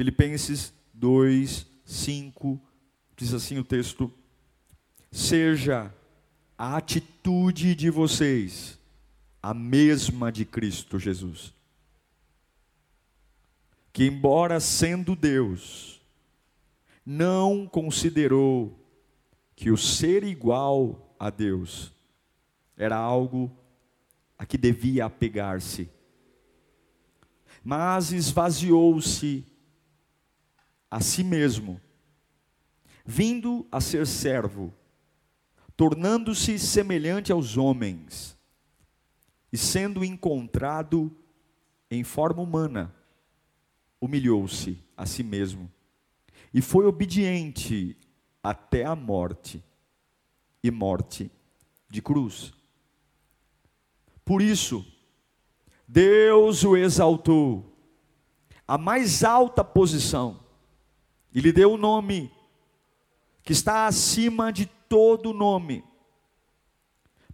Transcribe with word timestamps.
Filipenses 0.00 0.72
2, 0.94 1.66
5, 1.84 2.58
diz 3.14 3.34
assim 3.34 3.58
o 3.58 3.64
texto: 3.64 4.10
Seja 5.12 5.94
a 6.56 6.78
atitude 6.78 7.74
de 7.74 7.90
vocês 7.90 8.78
a 9.42 9.52
mesma 9.52 10.32
de 10.32 10.46
Cristo 10.46 10.98
Jesus, 10.98 11.52
que, 13.92 14.04
embora 14.04 14.58
sendo 14.58 15.14
Deus, 15.14 16.00
não 17.04 17.66
considerou 17.66 18.82
que 19.54 19.70
o 19.70 19.76
ser 19.76 20.24
igual 20.24 21.14
a 21.18 21.28
Deus 21.28 21.92
era 22.74 22.96
algo 22.96 23.54
a 24.38 24.46
que 24.46 24.56
devia 24.56 25.04
apegar-se, 25.04 25.90
mas 27.62 28.12
esvaziou-se 28.12 29.49
a 30.90 31.00
si 31.00 31.22
mesmo, 31.22 31.80
vindo 33.04 33.66
a 33.70 33.80
ser 33.80 34.06
servo, 34.06 34.74
tornando-se 35.76 36.58
semelhante 36.58 37.30
aos 37.30 37.56
homens, 37.56 38.36
e 39.52 39.56
sendo 39.56 40.04
encontrado 40.04 41.10
em 41.90 42.02
forma 42.04 42.42
humana, 42.42 42.94
humilhou-se 44.00 44.78
a 44.96 45.06
si 45.06 45.22
mesmo, 45.22 45.70
e 46.52 46.60
foi 46.60 46.86
obediente 46.86 47.96
até 48.42 48.84
a 48.84 48.96
morte 48.96 49.62
e 50.62 50.70
morte 50.70 51.30
de 51.88 52.02
cruz. 52.02 52.52
Por 54.24 54.42
isso, 54.42 54.84
Deus 55.86 56.64
o 56.64 56.76
exaltou 56.76 57.76
a 58.66 58.78
mais 58.78 59.24
alta 59.24 59.64
posição 59.64 60.49
e 61.34 61.40
lhe 61.40 61.52
deu 61.52 61.72
o 61.72 61.76
nome 61.76 62.32
que 63.42 63.52
está 63.52 63.86
acima 63.86 64.52
de 64.52 64.66
todo 64.66 65.32
nome, 65.32 65.84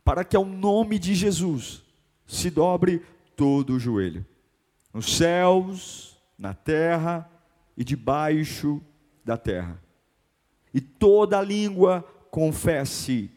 para 0.05 0.25
que 0.25 0.37
ao 0.37 0.45
nome 0.45 0.99
de 0.99 1.15
Jesus 1.15 1.83
se 2.27 2.51
dobre 2.51 3.05
todo 3.35 3.75
o 3.75 3.79
joelho, 3.79 4.25
nos 4.93 5.17
céus, 5.17 6.17
na 6.39 6.55
terra 6.55 7.31
e 7.77 7.85
debaixo 7.85 8.81
da 9.25 9.37
terra, 9.37 9.83
e 10.73 10.81
toda 10.81 11.43
língua 11.43 12.03
confesse 12.31 13.31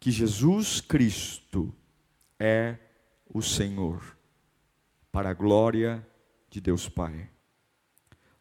que 0.00 0.10
Jesus 0.10 0.80
Cristo 0.80 1.74
é 2.38 2.76
o 3.32 3.40
Senhor, 3.40 4.16
para 5.10 5.30
a 5.30 5.34
glória 5.34 6.06
de 6.50 6.60
Deus 6.60 6.88
Pai. 6.88 7.33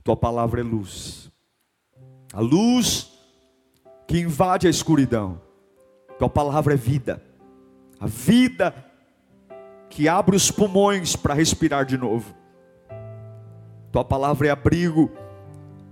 Tua 0.04 0.18
palavra 0.18 0.60
é 0.60 0.64
luz. 0.64 1.32
A 2.34 2.42
luz 2.42 3.12
que 4.06 4.20
invade 4.20 4.68
a 4.68 4.70
escuridão. 4.70 5.40
Tua 6.20 6.28
palavra 6.28 6.74
é 6.74 6.78
vida. 6.78 7.24
A 8.00 8.06
vida 8.06 8.76
que 9.90 10.10
abre 10.10 10.36
os 10.36 10.52
pulmões 10.52 11.16
para 11.16 11.34
respirar 11.34 11.86
de 11.86 11.98
novo. 11.98 12.36
Tua 13.92 14.04
palavra 14.04 14.48
é 14.48 14.52
abrigo. 14.52 15.10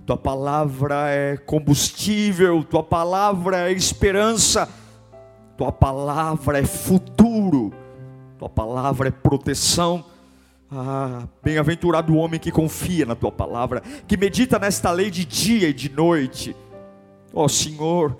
Tua 0.05 0.17
palavra 0.17 1.09
é 1.09 1.37
combustível. 1.37 2.63
Tua 2.63 2.83
palavra 2.83 3.69
é 3.69 3.71
esperança. 3.71 4.67
Tua 5.55 5.71
palavra 5.71 6.59
é 6.59 6.65
futuro. 6.65 7.71
Tua 8.37 8.49
palavra 8.49 9.07
é 9.07 9.11
proteção. 9.11 10.03
Ah, 10.73 11.27
bem-aventurado 11.43 12.13
o 12.13 12.15
homem 12.15 12.39
que 12.39 12.49
confia 12.49 13.05
na 13.05 13.13
tua 13.13 13.29
palavra, 13.29 13.83
que 14.07 14.15
medita 14.15 14.57
nesta 14.57 14.89
lei 14.89 15.11
de 15.11 15.25
dia 15.25 15.67
e 15.67 15.73
de 15.73 15.89
noite. 15.89 16.55
Ó 17.33 17.43
oh, 17.43 17.49
Senhor, 17.49 18.17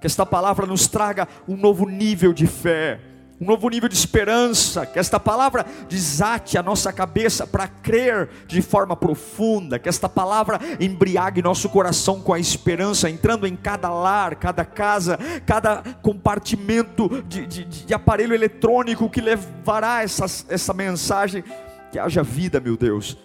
que 0.00 0.06
esta 0.08 0.26
palavra 0.26 0.66
nos 0.66 0.88
traga 0.88 1.28
um 1.46 1.56
novo 1.56 1.88
nível 1.88 2.32
de 2.32 2.44
fé, 2.44 2.98
um 3.40 3.46
novo 3.46 3.68
nível 3.68 3.88
de 3.88 3.94
esperança, 3.94 4.84
que 4.84 4.98
esta 4.98 5.20
palavra 5.20 5.64
desate 5.88 6.58
a 6.58 6.62
nossa 6.62 6.92
cabeça 6.92 7.46
para 7.46 7.68
crer 7.68 8.28
de 8.48 8.60
forma 8.62 8.96
profunda, 8.96 9.78
que 9.78 9.88
esta 9.88 10.08
palavra 10.08 10.58
embriague 10.80 11.40
nosso 11.40 11.68
coração 11.68 12.20
com 12.20 12.34
a 12.34 12.38
esperança, 12.40 13.08
entrando 13.08 13.46
em 13.46 13.54
cada 13.54 13.88
lar, 13.90 14.34
cada 14.34 14.64
casa, 14.64 15.16
cada 15.46 15.84
compartimento 16.02 17.22
de, 17.28 17.46
de, 17.46 17.64
de 17.64 17.94
aparelho 17.94 18.34
eletrônico 18.34 19.08
que 19.08 19.20
levará 19.20 20.02
essa, 20.02 20.24
essa 20.48 20.74
mensagem 20.74 21.44
que 21.92 21.98
haja 21.98 22.22
vida, 22.22 22.58
meu 22.58 22.74
Deus, 22.74 23.18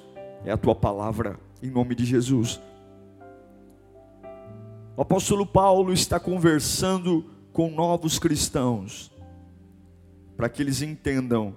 é 0.43 0.51
a 0.51 0.57
tua 0.57 0.75
palavra, 0.75 1.39
em 1.63 1.71
nome 1.71 1.95
de 1.95 2.03
Jesus. 2.03 2.59
O 4.97 5.01
apóstolo 5.01 5.45
Paulo 5.45 5.93
está 5.93 6.19
conversando 6.19 7.23
com 7.53 7.71
novos 7.71 8.19
cristãos, 8.19 9.09
para 10.35 10.49
que 10.49 10.61
eles 10.61 10.81
entendam 10.81 11.55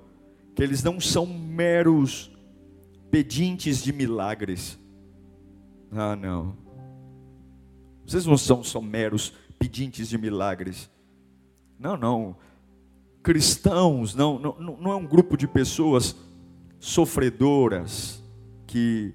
que 0.54 0.62
eles 0.62 0.84
não 0.84 1.00
são 1.00 1.26
meros 1.26 2.30
pedintes 3.10 3.82
de 3.82 3.92
milagres. 3.92 4.78
Ah, 5.90 6.14
não. 6.14 6.56
Vocês 8.06 8.24
não 8.24 8.38
são 8.38 8.62
só 8.62 8.80
meros 8.80 9.34
pedintes 9.58 10.08
de 10.08 10.16
milagres. 10.16 10.88
Não, 11.76 11.96
não. 11.96 12.36
Cristãos 13.20 14.14
não, 14.14 14.38
não, 14.38 14.76
não 14.76 14.92
é 14.92 14.94
um 14.94 15.06
grupo 15.06 15.36
de 15.36 15.48
pessoas 15.48 16.14
sofredoras 16.80 18.24
que 18.66 19.14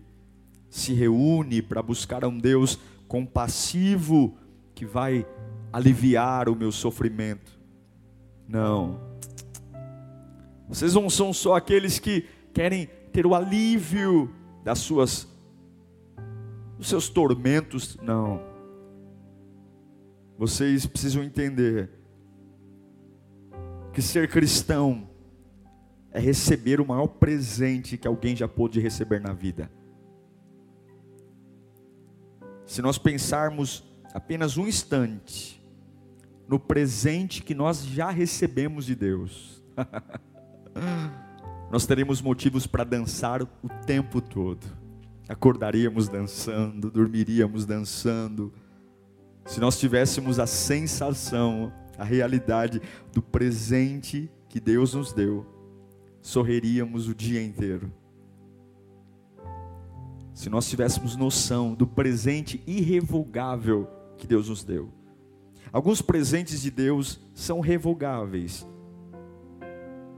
se 0.69 0.93
reúne 0.93 1.61
para 1.61 1.81
buscar 1.81 2.23
um 2.23 2.37
Deus 2.37 2.79
compassivo 3.07 4.37
que 4.75 4.85
vai 4.85 5.25
aliviar 5.73 6.47
o 6.47 6.55
meu 6.55 6.71
sofrimento. 6.71 7.59
Não. 8.47 8.99
Vocês 10.69 10.93
não 10.93 11.09
são 11.09 11.33
só 11.33 11.55
aqueles 11.55 11.99
que 11.99 12.27
querem 12.53 12.87
ter 13.11 13.25
o 13.25 13.33
alívio 13.33 14.29
das 14.63 14.79
suas 14.79 15.27
dos 16.77 16.87
seus 16.87 17.07
tormentos, 17.07 17.97
não. 18.01 18.41
Vocês 20.37 20.85
precisam 20.85 21.23
entender 21.23 21.89
que 23.93 24.01
ser 24.01 24.29
cristão 24.29 25.09
é 26.15 26.19
receber 26.19 26.79
o 26.79 26.85
maior 26.87 27.07
presente 27.07 27.97
que 27.97 28.07
alguém 28.07 28.37
já 28.37 28.47
pôde 28.47 28.79
receber 28.79 29.19
na 29.19 29.33
vida. 29.33 29.69
Se 32.65 32.81
nós 32.81 32.97
pensarmos 32.97 33.83
apenas 34.13 34.55
um 34.55 34.65
instante 34.65 35.61
no 36.47 36.57
presente 36.57 37.43
que 37.43 37.53
nós 37.53 37.85
já 37.85 38.11
recebemos 38.11 38.85
de 38.85 38.95
Deus, 38.95 39.61
nós 41.69 41.85
teremos 41.85 42.21
motivos 42.21 42.65
para 42.65 42.85
dançar 42.85 43.43
o 43.43 43.47
tempo 43.85 44.21
todo. 44.21 44.65
Acordaríamos 45.27 46.07
dançando, 46.07 46.89
dormiríamos 46.89 47.65
dançando. 47.65 48.53
Se 49.45 49.59
nós 49.59 49.77
tivéssemos 49.77 50.39
a 50.39 50.47
sensação, 50.47 51.73
a 51.97 52.05
realidade 52.05 52.81
do 53.11 53.21
presente 53.21 54.31
que 54.47 54.61
Deus 54.61 54.93
nos 54.93 55.11
deu, 55.11 55.54
sorriríamos 56.25 57.07
o 57.07 57.13
dia 57.13 57.39
inteiro. 57.39 57.93
Se 60.33 60.49
nós 60.49 60.67
tivéssemos 60.67 61.15
noção 61.15 61.75
do 61.75 61.85
presente 61.85 62.63
irrevogável 62.65 63.87
que 64.17 64.25
Deus 64.25 64.49
nos 64.49 64.63
deu. 64.63 64.89
Alguns 65.71 66.01
presentes 66.01 66.63
de 66.63 66.71
Deus 66.71 67.21
são 67.35 67.59
revogáveis. 67.59 68.67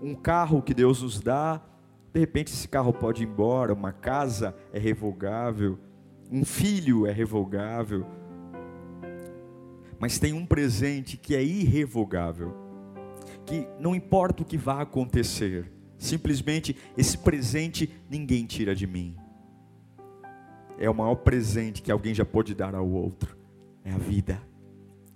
Um 0.02 0.16
carro 0.16 0.62
que 0.62 0.74
Deus 0.74 1.02
nos 1.02 1.20
dá, 1.20 1.62
de 2.14 2.22
repente 2.22 2.54
esse 2.54 2.70
carro 2.70 2.94
pode 2.94 3.24
ir 3.24 3.28
embora, 3.28 3.74
uma 3.74 3.92
casa 3.92 4.56
é 4.72 4.80
revogável, 4.80 5.78
um 6.32 6.46
filho 6.46 7.06
é 7.06 7.12
revogável. 7.12 8.06
Mas 10.00 10.18
tem 10.18 10.32
um 10.32 10.46
presente 10.46 11.18
que 11.18 11.36
é 11.36 11.44
irrevogável, 11.44 12.56
que 13.46 13.68
não 13.78 13.94
importa 13.94 14.44
o 14.44 14.46
que 14.46 14.58
vá 14.58 14.82
acontecer, 14.82 15.76
Simplesmente 15.98 16.76
esse 16.98 17.18
presente 17.18 17.90
ninguém 18.10 18.46
tira 18.46 18.76
de 18.76 18.86
mim. 18.86 19.16
é 20.80 20.88
o 20.90 20.94
maior 20.94 21.16
presente 21.16 21.82
que 21.82 21.92
alguém 21.92 22.14
já 22.14 22.24
pode 22.24 22.54
dar 22.54 22.76
ao 22.76 22.88
outro. 22.88 23.36
É 23.84 23.92
a 23.92 23.98
vida, 23.98 24.40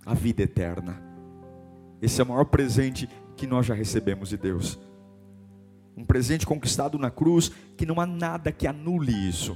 a 0.05 0.13
vida 0.13 0.41
eterna. 0.41 1.01
Esse 2.01 2.19
é 2.19 2.23
o 2.23 2.27
maior 2.27 2.45
presente 2.45 3.07
que 3.35 3.45
nós 3.45 3.65
já 3.65 3.75
recebemos 3.75 4.29
de 4.29 4.37
Deus. 4.37 4.79
Um 5.95 6.03
presente 6.03 6.47
conquistado 6.47 6.97
na 6.97 7.11
cruz 7.11 7.51
que 7.77 7.85
não 7.85 7.99
há 7.99 8.07
nada 8.07 8.51
que 8.51 8.65
anule 8.65 9.11
isso. 9.11 9.55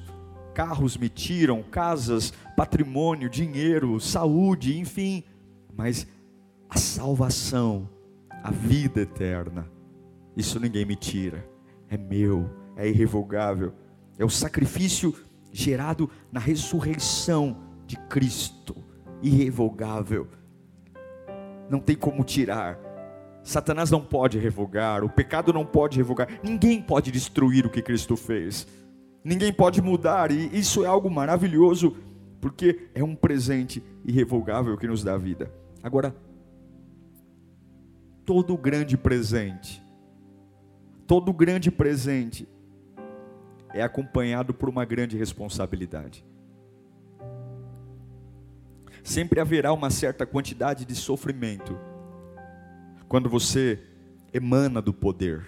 Carros 0.54 0.95
me 0.95 1.10
tiram, 1.10 1.63
casas, 1.63 2.31
patrimônio, 2.56 3.30
dinheiro, 3.30 4.00
saúde, 4.00 4.77
enfim, 4.77 5.24
mas 5.75 6.07
a 6.69 6.77
salvação, 6.77 7.89
a 8.44 8.51
vida 8.51 9.01
eterna, 9.01 9.68
isso 10.35 10.59
ninguém 10.59 10.85
me 10.85 10.95
tira. 10.95 11.47
É 11.89 11.97
meu, 11.97 12.49
é 12.75 12.87
irrevogável. 12.87 13.73
É 14.17 14.25
o 14.25 14.29
sacrifício 14.29 15.13
gerado 15.51 16.09
na 16.31 16.39
ressurreição 16.39 17.57
de 17.85 17.95
Cristo, 18.09 18.75
irrevogável. 19.21 20.27
Não 21.69 21.79
tem 21.79 21.95
como 21.95 22.23
tirar. 22.23 22.77
Satanás 23.43 23.91
não 23.91 24.01
pode 24.01 24.39
revogar, 24.39 25.03
o 25.03 25.09
pecado 25.09 25.53
não 25.53 25.65
pode 25.65 25.97
revogar, 25.97 26.27
ninguém 26.43 26.81
pode 26.81 27.11
destruir 27.11 27.63
o 27.63 27.69
que 27.69 27.79
Cristo 27.79 28.17
fez, 28.17 28.67
ninguém 29.23 29.53
pode 29.53 29.83
mudar, 29.83 30.31
e 30.31 30.49
isso 30.57 30.83
é 30.83 30.88
algo 30.88 31.11
maravilhoso, 31.11 31.95
porque 32.41 32.89
é 32.95 33.03
um 33.03 33.15
presente 33.15 33.83
irrevogável 34.03 34.75
que 34.75 34.88
nos 34.88 35.03
dá 35.03 35.15
vida. 35.15 35.51
Agora, 35.83 36.15
todo 38.25 38.57
grande 38.57 38.97
presente, 38.97 39.84
todo 41.07 41.33
grande 41.33 41.69
presente 41.71 42.47
é 43.73 43.81
acompanhado 43.81 44.53
por 44.53 44.69
uma 44.69 44.85
grande 44.85 45.17
responsabilidade. 45.17 46.25
Sempre 49.03 49.39
haverá 49.39 49.71
uma 49.71 49.89
certa 49.89 50.25
quantidade 50.25 50.85
de 50.85 50.95
sofrimento 50.95 51.77
quando 53.07 53.29
você 53.29 53.79
emana 54.33 54.81
do 54.81 54.93
poder. 54.93 55.45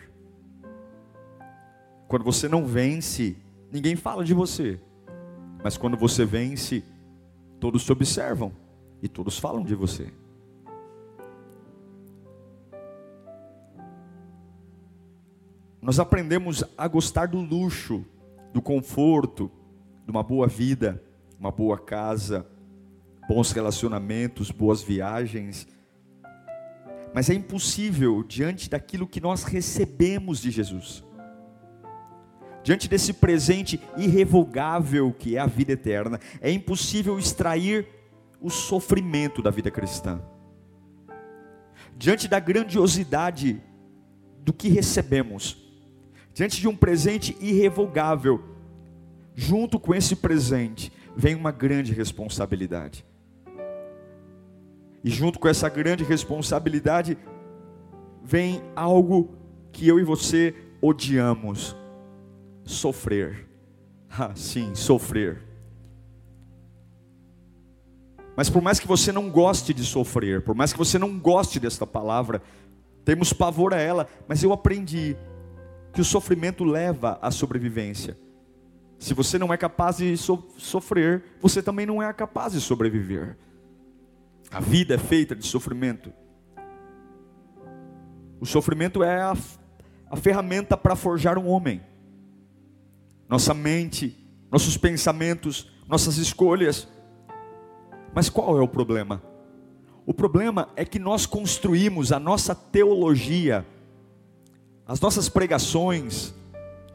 Quando 2.08 2.24
você 2.24 2.48
não 2.48 2.66
vence, 2.66 3.36
ninguém 3.72 3.96
fala 3.96 4.24
de 4.24 4.34
você. 4.34 4.80
Mas 5.64 5.76
quando 5.76 5.98
você 5.98 6.24
vence, 6.24 6.84
todos 7.60 7.84
te 7.84 7.92
observam 7.92 8.52
e 9.02 9.08
todos 9.08 9.40
falam 9.40 9.64
de 9.64 9.74
você. 9.74 10.12
Nós 15.88 16.00
aprendemos 16.00 16.66
a 16.78 16.86
gostar 16.86 17.30
do 17.30 17.40
luxo 17.40 18.04
do 18.52 18.62
conforto, 18.62 19.50
de 20.04 20.12
uma 20.12 20.22
boa 20.22 20.46
vida, 20.46 21.02
uma 21.40 21.50
boa 21.50 21.78
casa, 21.78 22.46
bons 23.26 23.54
relacionamentos, 23.54 24.52
boas 24.52 24.84
viagens. 24.84 25.66
Mas 27.14 27.30
é 27.30 27.36
impossível 27.36 28.22
diante 28.22 28.70
daquilo 28.70 29.08
que 29.08 29.22
nós 29.22 29.46
recebemos 29.46 30.42
de 30.42 30.52
Jesus. 30.52 31.06
Diante 32.66 32.90
desse 32.90 33.14
presente 33.14 33.80
irrevogável 33.96 35.16
que 35.18 35.38
é 35.38 35.40
a 35.40 35.46
vida 35.46 35.72
eterna, 35.72 36.20
é 36.42 36.52
impossível 36.52 37.18
extrair 37.18 37.88
o 38.42 38.50
sofrimento 38.50 39.42
da 39.42 39.52
vida 39.52 39.72
cristã. 39.72 40.22
Diante 41.96 42.28
da 42.28 42.42
grandiosidade 42.42 43.64
do 44.44 44.52
que 44.52 44.68
recebemos, 44.68 45.66
diante 46.38 46.62
de 46.62 46.68
um 46.68 46.76
presente 46.76 47.36
irrevogável, 47.42 48.40
junto 49.34 49.80
com 49.80 49.96
esse 49.96 50.16
presente 50.16 50.94
vem 51.16 51.34
uma 51.34 51.52
grande 51.52 51.92
responsabilidade. 51.94 53.04
E 55.04 55.10
junto 55.10 55.40
com 55.40 55.48
essa 55.48 55.68
grande 55.68 56.04
responsabilidade 56.04 57.18
vem 58.24 58.62
algo 58.76 59.34
que 59.72 59.88
eu 59.88 60.00
e 60.00 60.04
você 60.04 60.54
odiamos: 60.80 61.76
sofrer. 62.64 63.46
Ah, 64.20 64.32
sim, 64.36 64.74
sofrer. 64.74 65.44
Mas 68.38 68.50
por 68.50 68.62
mais 68.62 68.80
que 68.80 68.88
você 68.88 69.12
não 69.12 69.30
goste 69.30 69.74
de 69.74 69.84
sofrer, 69.84 70.42
por 70.42 70.56
mais 70.56 70.72
que 70.72 70.80
você 70.80 70.98
não 70.98 71.20
goste 71.20 71.60
desta 71.60 71.86
palavra, 71.86 72.42
temos 73.04 73.34
pavor 73.34 73.74
a 73.74 73.80
ela, 73.80 74.08
mas 74.28 74.42
eu 74.44 74.54
aprendi 74.54 75.16
que 75.98 76.02
o 76.02 76.06
sofrimento 76.06 76.64
leva 76.64 77.18
à 77.24 77.32
sobrevivência. 77.32 78.16
Se 79.00 79.16
você 79.16 79.40
não 79.40 79.52
é 79.52 79.58
capaz 79.58 79.98
de 79.98 80.16
so 80.16 80.48
sofrer, 80.56 81.24
você 81.42 81.60
também 81.60 81.88
não 81.88 82.04
é 82.04 82.14
capaz 82.14 82.54
de 82.54 82.62
sobreviver. 82.62 83.36
A 84.52 84.60
vida 84.60 84.94
é 84.94 84.98
feita 85.00 85.36
de 85.36 85.44
sofrimento. 85.44 86.14
O 88.40 88.46
sofrimento 88.46 89.02
é 89.02 89.24
a, 89.24 89.36
a 90.12 90.16
ferramenta 90.16 90.78
para 90.78 90.96
forjar 90.96 91.36
um 91.36 91.48
homem. 91.48 91.82
Nossa 93.28 93.56
mente, 93.56 94.16
nossos 94.52 94.78
pensamentos, 94.78 95.68
nossas 95.88 96.18
escolhas. 96.18 96.88
Mas 98.14 98.30
qual 98.30 98.56
é 98.56 98.62
o 98.62 98.68
problema? 98.68 99.24
O 100.06 100.14
problema 100.14 100.70
é 100.76 100.86
que 100.86 101.00
nós 101.00 101.26
construímos 101.26 102.12
a 102.12 102.20
nossa 102.20 102.54
teologia 102.54 103.66
as 104.88 105.00
nossas 105.00 105.28
pregações, 105.28 106.34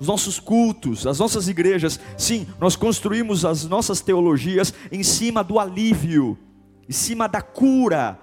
os 0.00 0.06
nossos 0.06 0.40
cultos, 0.40 1.06
as 1.06 1.18
nossas 1.18 1.46
igrejas, 1.46 2.00
sim, 2.16 2.46
nós 2.58 2.74
construímos 2.74 3.44
as 3.44 3.64
nossas 3.64 4.00
teologias 4.00 4.72
em 4.90 5.02
cima 5.02 5.44
do 5.44 5.58
alívio, 5.58 6.38
em 6.88 6.92
cima 6.92 7.28
da 7.28 7.42
cura, 7.42 8.18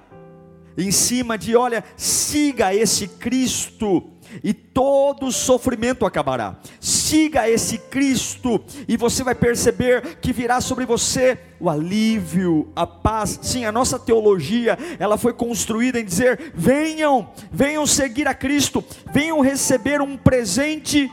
em 0.78 0.92
cima 0.92 1.38
de, 1.38 1.56
olha, 1.56 1.84
siga 1.96 2.74
esse 2.74 3.08
Cristo 3.08 4.10
e 4.44 4.54
todo 4.54 5.32
sofrimento 5.32 6.06
acabará. 6.06 6.58
Siga 6.80 7.50
esse 7.50 7.78
Cristo 7.78 8.64
e 8.88 8.96
você 8.98 9.24
vai 9.24 9.36
perceber 9.36 10.18
que 10.22 10.32
virá 10.32 10.62
sobre 10.62 10.86
você 10.86 11.38
o 11.60 11.70
alívio, 11.70 12.72
a 12.76 12.86
paz. 12.86 13.40
Sim, 13.42 13.66
a 13.66 13.72
nossa 13.72 13.98
teologia, 13.98 14.78
ela 15.00 15.18
foi 15.18 15.34
construída 15.34 16.00
em 16.00 16.06
dizer: 16.06 16.52
venham, 16.54 17.32
venham 17.52 17.86
seguir 17.86 18.28
a 18.28 18.34
Cristo, 18.34 18.84
venham 19.12 19.42
receber 19.42 20.02
um 20.02 20.18
presente 20.18 21.10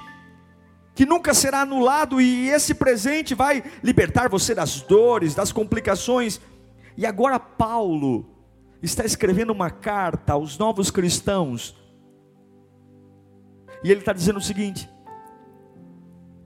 que 0.94 1.04
nunca 1.04 1.34
será 1.34 1.60
anulado 1.60 2.20
e 2.20 2.48
esse 2.48 2.74
presente 2.74 3.34
vai 3.34 3.62
libertar 3.82 4.30
você 4.30 4.54
das 4.54 4.80
dores, 4.80 5.34
das 5.34 5.52
complicações. 5.52 6.40
E 6.96 7.04
agora 7.04 7.38
Paulo 7.38 8.26
está 8.82 9.04
escrevendo 9.04 9.52
uma 9.52 9.68
carta 9.70 10.32
aos 10.32 10.56
novos 10.56 10.90
cristãos 10.90 11.76
e 13.86 13.90
ele 13.92 14.00
está 14.00 14.12
dizendo 14.12 14.38
o 14.38 14.42
seguinte: 14.42 14.90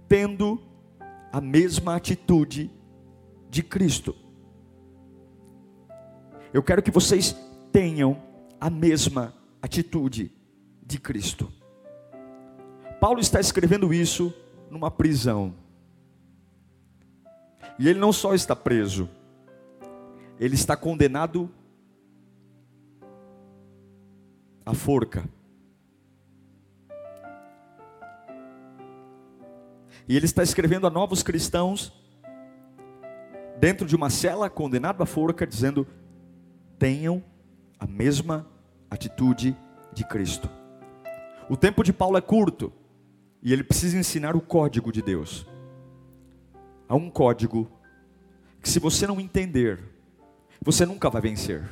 tendo 0.06 0.60
a 1.32 1.40
mesma 1.40 1.96
atitude 1.96 2.70
de 3.48 3.62
Cristo. 3.62 4.14
Eu 6.52 6.62
quero 6.62 6.82
que 6.82 6.90
vocês 6.90 7.34
tenham 7.72 8.22
a 8.60 8.68
mesma 8.68 9.32
atitude 9.62 10.30
de 10.84 11.00
Cristo. 11.00 11.50
Paulo 13.00 13.20
está 13.20 13.40
escrevendo 13.40 13.94
isso 13.94 14.34
numa 14.70 14.90
prisão. 14.90 15.54
E 17.78 17.88
ele 17.88 17.98
não 17.98 18.12
só 18.12 18.34
está 18.34 18.54
preso, 18.54 19.08
ele 20.38 20.56
está 20.56 20.76
condenado 20.76 21.50
à 24.66 24.74
forca. 24.74 25.24
E 30.10 30.16
ele 30.16 30.24
está 30.24 30.42
escrevendo 30.42 30.88
a 30.88 30.90
novos 30.90 31.22
cristãos, 31.22 31.92
dentro 33.60 33.86
de 33.86 33.94
uma 33.94 34.10
cela, 34.10 34.50
condenado 34.50 35.04
à 35.04 35.06
forca, 35.06 35.46
dizendo: 35.46 35.86
tenham 36.80 37.22
a 37.78 37.86
mesma 37.86 38.44
atitude 38.90 39.56
de 39.92 40.04
Cristo. 40.04 40.50
O 41.48 41.56
tempo 41.56 41.84
de 41.84 41.92
Paulo 41.92 42.18
é 42.18 42.20
curto, 42.20 42.72
e 43.40 43.52
ele 43.52 43.62
precisa 43.62 43.96
ensinar 43.96 44.34
o 44.34 44.40
código 44.40 44.90
de 44.90 45.00
Deus. 45.00 45.46
Há 46.88 46.96
um 46.96 47.08
código 47.08 47.70
que, 48.60 48.68
se 48.68 48.80
você 48.80 49.06
não 49.06 49.20
entender, 49.20 49.78
você 50.60 50.84
nunca 50.84 51.08
vai 51.08 51.22
vencer. 51.22 51.62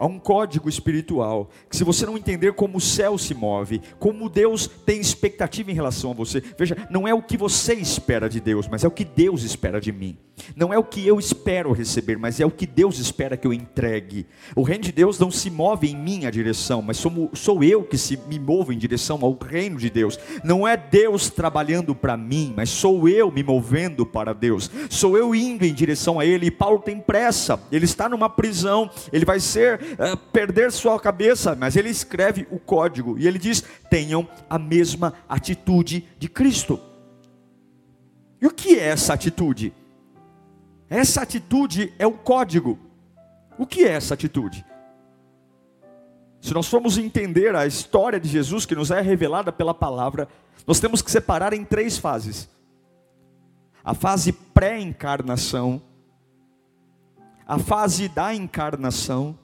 Há 0.00 0.06
um 0.06 0.18
código 0.18 0.66
espiritual 0.66 1.50
que, 1.68 1.76
se 1.76 1.84
você 1.84 2.06
não 2.06 2.16
entender 2.16 2.54
como 2.54 2.78
o 2.78 2.80
céu 2.80 3.18
se 3.18 3.34
move, 3.34 3.82
como 3.98 4.30
Deus 4.30 4.66
tem 4.86 4.98
expectativa 4.98 5.70
em 5.70 5.74
relação 5.74 6.12
a 6.12 6.14
você, 6.14 6.42
veja, 6.58 6.74
não 6.88 7.06
é 7.06 7.12
o 7.12 7.20
que 7.20 7.36
você 7.36 7.74
espera 7.74 8.26
de 8.26 8.40
Deus, 8.40 8.66
mas 8.66 8.82
é 8.82 8.88
o 8.88 8.90
que 8.90 9.04
Deus 9.04 9.42
espera 9.42 9.78
de 9.78 9.92
mim. 9.92 10.16
Não 10.56 10.72
é 10.72 10.78
o 10.78 10.84
que 10.84 11.06
eu 11.06 11.18
espero 11.18 11.72
receber, 11.72 12.16
mas 12.16 12.40
é 12.40 12.46
o 12.46 12.50
que 12.50 12.66
Deus 12.66 12.98
espera 12.98 13.36
que 13.36 13.46
eu 13.46 13.52
entregue. 13.52 14.26
O 14.56 14.62
reino 14.62 14.84
de 14.84 14.92
Deus 14.92 15.18
não 15.18 15.30
se 15.30 15.50
move 15.50 15.90
em 15.90 15.94
minha 15.94 16.30
direção, 16.30 16.80
mas 16.80 16.96
sou, 16.96 17.30
sou 17.34 17.62
eu 17.62 17.82
que 17.82 17.98
se, 17.98 18.18
me 18.26 18.38
movo 18.38 18.72
em 18.72 18.78
direção 18.78 19.18
ao 19.20 19.36
reino 19.38 19.76
de 19.76 19.90
Deus. 19.90 20.18
Não 20.42 20.66
é 20.66 20.78
Deus 20.78 21.28
trabalhando 21.28 21.94
para 21.94 22.16
mim, 22.16 22.54
mas 22.56 22.70
sou 22.70 23.06
eu 23.06 23.30
me 23.30 23.42
movendo 23.42 24.06
para 24.06 24.32
Deus. 24.32 24.70
Sou 24.88 25.18
eu 25.18 25.34
indo 25.34 25.64
em 25.64 25.74
direção 25.74 26.18
a 26.18 26.24
Ele. 26.24 26.46
E 26.46 26.50
Paulo 26.50 26.78
tem 26.78 26.98
pressa, 26.98 27.60
ele 27.70 27.84
está 27.84 28.08
numa 28.08 28.30
prisão, 28.30 28.90
ele 29.12 29.24
vai 29.24 29.38
ser 29.38 29.89
uh, 29.92 30.16
perder 30.32 30.72
sua 30.72 30.98
cabeça, 31.00 31.54
mas 31.54 31.76
ele 31.76 31.88
escreve 31.88 32.46
o 32.50 32.58
código 32.58 33.18
e 33.18 33.26
ele 33.26 33.38
diz: 33.38 33.64
tenham 33.90 34.28
a 34.48 34.58
mesma 34.58 35.14
atitude 35.28 36.08
de 36.18 36.28
Cristo. 36.28 36.80
E 38.40 38.46
o 38.46 38.50
que 38.50 38.78
é 38.78 38.88
essa 38.88 39.12
atitude? 39.12 39.72
Essa 40.88 41.22
atitude 41.22 41.92
é 41.98 42.06
o 42.06 42.12
código. 42.12 42.78
O 43.58 43.66
que 43.66 43.84
é 43.84 43.92
essa 43.92 44.14
atitude? 44.14 44.64
Se 46.40 46.54
nós 46.54 46.66
formos 46.66 46.96
entender 46.96 47.54
a 47.54 47.66
história 47.66 48.18
de 48.18 48.28
Jesus 48.28 48.64
que 48.64 48.74
nos 48.74 48.90
é 48.90 49.00
revelada 49.00 49.52
pela 49.52 49.74
palavra, 49.74 50.26
nós 50.66 50.80
temos 50.80 51.02
que 51.02 51.10
separar 51.10 51.52
em 51.52 51.64
três 51.64 51.98
fases: 51.98 52.48
a 53.84 53.92
fase 53.94 54.32
pré-encarnação, 54.32 55.82
a 57.46 57.58
fase 57.58 58.08
da 58.08 58.34
encarnação 58.34 59.38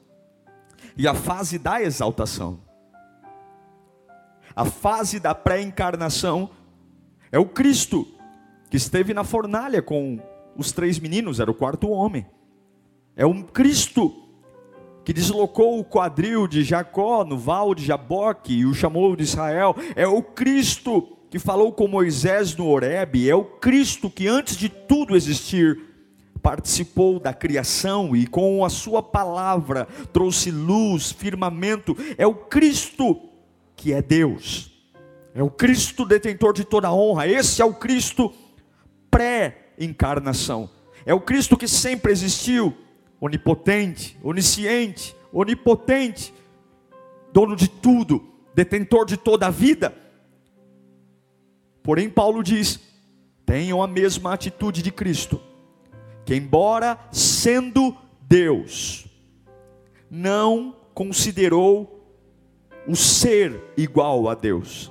e 0.96 1.06
a 1.06 1.14
fase 1.14 1.58
da 1.58 1.82
exaltação. 1.82 2.60
A 4.54 4.64
fase 4.64 5.20
da 5.20 5.34
pré-encarnação 5.34 6.50
é 7.30 7.38
o 7.38 7.46
Cristo 7.46 8.06
que 8.70 8.76
esteve 8.76 9.12
na 9.12 9.24
fornalha 9.24 9.82
com 9.82 10.18
os 10.56 10.72
três 10.72 10.98
meninos, 10.98 11.40
era 11.40 11.50
o 11.50 11.54
quarto 11.54 11.90
homem. 11.90 12.26
É 13.14 13.26
um 13.26 13.42
Cristo 13.42 14.24
que 15.04 15.12
deslocou 15.12 15.78
o 15.78 15.84
quadril 15.84 16.48
de 16.48 16.64
Jacó 16.64 17.24
no 17.24 17.38
val 17.38 17.74
de 17.74 17.84
Jaboque 17.84 18.54
e 18.54 18.66
o 18.66 18.74
chamou 18.74 19.14
de 19.14 19.22
Israel. 19.22 19.76
É 19.94 20.06
o 20.06 20.22
Cristo 20.22 21.16
que 21.30 21.38
falou 21.38 21.72
com 21.72 21.86
Moisés 21.86 22.56
no 22.56 22.66
Horebe. 22.66 23.28
É 23.28 23.34
o 23.34 23.44
Cristo 23.44 24.10
que 24.10 24.26
antes 24.26 24.56
de 24.56 24.68
tudo 24.68 25.14
existir 25.14 25.80
participou 26.42 27.18
da 27.18 27.32
criação 27.32 28.14
e 28.14 28.26
com 28.26 28.64
a 28.64 28.70
sua 28.70 29.02
palavra 29.02 29.86
trouxe 30.12 30.50
luz, 30.50 31.12
firmamento. 31.12 31.96
É 32.18 32.26
o 32.26 32.34
Cristo 32.34 33.20
que 33.74 33.92
é 33.92 34.00
Deus. 34.00 34.72
É 35.34 35.42
o 35.42 35.50
Cristo 35.50 36.04
detentor 36.04 36.52
de 36.52 36.64
toda 36.64 36.92
honra. 36.92 37.26
Esse 37.28 37.60
é 37.60 37.64
o 37.64 37.74
Cristo 37.74 38.32
pré-encarnação. 39.10 40.70
É 41.04 41.12
o 41.12 41.20
Cristo 41.20 41.56
que 41.56 41.68
sempre 41.68 42.10
existiu, 42.10 42.74
onipotente, 43.20 44.18
onisciente, 44.22 45.14
onipotente, 45.32 46.32
dono 47.32 47.54
de 47.54 47.68
tudo, 47.68 48.26
detentor 48.54 49.04
de 49.04 49.16
toda 49.16 49.46
a 49.46 49.50
vida. 49.50 49.94
Porém, 51.82 52.08
Paulo 52.08 52.42
diz: 52.42 52.80
tenham 53.44 53.82
a 53.82 53.86
mesma 53.86 54.32
atitude 54.32 54.82
de 54.82 54.90
Cristo 54.90 55.40
que, 56.26 56.34
embora 56.34 56.98
sendo 57.12 57.96
Deus, 58.20 59.06
não 60.10 60.76
considerou 60.92 62.04
o 62.86 62.96
ser 62.96 63.62
igual 63.76 64.28
a 64.28 64.34
Deus. 64.34 64.90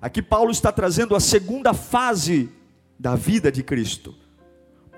Aqui 0.00 0.20
Paulo 0.20 0.50
está 0.50 0.70
trazendo 0.70 1.16
a 1.16 1.20
segunda 1.20 1.72
fase 1.72 2.50
da 2.98 3.16
vida 3.16 3.50
de 3.50 3.62
Cristo. 3.62 4.14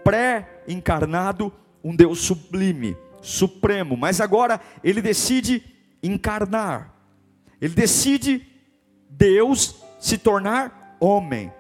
Pré-encarnado, 0.02 1.52
um 1.84 1.94
Deus 1.94 2.18
sublime, 2.20 2.96
supremo, 3.22 3.96
mas 3.96 4.20
agora 4.20 4.60
ele 4.82 5.00
decide 5.00 5.62
encarnar. 6.02 6.92
Ele 7.60 7.74
decide 7.74 8.44
Deus 9.08 9.76
se 10.00 10.18
tornar 10.18 10.96
homem 10.98 11.52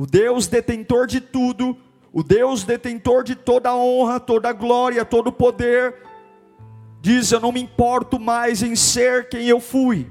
o 0.00 0.06
Deus 0.06 0.46
detentor 0.46 1.06
de 1.06 1.20
tudo, 1.20 1.76
o 2.10 2.22
Deus 2.22 2.64
detentor 2.64 3.22
de 3.22 3.34
toda 3.34 3.68
a 3.68 3.76
honra, 3.76 4.18
toda 4.18 4.48
a 4.48 4.52
glória, 4.54 5.04
todo 5.04 5.26
o 5.26 5.32
poder, 5.32 5.94
diz: 7.02 7.30
Eu 7.30 7.38
não 7.38 7.52
me 7.52 7.60
importo 7.60 8.18
mais 8.18 8.62
em 8.62 8.74
ser 8.74 9.28
quem 9.28 9.46
eu 9.46 9.60
fui. 9.60 10.10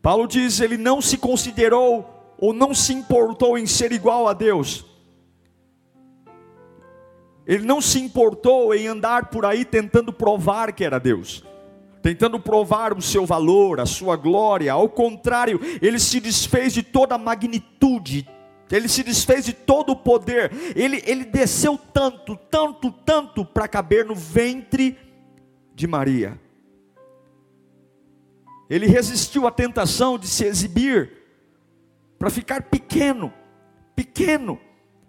Paulo 0.00 0.26
diz: 0.26 0.60
Ele 0.60 0.78
não 0.78 1.02
se 1.02 1.18
considerou 1.18 2.34
ou 2.38 2.54
não 2.54 2.72
se 2.72 2.94
importou 2.94 3.58
em 3.58 3.66
ser 3.66 3.92
igual 3.92 4.26
a 4.28 4.32
Deus. 4.32 4.86
Ele 7.46 7.66
não 7.66 7.82
se 7.82 8.00
importou 8.00 8.74
em 8.74 8.86
andar 8.86 9.26
por 9.26 9.44
aí 9.44 9.62
tentando 9.62 10.10
provar 10.10 10.72
que 10.72 10.84
era 10.84 10.98
Deus 10.98 11.44
tentando 12.04 12.38
provar 12.38 12.92
o 12.92 13.00
seu 13.00 13.24
valor, 13.24 13.80
a 13.80 13.86
sua 13.86 14.14
glória. 14.14 14.70
Ao 14.70 14.86
contrário, 14.90 15.58
ele 15.80 15.98
se 15.98 16.20
desfez 16.20 16.74
de 16.74 16.82
toda 16.82 17.14
a 17.14 17.18
magnitude, 17.18 18.28
ele 18.70 18.88
se 18.88 19.02
desfez 19.02 19.46
de 19.46 19.54
todo 19.54 19.92
o 19.92 19.96
poder. 19.96 20.52
Ele, 20.76 21.02
ele 21.06 21.24
desceu 21.24 21.78
tanto, 21.78 22.36
tanto, 22.36 22.92
tanto 22.92 23.42
para 23.42 23.66
caber 23.66 24.04
no 24.04 24.14
ventre 24.14 24.98
de 25.74 25.86
Maria. 25.86 26.38
Ele 28.68 28.86
resistiu 28.86 29.46
à 29.46 29.50
tentação 29.50 30.18
de 30.18 30.26
se 30.26 30.44
exibir 30.44 31.10
para 32.18 32.28
ficar 32.28 32.64
pequeno, 32.64 33.32
pequeno, 33.96 34.60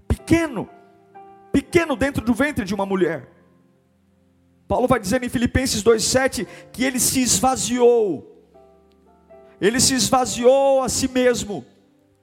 pequeno, 0.08 0.70
pequeno 1.52 1.98
dentro 1.98 2.24
do 2.24 2.34
ventre 2.34 2.64
de 2.64 2.74
uma 2.74 2.86
mulher. 2.86 3.35
Paulo 4.68 4.88
vai 4.88 5.00
dizer 5.00 5.24
em 5.24 5.30
Filipenses 5.30 5.84
2,7 5.84 6.48
que 6.72 6.84
ele 6.84 7.00
se 7.00 7.22
esvaziou, 7.22 8.32
ele 9.62 9.80
se 9.80 9.94
esvaziou 9.94 10.82
a 10.82 10.90
si 10.90 11.08
mesmo, 11.08 11.64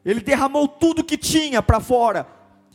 ele 0.05 0.21
derramou 0.21 0.67
tudo 0.67 1.05
que 1.05 1.17
tinha 1.17 1.63
para 1.63 1.81
fora, 1.81 2.27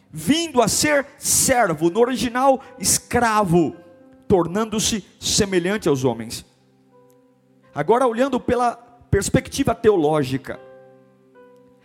vindo 0.09 0.61
a 0.61 0.67
ser 0.67 1.05
servo, 1.17 1.89
no 1.89 1.99
original 1.99 2.61
escravo, 2.79 3.75
tornando-se 4.27 5.05
semelhante 5.19 5.89
aos 5.89 6.03
homens. 6.03 6.45
Agora, 7.75 8.07
olhando 8.07 8.39
pela 8.39 8.75
perspectiva 9.11 9.75
teológica, 9.75 10.59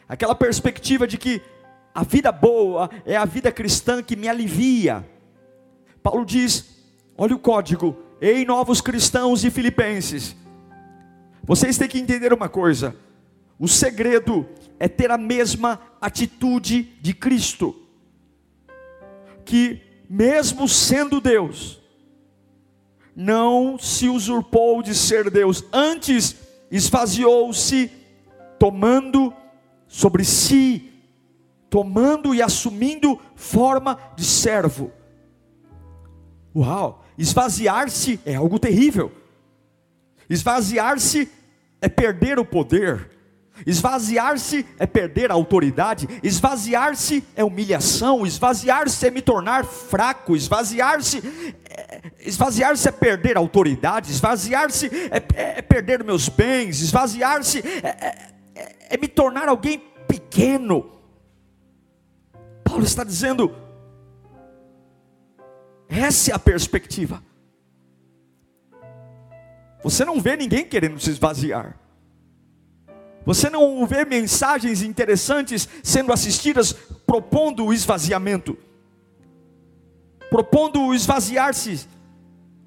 aquela 0.09 0.35
perspectiva 0.35 1.07
de 1.07 1.19
que 1.19 1.43
a 1.95 2.05
vida 2.05 2.33
boa 2.33 2.89
é 3.05 3.17
a 3.17 3.25
vida 3.25 3.53
cristã 3.53 4.03
que 4.03 4.17
me 4.17 4.29
alivia. 4.29 5.07
Paulo 6.03 6.25
diz: 6.25 6.82
Olha 7.17 7.35
o 7.35 7.39
código. 7.39 7.97
Ei, 8.21 8.45
novos 8.45 8.81
cristãos 8.81 9.45
e 9.45 9.51
filipenses. 9.51 10.37
Vocês 11.43 11.77
têm 11.77 11.89
que 11.89 11.99
entender 11.99 12.33
uma 12.33 12.49
coisa. 12.49 12.97
O 13.59 13.69
segredo 13.69 14.47
é 14.79 14.89
ter 14.89 15.11
a 15.11 15.19
mesma 15.19 15.81
atitude 16.01 16.85
de 17.01 17.13
Cristo. 17.15 17.75
Que, 19.45 19.81
mesmo 20.09 20.69
sendo 20.69 21.21
Deus, 21.21 21.81
não 23.15 23.79
se 23.79 24.09
usurpou 24.09 24.83
de 24.83 24.95
ser 24.95 25.31
Deus, 25.31 25.65
antes 25.73 26.37
esvaziou-se, 26.71 27.91
tomando 28.59 29.35
sobre 29.87 30.25
si, 30.25 30.91
tomando 31.69 32.35
e 32.35 32.41
assumindo 32.41 33.21
forma 33.35 33.99
de 34.17 34.25
servo. 34.25 34.91
Uau! 36.55 37.02
Esvaziar-se 37.23 38.19
é 38.27 38.35
algo 38.35 38.59
terrível. 38.59 39.13
Esvaziar-se 40.29 41.31
é 41.81 41.89
perder 41.89 42.37
o 42.41 42.45
poder. 42.45 43.11
Esvaziar-se 43.65 44.67
é 44.77 44.87
perder 44.89 45.31
a 45.31 45.35
autoridade, 45.35 46.09
esvaziar-se 46.21 47.23
é 47.37 47.45
humilhação, 47.45 48.27
esvaziar-se 48.27 49.07
é 49.07 49.11
me 49.11 49.23
tornar 49.23 49.65
fraco, 49.65 50.35
esvaziar-se 50.35 51.23
é, 51.71 52.01
esvaziar-se 52.19 52.89
é 52.89 52.91
perder 52.91 53.37
a 53.37 53.41
autoridade, 53.41 54.11
esvaziar-se 54.11 54.87
é, 54.87 55.19
é, 55.37 55.59
é 55.59 55.63
perder 55.63 56.03
meus 56.03 56.29
bens, 56.29 56.81
esvaziar-se 56.81 57.59
é, 57.59 57.87
é, 57.87 58.29
é, 58.57 58.77
é 58.91 58.97
me 58.97 59.07
tornar 59.07 59.49
alguém 59.49 59.79
pequeno. 60.09 60.91
Paulo 62.65 62.85
está 62.85 63.05
dizendo: 63.05 63.55
essa 65.93 66.31
é 66.31 66.35
a 66.35 66.39
perspectiva. 66.39 67.23
Você 69.83 70.05
não 70.05 70.21
vê 70.21 70.37
ninguém 70.37 70.65
querendo 70.65 70.99
se 70.99 71.11
esvaziar. 71.11 71.77
Você 73.25 73.51
não 73.51 73.87
vê 73.87 74.05
mensagens 74.05 74.83
interessantes 74.83 75.69
sendo 75.83 76.13
assistidas 76.13 76.73
propondo 77.07 77.65
o 77.65 77.73
esvaziamento. 77.73 78.57
propondo 80.31 80.95
esvaziar-se 80.95 81.87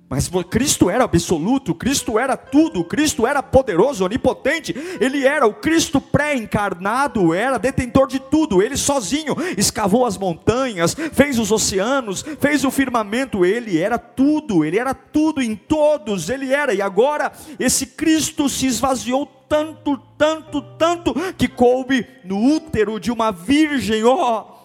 mas 0.08 0.30
Cristo 0.50 0.88
era 0.88 1.04
absoluto, 1.04 1.74
Cristo 1.74 2.20
era 2.20 2.38
tudo, 2.38 2.84
Cristo 2.84 3.26
era 3.26 3.42
poderoso, 3.42 4.06
onipotente, 4.06 4.76
Ele 5.02 5.26
era 5.26 5.48
o 5.48 5.54
Cristo 5.54 6.00
pré-encarnado, 6.00 7.34
era 7.34 7.58
detentor 7.58 8.08
de 8.08 8.20
tudo, 8.20 8.62
Ele 8.62 8.78
sozinho 8.78 9.36
escavou 9.58 10.06
as 10.06 10.16
montanhas, 10.16 10.96
fez 11.12 11.40
os 11.40 11.52
oceanos, 11.52 12.24
fez 12.40 12.64
o 12.64 12.70
firmamento, 12.70 13.44
Ele 13.44 13.80
era 13.80 13.98
tudo, 13.98 14.64
Ele 14.64 14.78
era 14.78 14.94
tudo 14.94 15.42
em 15.42 15.56
todos, 15.56 16.30
Ele 16.30 16.54
era, 16.54 16.72
e 16.72 16.84
agora 16.84 17.32
esse 17.60 17.88
Cristo 17.88 18.48
se 18.48 18.68
esvaziou 18.68 19.26
tanto, 19.50 19.98
tanto, 20.18 20.62
tanto, 20.78 21.14
que 21.34 21.48
coube 21.48 22.06
no 22.24 22.56
útero 22.56 23.00
de 23.00 23.12
uma 23.12 23.32
virgem, 23.32 24.04
ó. 24.04 24.42
Oh, 24.42 24.56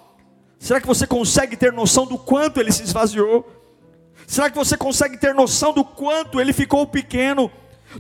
será 0.59 0.81
que 0.81 0.87
você 0.87 1.07
consegue 1.07 1.57
ter 1.57 1.73
noção 1.73 2.05
do 2.05 2.19
quanto 2.19 2.61
Ele 2.61 2.73
se 2.73 2.83
esvaziou? 2.83 3.60
Será 4.31 4.49
que 4.49 4.57
você 4.57 4.77
consegue 4.77 5.17
ter 5.17 5.35
noção 5.35 5.73
do 5.73 5.85
quanto 5.85 6.41
ele 6.41 6.53
ficou 6.53 6.87
pequeno? 6.87 7.51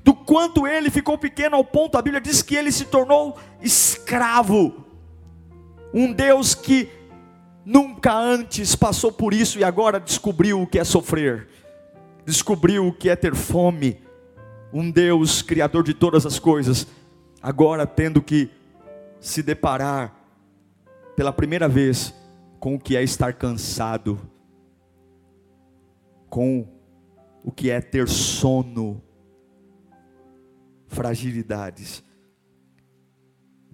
Do 0.04 0.14
quanto 0.14 0.64
ele 0.64 0.88
ficou 0.88 1.18
pequeno 1.18 1.56
ao 1.56 1.64
ponto, 1.64 1.98
a 1.98 2.02
Bíblia 2.02 2.20
diz 2.20 2.40
que 2.40 2.54
ele 2.54 2.70
se 2.70 2.84
tornou 2.84 3.36
escravo. 3.60 4.86
Um 5.92 6.12
Deus 6.12 6.54
que 6.54 6.88
nunca 7.64 8.16
antes 8.16 8.76
passou 8.76 9.10
por 9.10 9.34
isso 9.34 9.58
e 9.58 9.64
agora 9.64 9.98
descobriu 9.98 10.62
o 10.62 10.68
que 10.68 10.78
é 10.78 10.84
sofrer, 10.84 11.48
descobriu 12.24 12.86
o 12.86 12.92
que 12.92 13.10
é 13.10 13.16
ter 13.16 13.34
fome. 13.34 14.00
Um 14.72 14.88
Deus 14.88 15.42
criador 15.42 15.82
de 15.82 15.94
todas 15.94 16.24
as 16.24 16.38
coisas, 16.38 16.86
agora 17.42 17.88
tendo 17.88 18.22
que 18.22 18.48
se 19.18 19.42
deparar 19.42 20.14
pela 21.16 21.32
primeira 21.32 21.68
vez 21.68 22.14
com 22.60 22.76
o 22.76 22.78
que 22.78 22.96
é 22.96 23.02
estar 23.02 23.32
cansado 23.32 24.30
com 26.30 26.66
o 27.44 27.50
que 27.50 27.68
é 27.68 27.80
ter 27.80 28.08
sono, 28.08 29.02
fragilidades. 30.86 32.04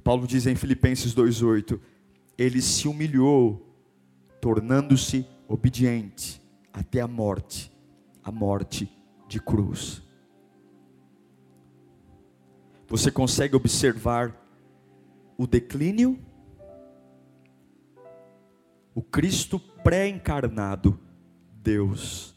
Paulo 0.02 0.26
diz 0.26 0.46
em 0.46 0.56
Filipenses 0.56 1.14
2:8, 1.14 1.80
ele 2.38 2.62
se 2.62 2.88
humilhou, 2.88 3.62
tornando-se 4.40 5.26
obediente 5.46 6.42
até 6.72 7.00
a 7.00 7.08
morte, 7.08 7.72
a 8.22 8.32
morte 8.32 8.90
de 9.28 9.40
cruz. 9.40 10.02
Você 12.88 13.10
consegue 13.10 13.56
observar 13.56 14.34
o 15.36 15.46
declínio? 15.46 16.18
O 18.94 19.02
Cristo 19.02 19.58
pré-encarnado, 19.58 20.98
Deus, 21.52 22.35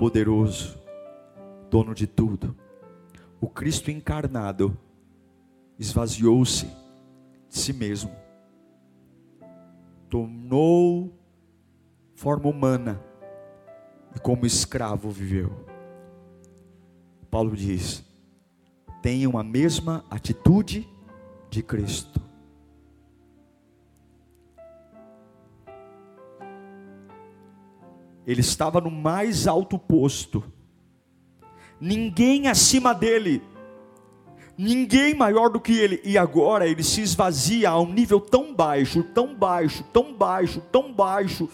poderoso, 0.00 0.80
dono 1.68 1.94
de 1.94 2.06
tudo. 2.06 2.56
O 3.38 3.46
Cristo 3.46 3.90
encarnado 3.90 4.74
esvaziou-se 5.78 6.64
de 6.64 7.58
si 7.58 7.74
mesmo, 7.74 8.10
tornou 10.08 11.12
forma 12.14 12.48
humana 12.48 12.98
e 14.16 14.18
como 14.18 14.46
escravo 14.46 15.10
viveu. 15.10 15.66
Paulo 17.30 17.54
diz: 17.54 18.02
tenham 19.02 19.36
a 19.36 19.44
mesma 19.44 20.02
atitude 20.08 20.88
de 21.50 21.62
Cristo. 21.62 22.22
Ele 28.30 28.42
estava 28.42 28.80
no 28.80 28.92
mais 28.92 29.48
alto 29.48 29.76
posto, 29.76 30.44
ninguém 31.80 32.46
acima 32.46 32.94
dele, 32.94 33.42
ninguém 34.56 35.14
maior 35.14 35.50
do 35.50 35.60
que 35.60 35.72
ele, 35.72 36.00
e 36.04 36.16
agora 36.16 36.64
ele 36.64 36.84
se 36.84 37.00
esvazia 37.00 37.70
a 37.70 37.80
um 37.80 37.92
nível 37.92 38.20
tão 38.20 38.54
baixo, 38.54 39.02
tão 39.02 39.34
baixo, 39.34 39.82
tão 39.92 40.14
baixo, 40.14 40.60
tão 40.70 40.92
baixo, 40.92 41.48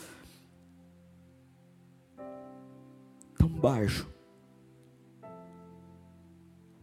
tão 3.38 3.48
baixo, 3.48 4.06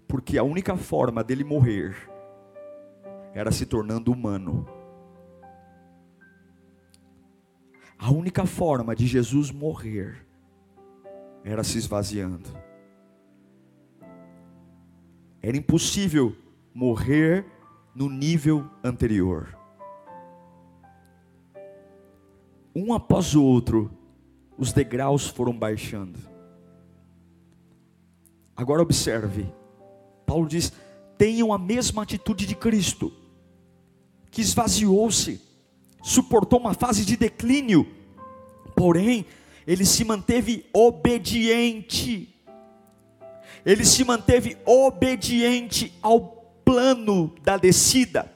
porque 0.08 0.40
a 0.40 0.44
única 0.44 0.76
forma 0.76 1.24
dele 1.24 1.44
morrer 1.44 1.96
era 3.32 3.52
se 3.52 3.64
tornando 3.64 4.12
humano. 4.12 4.68
A 8.04 8.12
única 8.12 8.46
forma 8.46 8.94
de 8.94 9.08
Jesus 9.08 9.50
morrer 9.50 10.28
era 11.42 11.64
se 11.64 11.78
esvaziando. 11.78 12.50
Era 15.42 15.56
impossível 15.56 16.36
morrer 16.74 17.46
no 17.96 18.10
nível 18.10 18.70
anterior. 18.84 19.58
Um 22.76 22.94
após 22.94 23.36
o 23.36 23.42
outro, 23.42 23.90
os 24.58 24.74
degraus 24.74 25.28
foram 25.28 25.58
baixando. 25.58 26.20
Agora 28.54 28.82
observe, 28.82 29.46
Paulo 30.26 30.46
diz: 30.46 30.74
tenham 31.18 31.54
a 31.54 31.58
mesma 31.58 32.04
atitude 32.04 32.46
de 32.46 32.56
Cristo, 32.56 33.14
que 34.30 34.42
esvaziou-se 34.42 35.53
suportou 36.04 36.60
uma 36.60 36.74
fase 36.74 37.06
de 37.06 37.16
declínio, 37.16 37.88
porém, 38.76 39.26
ele 39.66 39.86
se 39.86 40.04
manteve 40.04 40.66
obediente. 40.74 42.30
Ele 43.66 43.86
se 43.86 44.04
manteve 44.04 44.58
obediente 44.66 45.98
ao 46.02 46.20
plano 46.66 47.34
da 47.42 47.56
descida. 47.56 48.30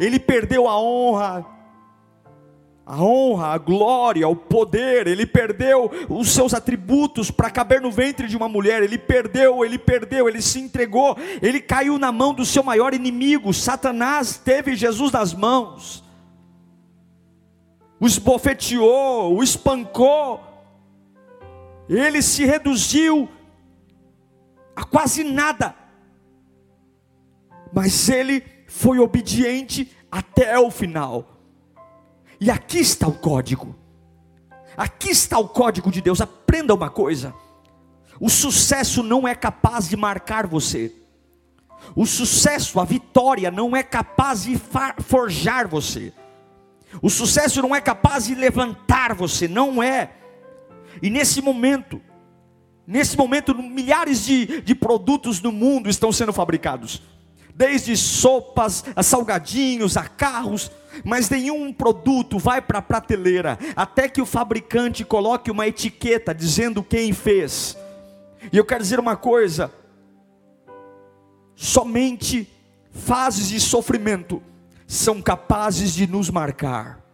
Ele 0.00 0.18
perdeu 0.18 0.66
a 0.66 0.80
honra, 0.80 1.44
a 2.86 3.02
honra, 3.02 3.48
a 3.48 3.58
glória, 3.58 4.26
o 4.26 4.34
poder, 4.34 5.06
ele 5.06 5.26
perdeu 5.26 5.90
os 6.08 6.30
seus 6.30 6.54
atributos 6.54 7.30
para 7.30 7.50
caber 7.50 7.82
no 7.82 7.90
ventre 7.90 8.26
de 8.26 8.36
uma 8.36 8.48
mulher, 8.48 8.82
ele 8.82 8.96
perdeu, 8.96 9.62
ele 9.62 9.76
perdeu, 9.76 10.28
ele 10.28 10.40
se 10.40 10.60
entregou, 10.60 11.14
ele 11.42 11.60
caiu 11.60 11.98
na 11.98 12.10
mão 12.10 12.32
do 12.32 12.46
seu 12.46 12.62
maior 12.62 12.94
inimigo, 12.94 13.52
Satanás. 13.52 14.38
Teve 14.38 14.74
Jesus 14.74 15.12
nas 15.12 15.34
mãos 15.34 16.07
o 18.00 18.06
esbofeteou, 18.06 19.36
o 19.36 19.42
espancou, 19.42 20.40
ele 21.88 22.22
se 22.22 22.44
reduziu 22.44 23.28
a 24.76 24.84
quase 24.84 25.24
nada, 25.24 25.74
mas 27.72 28.08
ele 28.08 28.44
foi 28.68 28.98
obediente 28.98 29.90
até 30.10 30.58
o 30.58 30.70
final. 30.70 31.38
E 32.40 32.50
aqui 32.50 32.78
está 32.78 33.08
o 33.08 33.12
código. 33.12 33.74
Aqui 34.76 35.10
está 35.10 35.38
o 35.38 35.48
código 35.48 35.90
de 35.90 36.00
Deus. 36.00 36.20
Aprenda 36.20 36.74
uma 36.74 36.88
coisa: 36.88 37.34
o 38.20 38.28
sucesso 38.28 39.02
não 39.02 39.26
é 39.26 39.34
capaz 39.34 39.88
de 39.88 39.96
marcar 39.96 40.46
você. 40.46 40.94
O 41.96 42.06
sucesso, 42.06 42.78
a 42.80 42.84
vitória, 42.84 43.50
não 43.50 43.74
é 43.74 43.82
capaz 43.82 44.44
de 44.44 44.56
forjar 45.04 45.66
você. 45.66 46.12
O 47.02 47.10
sucesso 47.10 47.60
não 47.62 47.74
é 47.74 47.80
capaz 47.80 48.26
de 48.26 48.34
levantar 48.34 49.14
você, 49.14 49.46
não 49.46 49.82
é. 49.82 50.10
E 51.02 51.10
nesse 51.10 51.40
momento, 51.40 52.00
nesse 52.86 53.16
momento, 53.16 53.54
milhares 53.54 54.24
de, 54.24 54.62
de 54.62 54.74
produtos 54.74 55.40
no 55.40 55.52
mundo 55.52 55.88
estão 55.88 56.10
sendo 56.10 56.32
fabricados, 56.32 57.02
desde 57.54 57.96
sopas, 57.96 58.84
a 58.94 59.02
salgadinhos, 59.02 59.96
a 59.96 60.04
carros, 60.04 60.70
mas 61.04 61.28
nenhum 61.28 61.72
produto 61.72 62.38
vai 62.38 62.60
para 62.60 62.78
a 62.78 62.82
prateleira 62.82 63.58
até 63.76 64.08
que 64.08 64.22
o 64.22 64.26
fabricante 64.26 65.04
coloque 65.04 65.50
uma 65.50 65.66
etiqueta 65.66 66.34
dizendo 66.34 66.82
quem 66.82 67.12
fez. 67.12 67.76
E 68.52 68.56
eu 68.56 68.64
quero 68.64 68.82
dizer 68.82 68.98
uma 68.98 69.16
coisa: 69.16 69.72
somente 71.54 72.48
fases 72.90 73.48
de 73.48 73.60
sofrimento 73.60 74.42
são 74.88 75.20
capazes 75.20 75.92
de 75.92 76.06
nos 76.06 76.30
marcar. 76.30 77.04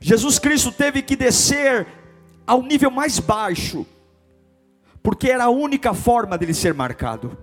Jesus 0.00 0.38
Cristo 0.38 0.70
teve 0.70 1.02
que 1.02 1.16
descer 1.16 1.86
ao 2.46 2.62
nível 2.62 2.90
mais 2.90 3.18
baixo, 3.18 3.84
porque 5.02 5.28
era 5.28 5.44
a 5.44 5.50
única 5.50 5.92
forma 5.92 6.38
dele 6.38 6.54
ser 6.54 6.72
marcado, 6.72 7.36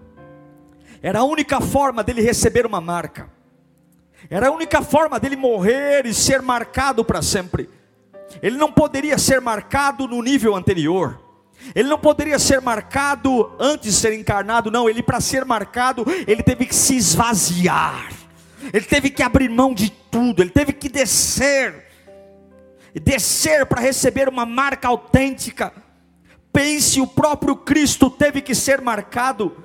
era 1.02 1.20
a 1.20 1.24
única 1.26 1.60
forma 1.60 2.02
dele 2.02 2.22
receber 2.22 2.66
uma 2.66 2.80
marca, 2.80 3.30
era 4.30 4.48
a 4.48 4.52
única 4.52 4.82
forma 4.82 5.20
dele 5.20 5.36
morrer 5.36 6.06
e 6.06 6.14
ser 6.14 6.42
marcado 6.42 7.04
para 7.04 7.22
sempre. 7.22 7.70
Ele 8.42 8.56
não 8.56 8.72
poderia 8.72 9.18
ser 9.18 9.42
marcado 9.42 10.08
no 10.08 10.22
nível 10.22 10.56
anterior. 10.56 11.20
Ele 11.76 11.90
não 11.90 12.00
poderia 12.00 12.40
ser 12.40 12.62
marcado 12.62 13.52
antes 13.60 13.94
de 13.94 14.00
ser 14.00 14.14
encarnado, 14.14 14.72
não. 14.72 14.90
Ele, 14.90 15.04
para 15.04 15.20
ser 15.20 15.44
marcado, 15.44 16.06
ele 16.26 16.42
teve 16.42 16.66
que 16.66 16.74
se 16.74 16.96
esvaziar 16.96 18.21
ele 18.74 18.86
teve 18.86 19.10
que 19.10 19.24
abrir 19.24 19.50
mão 19.50 19.74
de 19.74 19.90
tudo, 19.90 20.42
ele 20.42 20.50
teve 20.50 20.74
que 20.74 20.90
descer. 20.90 21.88
descer 22.94 23.66
para 23.66 23.82
receber 23.82 24.28
uma 24.30 24.46
marca 24.46 24.88
autêntica. 24.88 25.74
Pense, 26.52 27.00
o 27.00 27.08
próprio 27.08 27.56
Cristo 27.56 28.10
teve 28.10 28.42
que 28.42 28.54
ser 28.54 28.82
marcado. 28.82 29.56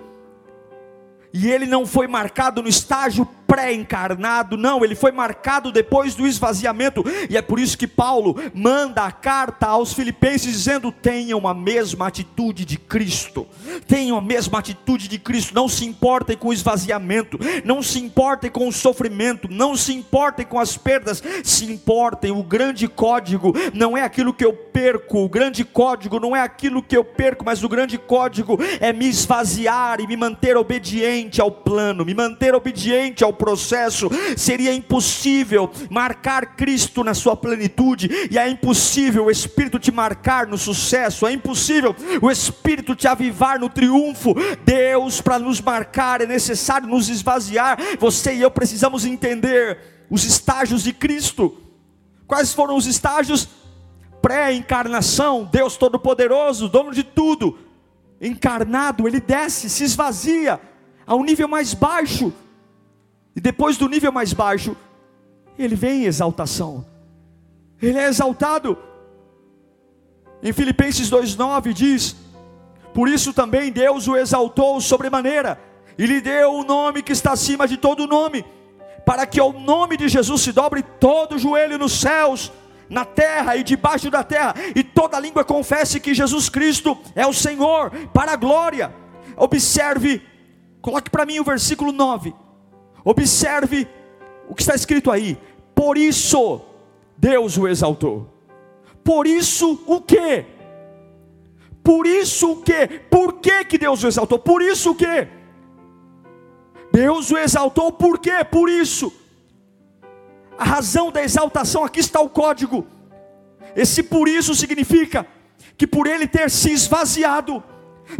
E 1.33 1.51
ele 1.51 1.67
não 1.67 1.85
foi 1.85 2.07
marcado 2.07 2.63
no 2.63 2.69
estágio 2.69 3.29
pré-encarnado, 3.47 4.57
não, 4.57 4.85
ele 4.85 4.95
foi 4.95 5.13
marcado 5.13 5.71
depois 5.71 6.15
do 6.15 6.27
esvaziamento, 6.27 7.05
e 7.31 7.37
é 7.37 7.43
por 7.43 7.59
isso 7.59 7.79
que 7.79 7.87
Paulo 7.87 8.37
manda 8.55 9.05
a 9.05 9.13
carta 9.13 9.67
aos 9.67 9.93
Filipenses 9.93 10.53
dizendo: 10.53 10.91
tenham 10.91 11.47
a 11.47 11.55
mesma 11.55 12.07
atitude 12.07 12.65
de 12.65 12.77
Cristo, 12.77 13.47
tenham 13.87 14.17
a 14.19 14.21
mesma 14.21 14.59
atitude 14.59 15.09
de 15.09 15.19
Cristo, 15.19 15.55
não 15.55 15.69
se 15.69 15.85
importem 15.85 16.37
com 16.37 16.49
o 16.49 16.53
esvaziamento, 16.53 17.39
não 17.65 17.83
se 17.83 17.99
importem 17.99 18.51
com 18.51 18.69
o 18.69 18.73
sofrimento, 18.73 19.49
não 19.51 19.77
se 19.77 19.93
importem 19.95 20.45
com 20.45 20.59
as 20.59 20.77
perdas, 20.77 21.23
se 21.45 21.65
importem. 21.65 22.31
O 22.31 22.43
grande 22.43 22.89
código 22.89 23.55
não 23.73 23.97
é 23.97 24.03
aquilo 24.03 24.35
que 24.35 24.45
eu 24.45 24.53
perco, 24.53 25.25
o 25.25 25.29
grande 25.29 25.65
código 25.65 26.19
não 26.19 26.35
é 26.35 26.41
aquilo 26.41 26.83
que 26.83 26.97
eu 26.97 27.05
perco, 27.05 27.45
mas 27.45 27.63
o 27.63 27.69
grande 27.69 27.99
código 27.99 28.59
é 28.81 28.93
me 28.93 29.09
esvaziar 29.09 30.01
e 30.01 30.07
me 30.07 30.17
manter 30.17 30.57
obediente 30.57 31.41
ao 31.41 31.51
plano, 31.51 32.05
me 32.05 32.15
manter 32.15 32.55
obediente 32.55 33.23
ao 33.23 33.33
processo, 33.37 34.11
seria 34.37 34.75
impossível 34.75 35.71
marcar 35.89 36.57
Cristo 36.57 37.05
na 37.05 37.15
sua 37.15 37.37
plenitude, 37.37 38.11
e 38.31 38.39
é 38.39 38.49
impossível 38.49 39.27
o 39.27 39.31
Espírito 39.31 39.79
te 39.79 39.93
marcar 39.93 40.47
no 40.47 40.59
sucesso, 40.59 41.27
é 41.27 41.33
impossível 41.33 41.95
o 42.21 42.31
Espírito 42.31 42.97
te 42.97 43.07
avivar 43.07 43.61
no 43.61 43.69
triunfo. 43.69 44.35
Deus, 44.65 45.21
para 45.21 45.39
nos 45.39 45.61
marcar, 45.61 46.21
é 46.21 46.27
necessário 46.27 46.89
nos 46.89 47.09
esvaziar. 47.09 47.79
Você 47.99 48.35
e 48.35 48.43
eu 48.43 48.51
precisamos 48.51 49.05
entender 49.05 49.79
os 50.11 50.25
estágios 50.25 50.83
de 50.83 50.93
Cristo. 50.93 51.57
Quais 52.27 52.53
foram 52.53 52.77
os 52.77 52.87
estágios? 52.87 53.49
Pré-encarnação, 54.21 55.45
Deus 55.45 55.77
Todo-Poderoso, 55.77 56.69
dono 56.69 56.93
de 56.93 57.05
tudo, 57.05 57.59
encarnado, 58.21 59.07
ele 59.07 59.21
desce, 59.21 59.71
se 59.71 59.85
esvazia 59.85 60.61
a 61.07 61.15
um 61.15 61.23
nível 61.23 61.47
mais 61.47 61.75
baixo, 61.75 62.33
e 63.37 63.41
depois 63.41 63.77
do 63.77 63.87
nível 63.87 64.11
mais 64.11 64.33
baixo, 64.33 64.75
ele 65.59 65.77
vem 65.77 66.05
em 66.05 66.07
exaltação. 66.07 66.87
Ele 67.81 67.99
é 67.99 68.07
exaltado. 68.07 68.79
Em 70.43 70.55
Filipenses 70.55 71.11
2:9 71.11 71.75
diz: 71.75 72.17
Por 72.95 73.11
isso 73.11 73.35
também 73.35 73.71
Deus 73.71 74.09
o 74.09 74.17
exaltou 74.17 74.81
sobremaneira 74.81 75.61
e 75.99 76.07
lhe 76.07 76.21
deu 76.21 76.55
o 76.55 76.65
nome 76.65 77.03
que 77.03 77.13
está 77.13 77.33
acima 77.33 77.69
de 77.69 77.77
todo 77.77 78.07
nome, 78.07 78.43
para 79.05 79.27
que 79.27 79.39
ao 79.39 79.53
nome 79.53 79.99
de 79.99 80.09
Jesus 80.09 80.41
se 80.41 80.53
dobre 80.53 80.83
todo 80.83 81.39
joelho 81.39 81.79
nos 81.79 81.93
céus, 81.93 82.51
na 82.89 83.05
terra 83.05 83.57
e 83.57 83.63
debaixo 83.63 84.11
da 84.11 84.25
terra, 84.25 84.55
e 84.75 84.83
toda 84.83 85.21
língua 85.21 85.45
confesse 85.45 86.01
que 86.01 86.15
Jesus 86.15 86.49
Cristo 86.49 86.97
é 87.15 87.27
o 87.27 87.35
Senhor, 87.35 87.91
para 88.15 88.33
a 88.33 88.37
glória. 88.37 88.95
Observe, 89.37 90.23
coloque 90.81 91.11
para 91.11 91.27
mim 91.27 91.39
o 91.39 91.45
versículo 91.45 91.93
9. 91.93 92.46
Observe 93.07 93.87
o 94.49 94.55
que 94.55 94.63
está 94.63 94.75
escrito 94.75 95.13
aí. 95.13 95.39
Por 95.73 95.97
isso 95.97 96.61
Deus 97.17 97.57
o 97.57 97.69
exaltou. 97.69 98.29
Por 99.05 99.29
isso 99.29 99.81
o 99.87 100.01
quê? 100.01 100.45
Por 101.85 102.05
isso 102.05 102.51
o 102.51 102.63
quê? 102.63 103.01
Por 103.09 103.35
que, 103.35 103.65
que 103.65 103.79
Deus 103.79 104.03
o 104.03 104.09
exaltou? 104.09 104.41
Por 104.41 104.61
isso 104.61 104.91
o 104.91 104.95
quê? 104.97 105.29
Deus 106.91 107.31
o 107.31 107.39
exaltou 107.39 107.93
por 107.93 108.19
quê? 108.19 108.43
Por 108.43 108.69
isso. 108.69 109.13
A 110.59 110.65
razão 110.65 111.13
da 111.13 111.23
exaltação, 111.23 111.85
aqui 111.85 112.01
está 112.01 112.21
o 112.21 112.29
código. 112.29 112.85
Esse 113.77 114.03
por 114.03 114.27
isso 114.27 114.53
significa 114.53 115.25
que 115.77 115.87
por 115.87 116.09
ele 116.09 116.27
ter 116.27 116.51
se 116.51 116.73
esvaziado, 116.73 117.63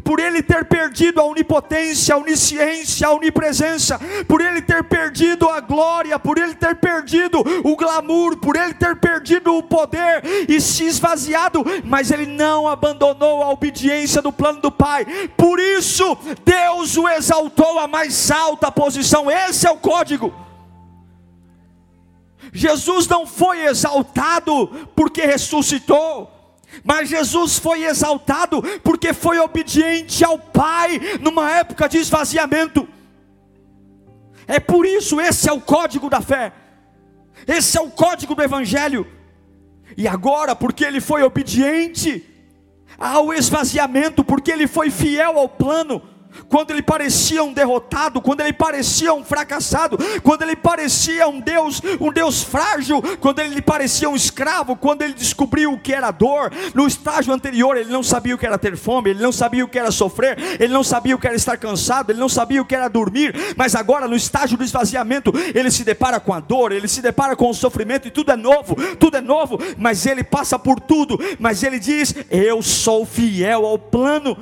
por 0.03 0.19
ele 0.19 0.43
ter 0.43 0.65
perdido 0.65 1.21
a 1.21 1.25
onipotência, 1.25 2.15
a 2.15 2.19
onisciência, 2.19 3.07
a 3.07 3.13
onipresença, 3.13 4.01
por 4.27 4.41
ele 4.41 4.61
ter 4.61 4.85
perdido 4.85 5.49
a 5.49 5.61
glória, 5.61 6.19
por 6.19 6.39
ele 6.39 6.55
ter 6.55 6.77
perdido 6.77 7.43
o 7.65 7.77
glamour, 7.77 8.37
por 8.39 8.57
ele 8.57 8.75
ter 8.75 8.97
perdido 8.97 9.55
o 9.55 9.63
poder 9.63 10.23
e 10.49 10.61
se 10.61 10.85
esvaziado, 10.85 11.65
mas 11.85 12.11
ele 12.11 12.27
não 12.27 12.69
abandonou 12.69 13.43
a 13.43 13.51
obediência 13.51 14.21
do 14.21 14.33
plano 14.33 14.61
do 14.61 14.71
Pai. 14.71 15.05
Por 15.37 15.59
isso, 15.61 16.17
Deus 16.45 16.97
o 16.97 17.09
exaltou 17.09 17.79
à 17.79 17.87
mais 17.87 18.31
alta 18.31 18.71
posição. 18.71 19.31
Esse 19.31 19.67
é 19.67 19.71
o 19.71 19.77
código. 19.77 20.33
Jesus 22.53 23.07
não 23.07 23.27
foi 23.27 23.65
exaltado 23.65 24.89
porque 24.95 25.23
ressuscitou. 25.27 26.36
Mas 26.85 27.09
Jesus 27.09 27.59
foi 27.59 27.85
exaltado 27.85 28.63
porque 28.83 29.13
foi 29.13 29.39
obediente 29.39 30.25
ao 30.25 30.39
Pai 30.39 31.01
numa 31.21 31.51
época 31.51 31.89
de 31.89 31.99
esvaziamento. 31.99 32.89
É 34.47 34.61
por 34.61 34.87
isso, 34.87 35.21
esse 35.21 35.49
é 35.49 35.53
o 35.53 35.61
código 35.61 36.09
da 36.09 36.21
fé, 36.21 36.53
esse 37.47 37.77
é 37.77 37.81
o 37.81 37.91
código 37.91 38.35
do 38.35 38.43
Evangelho. 38.43 39.07
E 39.97 40.07
agora, 40.07 40.55
porque 40.55 40.85
ele 40.85 41.01
foi 41.01 41.23
obediente 41.23 42.25
ao 42.99 43.33
esvaziamento, 43.33 44.25
porque 44.25 44.51
ele 44.51 44.67
foi 44.67 44.91
fiel 44.91 45.39
ao 45.39 45.49
plano, 45.49 46.03
quando 46.49 46.71
ele 46.71 46.83
parecia 46.83 47.43
um 47.43 47.53
derrotado, 47.53 48.21
quando 48.21 48.41
ele 48.41 48.53
parecia 48.53 49.13
um 49.13 49.25
fracassado, 49.25 49.99
quando 50.23 50.43
ele 50.43 50.57
parecia 50.57 51.29
um 51.29 51.41
Deus, 51.41 51.81
um 52.01 52.13
Deus 52.13 52.43
frágil, 52.43 53.03
quando 53.21 53.41
ele 53.41 53.63
parecia 53.63 54.09
um 54.09 54.17
escravo, 54.17 54.77
quando 54.77 55.03
ele 55.03 55.13
descobriu 55.13 55.73
o 55.73 55.79
que 55.79 55.93
era 55.93 56.11
dor, 56.11 56.53
no 56.75 56.87
estágio 56.87 57.33
anterior 57.33 57.77
ele 57.77 57.91
não 57.91 58.03
sabia 58.03 58.35
o 58.35 58.39
que 58.39 58.47
era 58.47 58.59
ter 58.59 58.77
fome, 58.77 59.11
ele 59.11 59.23
não 59.23 59.33
sabia 59.33 59.65
o 59.65 59.69
que 59.69 59.79
era 59.79 59.91
sofrer, 59.91 60.37
ele 60.61 60.73
não 60.73 60.85
sabia 60.85 61.15
o 61.15 61.19
que 61.19 61.27
era 61.27 61.37
estar 61.37 61.57
cansado, 61.57 62.11
ele 62.11 62.21
não 62.21 62.29
sabia 62.29 62.63
o 62.63 62.65
que 62.65 62.75
era 62.75 62.89
dormir, 62.89 63.35
mas 63.57 63.75
agora 63.75 64.09
no 64.09 64.17
estágio 64.17 64.57
do 64.57 64.65
esvaziamento, 64.65 65.33
ele 65.55 65.71
se 65.71 65.85
depara 65.85 66.21
com 66.21 66.33
a 66.33 66.41
dor, 66.41 66.73
ele 66.73 66.89
se 66.89 67.01
depara 67.01 67.37
com 67.37 67.51
o 67.51 67.55
sofrimento 67.55 68.09
e 68.09 68.11
tudo 68.11 68.33
é 68.33 68.37
novo, 68.37 68.77
tudo 68.97 69.17
é 69.17 69.21
novo, 69.21 69.59
mas 69.77 70.07
ele 70.07 70.23
passa 70.23 70.59
por 70.59 70.81
tudo, 70.81 71.19
mas 71.39 71.63
ele 71.63 71.79
diz: 71.79 72.15
"Eu 72.31 72.63
sou 72.63 73.05
fiel 73.05 73.65
ao 73.67 73.79
plano 73.79 74.37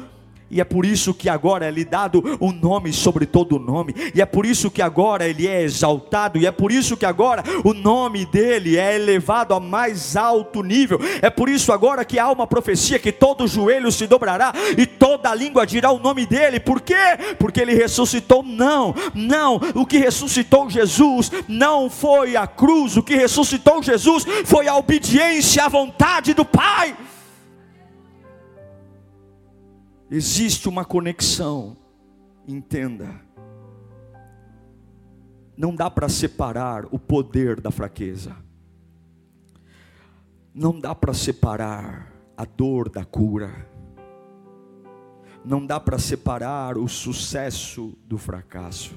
e 0.50 0.61
é 0.61 0.64
por 0.64 0.85
isso 0.85 1.12
que 1.14 1.28
agora 1.28 1.66
é 1.66 1.70
lhe 1.70 1.85
dado 1.85 2.38
um 2.40 2.52
nome 2.52 2.92
sobre 2.92 3.26
todo 3.26 3.59
nome, 3.59 3.94
e 4.14 4.20
é 4.20 4.26
por 4.26 4.46
isso 4.46 4.70
que 4.70 4.83
agora 4.83 5.26
ele 5.26 5.46
é 5.46 5.62
exaltado, 5.62 6.38
e 6.38 6.46
é 6.46 6.52
por 6.52 6.70
isso 6.70 6.96
que 6.96 7.07
agora 7.07 7.42
o 7.64 7.72
nome 7.72 8.26
dele 8.26 8.76
é 8.76 8.94
elevado 8.94 9.54
a 9.54 9.61
mais 9.61 10.16
alto 10.16 10.62
nível. 10.62 10.98
É 11.20 11.30
por 11.30 11.48
isso 11.48 11.72
agora 11.72 12.04
que 12.04 12.18
há 12.18 12.30
uma 12.30 12.46
profecia 12.46 12.98
que 12.98 13.12
todo 13.12 13.48
joelho 13.48 13.90
se 13.90 14.07
dobrará 14.07 14.52
e 14.76 14.87
toda 14.87 15.35
língua 15.35 15.66
dirá 15.66 15.90
o 15.90 15.98
nome 15.98 16.26
dele. 16.26 16.61
Por 16.61 16.80
quê? 16.80 16.94
Porque 17.38 17.61
ele 17.61 17.74
ressuscitou? 17.74 18.42
Não, 18.42 18.94
não. 19.14 19.61
O 19.74 19.87
que 19.87 19.98
ressuscitou 19.98 20.68
Jesus 20.70 21.30
não 21.48 21.90
foi 21.90 22.37
a 22.37 22.46
cruz, 22.46 22.96
o 22.96 23.02
que 23.02 23.14
ressuscitou 23.14 23.83
Jesus 23.83 24.24
foi 24.44 24.68
a 24.68 24.76
obediência 24.76 25.64
à 25.64 25.68
vontade 25.68 26.35
do 26.35 26.44
Pai. 26.44 26.94
Existe 30.11 30.69
uma 30.69 30.85
conexão, 30.85 31.77
entenda. 32.47 33.21
Não 35.57 35.75
dá 35.75 35.90
para 35.90 36.09
separar 36.09 36.85
o 36.90 36.99
poder 36.99 37.61
da 37.61 37.71
fraqueza. 37.71 38.37
Não 40.53 40.79
dá 40.79 40.95
para 40.95 41.14
separar 41.14 42.12
a 42.37 42.45
dor 42.45 42.88
da 42.88 43.05
cura. 43.05 43.69
Não 45.45 45.64
dá 45.64 45.81
para 45.81 45.99
separar 45.99 46.77
o 46.77 46.88
sucesso 46.88 47.97
do 48.07 48.19
fracasso. 48.19 48.95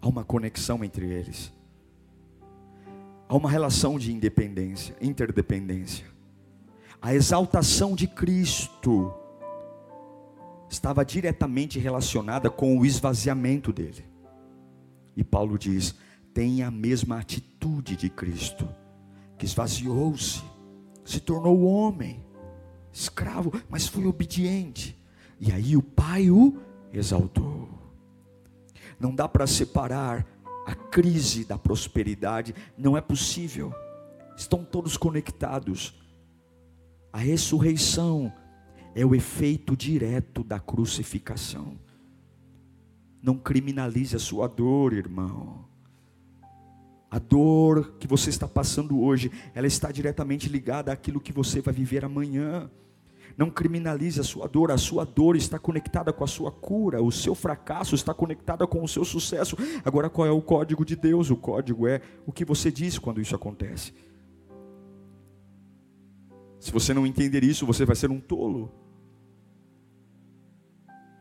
Há 0.00 0.08
uma 0.08 0.24
conexão 0.24 0.84
entre 0.84 1.06
eles. 1.06 1.52
Há 3.28 3.34
uma 3.34 3.50
relação 3.50 3.98
de 3.98 4.12
independência, 4.12 4.94
interdependência. 5.00 6.06
A 7.00 7.14
exaltação 7.14 7.94
de 7.94 8.06
Cristo 8.06 9.12
estava 10.74 11.04
diretamente 11.04 11.78
relacionada 11.78 12.50
com 12.50 12.78
o 12.78 12.84
esvaziamento 12.84 13.72
dele. 13.72 14.04
E 15.16 15.22
Paulo 15.22 15.58
diz: 15.58 15.94
tenha 16.32 16.68
a 16.68 16.70
mesma 16.70 17.18
atitude 17.18 17.96
de 17.96 18.10
Cristo, 18.10 18.68
que 19.38 19.46
esvaziou-se, 19.46 20.42
se 21.04 21.20
tornou 21.20 21.62
homem, 21.62 22.22
escravo, 22.92 23.52
mas 23.68 23.86
foi 23.86 24.04
obediente. 24.06 24.98
E 25.40 25.52
aí 25.52 25.76
o 25.76 25.82
Pai 25.82 26.30
o 26.30 26.60
exaltou. 26.92 27.68
Não 28.98 29.14
dá 29.14 29.28
para 29.28 29.46
separar 29.46 30.26
a 30.66 30.74
crise 30.74 31.44
da 31.44 31.58
prosperidade, 31.58 32.54
não 32.76 32.96
é 32.96 33.00
possível. 33.00 33.72
Estão 34.36 34.64
todos 34.64 34.96
conectados. 34.96 35.94
A 37.12 37.18
ressurreição 37.18 38.32
é 38.94 39.04
o 39.04 39.14
efeito 39.14 39.76
direto 39.76 40.44
da 40.44 40.60
crucificação. 40.60 41.78
Não 43.22 43.36
criminalize 43.36 44.14
a 44.14 44.18
sua 44.18 44.46
dor, 44.46 44.92
irmão. 44.92 45.64
A 47.10 47.18
dor 47.18 47.94
que 47.98 48.06
você 48.06 48.28
está 48.28 48.46
passando 48.46 49.00
hoje, 49.00 49.30
ela 49.54 49.66
está 49.66 49.90
diretamente 49.90 50.48
ligada 50.48 50.92
àquilo 50.92 51.20
que 51.20 51.32
você 51.32 51.60
vai 51.60 51.72
viver 51.72 52.04
amanhã. 52.04 52.70
Não 53.36 53.50
criminalize 53.50 54.20
a 54.20 54.24
sua 54.24 54.46
dor, 54.46 54.70
a 54.70 54.78
sua 54.78 55.04
dor 55.04 55.36
está 55.36 55.58
conectada 55.58 56.12
com 56.12 56.22
a 56.22 56.26
sua 56.26 56.52
cura, 56.52 57.02
o 57.02 57.10
seu 57.10 57.34
fracasso 57.34 57.94
está 57.94 58.14
conectado 58.14 58.66
com 58.68 58.82
o 58.82 58.88
seu 58.88 59.04
sucesso. 59.04 59.56
Agora, 59.84 60.10
qual 60.10 60.26
é 60.26 60.30
o 60.30 60.42
código 60.42 60.84
de 60.84 60.94
Deus? 60.94 61.30
O 61.30 61.36
código 61.36 61.88
é 61.88 62.00
o 62.26 62.32
que 62.32 62.44
você 62.44 62.70
diz 62.70 62.98
quando 62.98 63.20
isso 63.20 63.34
acontece. 63.34 63.92
Se 66.60 66.70
você 66.70 66.94
não 66.94 67.06
entender 67.06 67.42
isso, 67.42 67.66
você 67.66 67.84
vai 67.84 67.96
ser 67.96 68.10
um 68.10 68.20
tolo. 68.20 68.83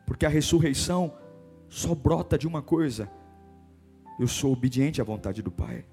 Porque 0.05 0.25
a 0.25 0.29
ressurreição 0.29 1.13
só 1.69 1.95
brota 1.95 2.37
de 2.37 2.47
uma 2.47 2.61
coisa: 2.61 3.09
eu 4.19 4.27
sou 4.27 4.53
obediente 4.53 5.01
à 5.01 5.03
vontade 5.03 5.41
do 5.41 5.51
Pai. 5.51 5.85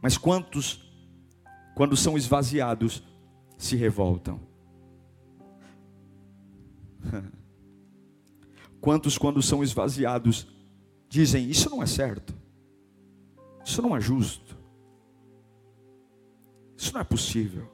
Mas 0.00 0.16
quantos, 0.18 0.80
quando 1.74 1.96
são 1.96 2.16
esvaziados, 2.16 3.02
se 3.56 3.76
revoltam. 3.76 4.40
Quantos, 8.80 9.16
quando 9.16 9.40
são 9.40 9.62
esvaziados, 9.62 10.48
dizem: 11.08 11.48
Isso 11.48 11.70
não 11.70 11.80
é 11.80 11.86
certo, 11.86 12.34
isso 13.64 13.80
não 13.80 13.96
é 13.96 14.00
justo, 14.00 14.58
isso 16.76 16.92
não 16.92 17.00
é 17.00 17.04
possível, 17.04 17.70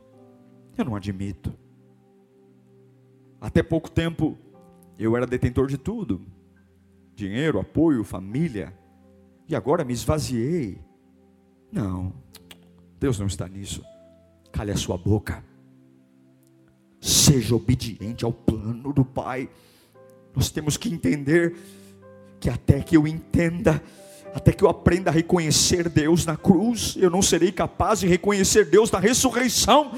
eu 0.77 0.85
não 0.85 0.95
admito. 0.95 1.51
Até 3.41 3.63
pouco 3.63 3.91
tempo, 3.91 4.37
eu 4.99 5.17
era 5.17 5.27
detentor 5.27 5.67
de 5.69 5.79
tudo: 5.79 6.21
dinheiro, 7.15 7.59
apoio, 7.61 8.05
família, 8.05 8.73
e 9.49 9.55
agora 9.55 9.85
me 9.85 9.93
esvaziei. 9.93 10.81
Não, 11.71 12.13
Deus 12.99 13.19
não 13.19 13.27
está 13.27 13.47
nisso. 13.47 13.83
Cale 14.53 14.73
a 14.73 14.77
sua 14.77 14.97
boca. 14.97 15.45
Seja 17.01 17.55
obediente 17.55 18.25
ao 18.25 18.33
plano 18.33 18.93
do 18.93 19.05
Pai. 19.05 19.49
Nós 20.35 20.51
temos 20.51 20.77
que 20.77 20.89
entender 20.89 21.57
que 22.41 22.49
até 22.49 22.81
que 22.81 22.97
eu 22.97 23.07
entenda 23.07 23.83
até 24.39 24.53
que 24.53 24.63
eu 24.63 24.69
aprenda 24.69 25.11
a 25.11 25.13
reconhecer 25.13 25.89
Deus 25.89 26.25
na 26.25 26.37
cruz, 26.37 26.97
eu 26.97 27.11
não 27.11 27.21
serei 27.21 27.51
capaz 27.51 28.01
de 28.01 28.07
reconhecer 28.07 28.65
Deus 28.65 28.91
na 28.91 28.99
ressurreição. 28.99 29.91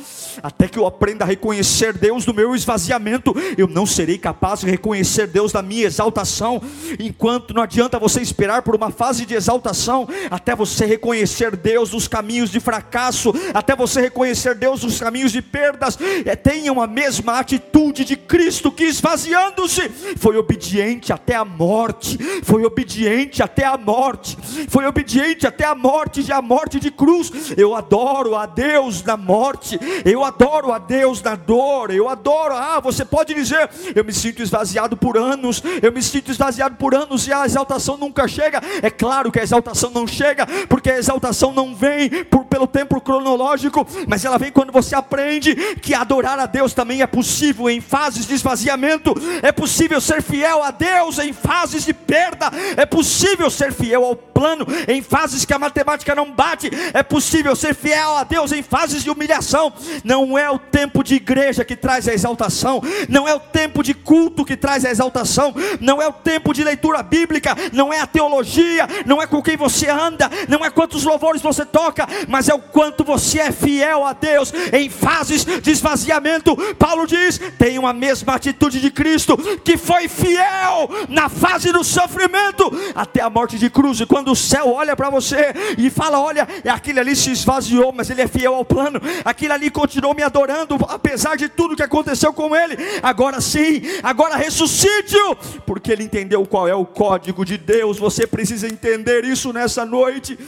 Até 0.43 0.67
que 0.67 0.79
eu 0.79 0.87
aprenda 0.87 1.25
a 1.25 1.29
reconhecer 1.29 1.93
Deus 1.93 2.25
no 2.25 2.33
meu 2.33 2.55
esvaziamento, 2.55 3.35
eu 3.59 3.69
não 3.69 3.85
serei 3.85 4.17
capaz 4.17 4.61
de 4.61 4.67
reconhecer 4.67 5.27
Deus 5.27 5.53
na 5.53 5.61
minha 5.61 5.85
exaltação. 5.85 6.61
Enquanto 6.99 7.53
não 7.53 7.63
adianta 7.63 7.99
você 7.99 8.23
esperar 8.23 8.63
por 8.63 8.75
uma 8.75 8.91
fase 8.91 9.27
de 9.27 9.35
exaltação, 9.35 10.09
até 10.31 10.57
você 10.57 10.87
reconhecer 10.87 11.55
Deus 11.55 11.93
nos 11.93 12.09
caminhos 12.09 12.51
de 12.51 12.61
fracasso, 12.61 13.35
até 13.53 13.77
você 13.77 14.01
reconhecer 14.01 14.55
Deus 14.55 14.83
nos 14.83 14.99
caminhos 14.99 15.33
de 15.33 15.43
perdas, 15.43 15.99
é, 16.25 16.35
tenham 16.35 16.81
a 16.81 16.87
mesma 16.87 17.39
atitude 17.39 18.07
de 18.07 18.17
Cristo 18.17 18.73
que 18.73 18.85
esvaziando-se, 18.85 19.89
foi 20.17 20.39
obediente 20.39 21.13
até 21.13 21.37
a 21.37 21.45
morte, 21.45 22.19
foi 22.43 22.65
obediente 22.65 23.43
até 23.43 23.67
a 23.67 23.77
morte 23.77 24.30
morte, 24.35 24.67
foi 24.69 24.87
obediente 24.87 25.47
até 25.47 25.65
a 25.65 25.75
morte 25.75 26.25
e 26.27 26.33
a 26.33 26.43
morte 26.43 26.79
de 26.79 26.91
cruz. 26.91 27.31
Eu 27.57 27.75
adoro 27.75 28.35
a 28.37 28.47
Deus 28.47 29.03
na 29.03 29.17
morte, 29.17 29.79
eu 30.05 30.25
adoro 30.25 30.73
a 30.73 30.79
Deus 30.79 31.23
na 31.23 31.35
dor, 31.35 31.91
eu 31.91 32.09
adoro. 32.09 32.55
Ah, 32.55 32.81
você 32.81 33.05
pode 33.05 33.35
dizer, 33.35 33.71
eu 33.95 34.05
me 34.05 34.13
sinto 34.13 34.43
esvaziado 34.43 34.97
por 34.97 35.17
anos, 35.17 35.63
eu 35.83 35.93
me 35.93 36.03
sinto 36.03 36.31
esvaziado 36.31 36.77
por 36.77 36.95
anos 36.95 37.27
e 37.27 37.33
a 37.33 37.45
exaltação 37.45 37.97
nunca 37.97 38.27
chega. 38.29 38.61
É 38.83 38.91
claro 38.91 39.31
que 39.31 39.41
a 39.41 39.43
exaltação 39.43 39.91
não 39.91 40.07
chega, 40.07 40.47
porque 40.69 40.91
a 40.91 40.99
exaltação 40.99 41.53
não 41.53 41.75
vem 41.75 42.25
por, 42.25 42.45
pelo 42.45 42.67
tempo 42.67 43.01
cronológico, 43.01 43.87
mas 44.07 44.25
ela 44.25 44.39
vem 44.39 44.53
quando 44.53 44.73
você 44.73 44.95
aprende 44.95 45.55
que 45.77 45.95
adorar 45.95 46.39
a 46.39 46.47
Deus 46.47 46.73
também 46.73 47.03
é 47.03 47.07
possível 47.07 47.69
em 47.71 47.81
fases 47.81 48.27
de 48.27 48.35
esvaziamento, 48.35 49.15
é 49.43 49.53
possível 49.53 50.01
ser 50.01 50.23
fiel 50.23 50.63
a 50.63 50.71
Deus 50.71 51.19
em 51.19 51.33
fases 51.33 51.85
de 51.85 51.93
perda, 51.93 52.51
é 52.77 52.87
possível 52.87 53.51
ser 53.51 53.73
fiel 53.73 54.05
ao 54.05 54.10
your 54.11 54.30
plano 54.41 54.67
em 54.89 55.03
fases 55.03 55.45
que 55.45 55.53
a 55.53 55.59
matemática 55.59 56.15
não 56.15 56.33
bate. 56.33 56.71
É 56.95 57.03
possível 57.03 57.55
ser 57.55 57.75
fiel 57.75 58.17
a 58.17 58.25
Deus 58.25 58.53
em 58.53 58.63
fases 58.63 59.05
de 59.05 59.11
humilhação. 59.11 59.71
Não 60.03 60.39
é 60.39 60.51
o 60.51 60.59
tempo 60.59 61.05
de 61.05 61.17
igreja 61.17 61.63
que 61.63 61.77
traz 61.77 62.09
a 62.09 62.15
exaltação, 62.15 62.81
não 63.07 63.29
é 63.29 63.35
o 63.35 63.41
tempo 63.41 63.83
de 63.83 63.93
culto 63.93 64.43
que 64.43 64.57
traz 64.57 64.87
a 64.87 64.91
exaltação, 64.91 65.55
não 65.79 66.01
é 66.01 66.09
o 66.09 66.13
tempo 66.13 66.55
de 66.55 66.65
leitura 66.65 67.03
bíblica, 67.03 67.55
não 67.71 67.93
é 67.93 68.01
a 68.01 68.07
teologia, 68.07 68.89
não 69.05 69.21
é 69.21 69.27
com 69.27 69.43
quem 69.43 69.59
você 69.59 69.91
anda, 69.91 70.31
não 70.49 70.65
é 70.65 70.71
quantos 70.71 71.05
louvores 71.05 71.43
você 71.43 71.67
toca, 71.67 72.09
mas 72.27 72.49
é 72.49 72.55
o 72.55 72.61
quanto 72.61 73.05
você 73.05 73.41
é 73.41 73.53
fiel 73.53 74.07
a 74.07 74.15
Deus 74.15 74.55
em 74.73 74.89
fases 74.89 75.45
de 75.45 75.71
esvaziamento. 75.71 76.57
Paulo 76.77 77.07
diz: 77.07 77.39
tenham 77.59 77.87
a 77.87 77.93
mesma 77.93 78.37
atitude 78.37 78.81
de 78.81 78.91
Cristo, 78.91 79.37
que 79.63 79.77
foi 79.77 80.09
fiel 80.09 80.89
na 81.11 81.29
fase 81.29 81.71
do 81.73 81.85
sofrimento 81.85 82.73
até 82.95 83.21
a 83.21 83.29
morte 83.29 83.59
de 83.59 83.69
cruz. 83.69 84.01
E 84.01 84.07
quando 84.07 84.30
o 84.31 84.37
céu 84.37 84.73
olha 84.73 84.97
para 84.97 85.11
você 85.11 85.53
e 85.77 85.91
fala: 85.91 86.21
Olha, 86.21 86.47
aquele 86.73 87.01
ali 87.01 87.15
se 87.17 87.31
esvaziou, 87.31 87.93
mas 87.93 88.11
ele 88.11 88.23
é 88.23 88.29
fiel 88.29 88.55
ao 88.55 88.65
plano, 88.65 89.01
aquele 89.25 89.53
ali 89.53 89.71
continuou 89.71 90.15
me 90.15 90.23
adorando, 90.23 90.77
apesar 90.89 91.37
de 91.37 91.49
tudo 91.49 91.77
que 91.77 91.83
aconteceu 91.83 92.33
com 92.33 92.55
ele. 92.55 92.77
Agora 93.03 93.41
sim, 93.41 93.83
agora 94.03 94.37
ressuscite-o, 94.37 95.37
porque 95.67 95.93
ele 95.93 96.05
entendeu 96.05 96.47
qual 96.47 96.67
é 96.69 96.75
o 96.75 96.87
código 96.87 97.45
de 97.45 97.59
Deus. 97.59 97.99
Você 97.99 98.27
precisa 98.27 98.67
entender 98.67 99.25
isso 99.25 99.53
nessa 99.53 99.85
noite. 99.85 100.39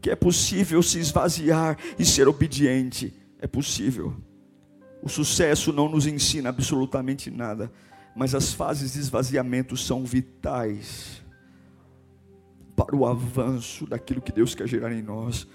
Que 0.00 0.10
é 0.10 0.16
possível 0.16 0.82
se 0.82 0.98
esvaziar 0.98 1.76
e 1.96 2.04
ser 2.04 2.26
obediente. 2.26 3.14
É 3.40 3.46
possível. 3.46 4.16
O 5.00 5.08
sucesso 5.08 5.72
não 5.72 5.88
nos 5.88 6.06
ensina 6.06 6.48
absolutamente 6.48 7.30
nada, 7.30 7.70
mas 8.14 8.34
as 8.34 8.52
fases 8.52 8.94
de 8.94 8.98
esvaziamento 8.98 9.76
são 9.76 10.04
vitais 10.04 11.21
para 12.84 12.96
o 12.96 13.06
avanço 13.06 13.86
daquilo 13.86 14.20
que 14.20 14.32
Deus 14.32 14.54
quer 14.54 14.66
gerar 14.66 14.92
em 14.92 15.02
nós. 15.02 15.46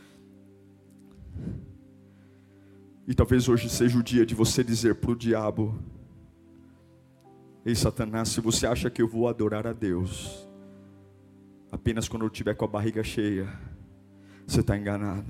E 3.07 3.13
talvez 3.13 3.47
hoje 3.47 3.69
seja 3.69 3.97
o 3.97 4.03
dia 4.03 4.25
de 4.25 4.35
você 4.35 4.63
dizer 4.63 4.95
para 4.95 5.11
o 5.11 5.15
diabo: 5.15 5.79
Ei, 7.65 7.75
Satanás, 7.75 8.29
se 8.29 8.41
você 8.41 8.67
acha 8.67 8.89
que 8.89 9.01
eu 9.01 9.07
vou 9.07 9.27
adorar 9.27 9.65
a 9.65 9.73
Deus 9.73 10.47
apenas 11.71 12.07
quando 12.07 12.23
eu 12.23 12.27
estiver 12.27 12.55
com 12.55 12.65
a 12.65 12.67
barriga 12.67 13.03
cheia, 13.03 13.47
você 14.45 14.61
está 14.61 14.77
enganado. 14.77 15.27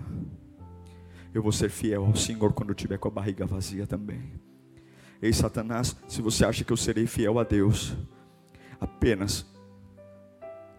Eu 1.33 1.43
vou 1.43 1.51
ser 1.51 1.69
fiel 1.69 2.05
ao 2.05 2.15
Senhor 2.15 2.53
quando 2.53 2.69
eu 2.69 2.75
estiver 2.75 2.97
com 2.97 3.07
a 3.07 3.11
barriga 3.11 3.45
vazia 3.45 3.85
também. 3.85 4.31
Ei, 5.21 5.33
Satanás, 5.33 5.95
se 6.07 6.21
você 6.21 6.45
acha 6.45 6.63
que 6.63 6.71
eu 6.71 6.77
serei 6.77 7.05
fiel 7.05 7.37
a 7.39 7.43
Deus 7.43 7.95
apenas 8.79 9.45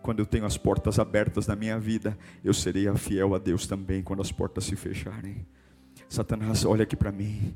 quando 0.08 0.20
eu 0.20 0.26
tenho 0.26 0.46
as 0.46 0.56
portas 0.56 0.98
abertas 0.98 1.46
na 1.46 1.54
minha 1.54 1.78
vida, 1.78 2.16
eu 2.42 2.54
serei 2.54 2.90
fiel 2.96 3.34
a 3.34 3.38
Deus 3.38 3.66
também 3.66 4.02
quando 4.02 4.22
as 4.22 4.32
portas 4.32 4.64
se 4.64 4.74
fecharem. 4.74 5.46
Satanás, 6.08 6.64
olha 6.64 6.84
aqui 6.84 6.96
para 6.96 7.12
mim. 7.12 7.54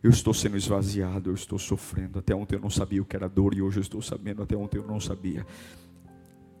Eu 0.00 0.10
estou 0.10 0.32
sendo 0.32 0.56
esvaziado, 0.56 1.30
eu 1.30 1.34
estou 1.34 1.58
sofrendo. 1.58 2.20
Até 2.20 2.36
ontem 2.36 2.54
eu 2.54 2.60
não 2.60 2.70
sabia 2.70 3.02
o 3.02 3.04
que 3.04 3.16
era 3.16 3.28
dor 3.28 3.52
e 3.52 3.60
hoje 3.60 3.78
eu 3.78 3.80
estou 3.80 4.00
sabendo. 4.00 4.44
Até 4.44 4.56
ontem 4.56 4.78
eu 4.78 4.86
não 4.86 5.00
sabia. 5.00 5.44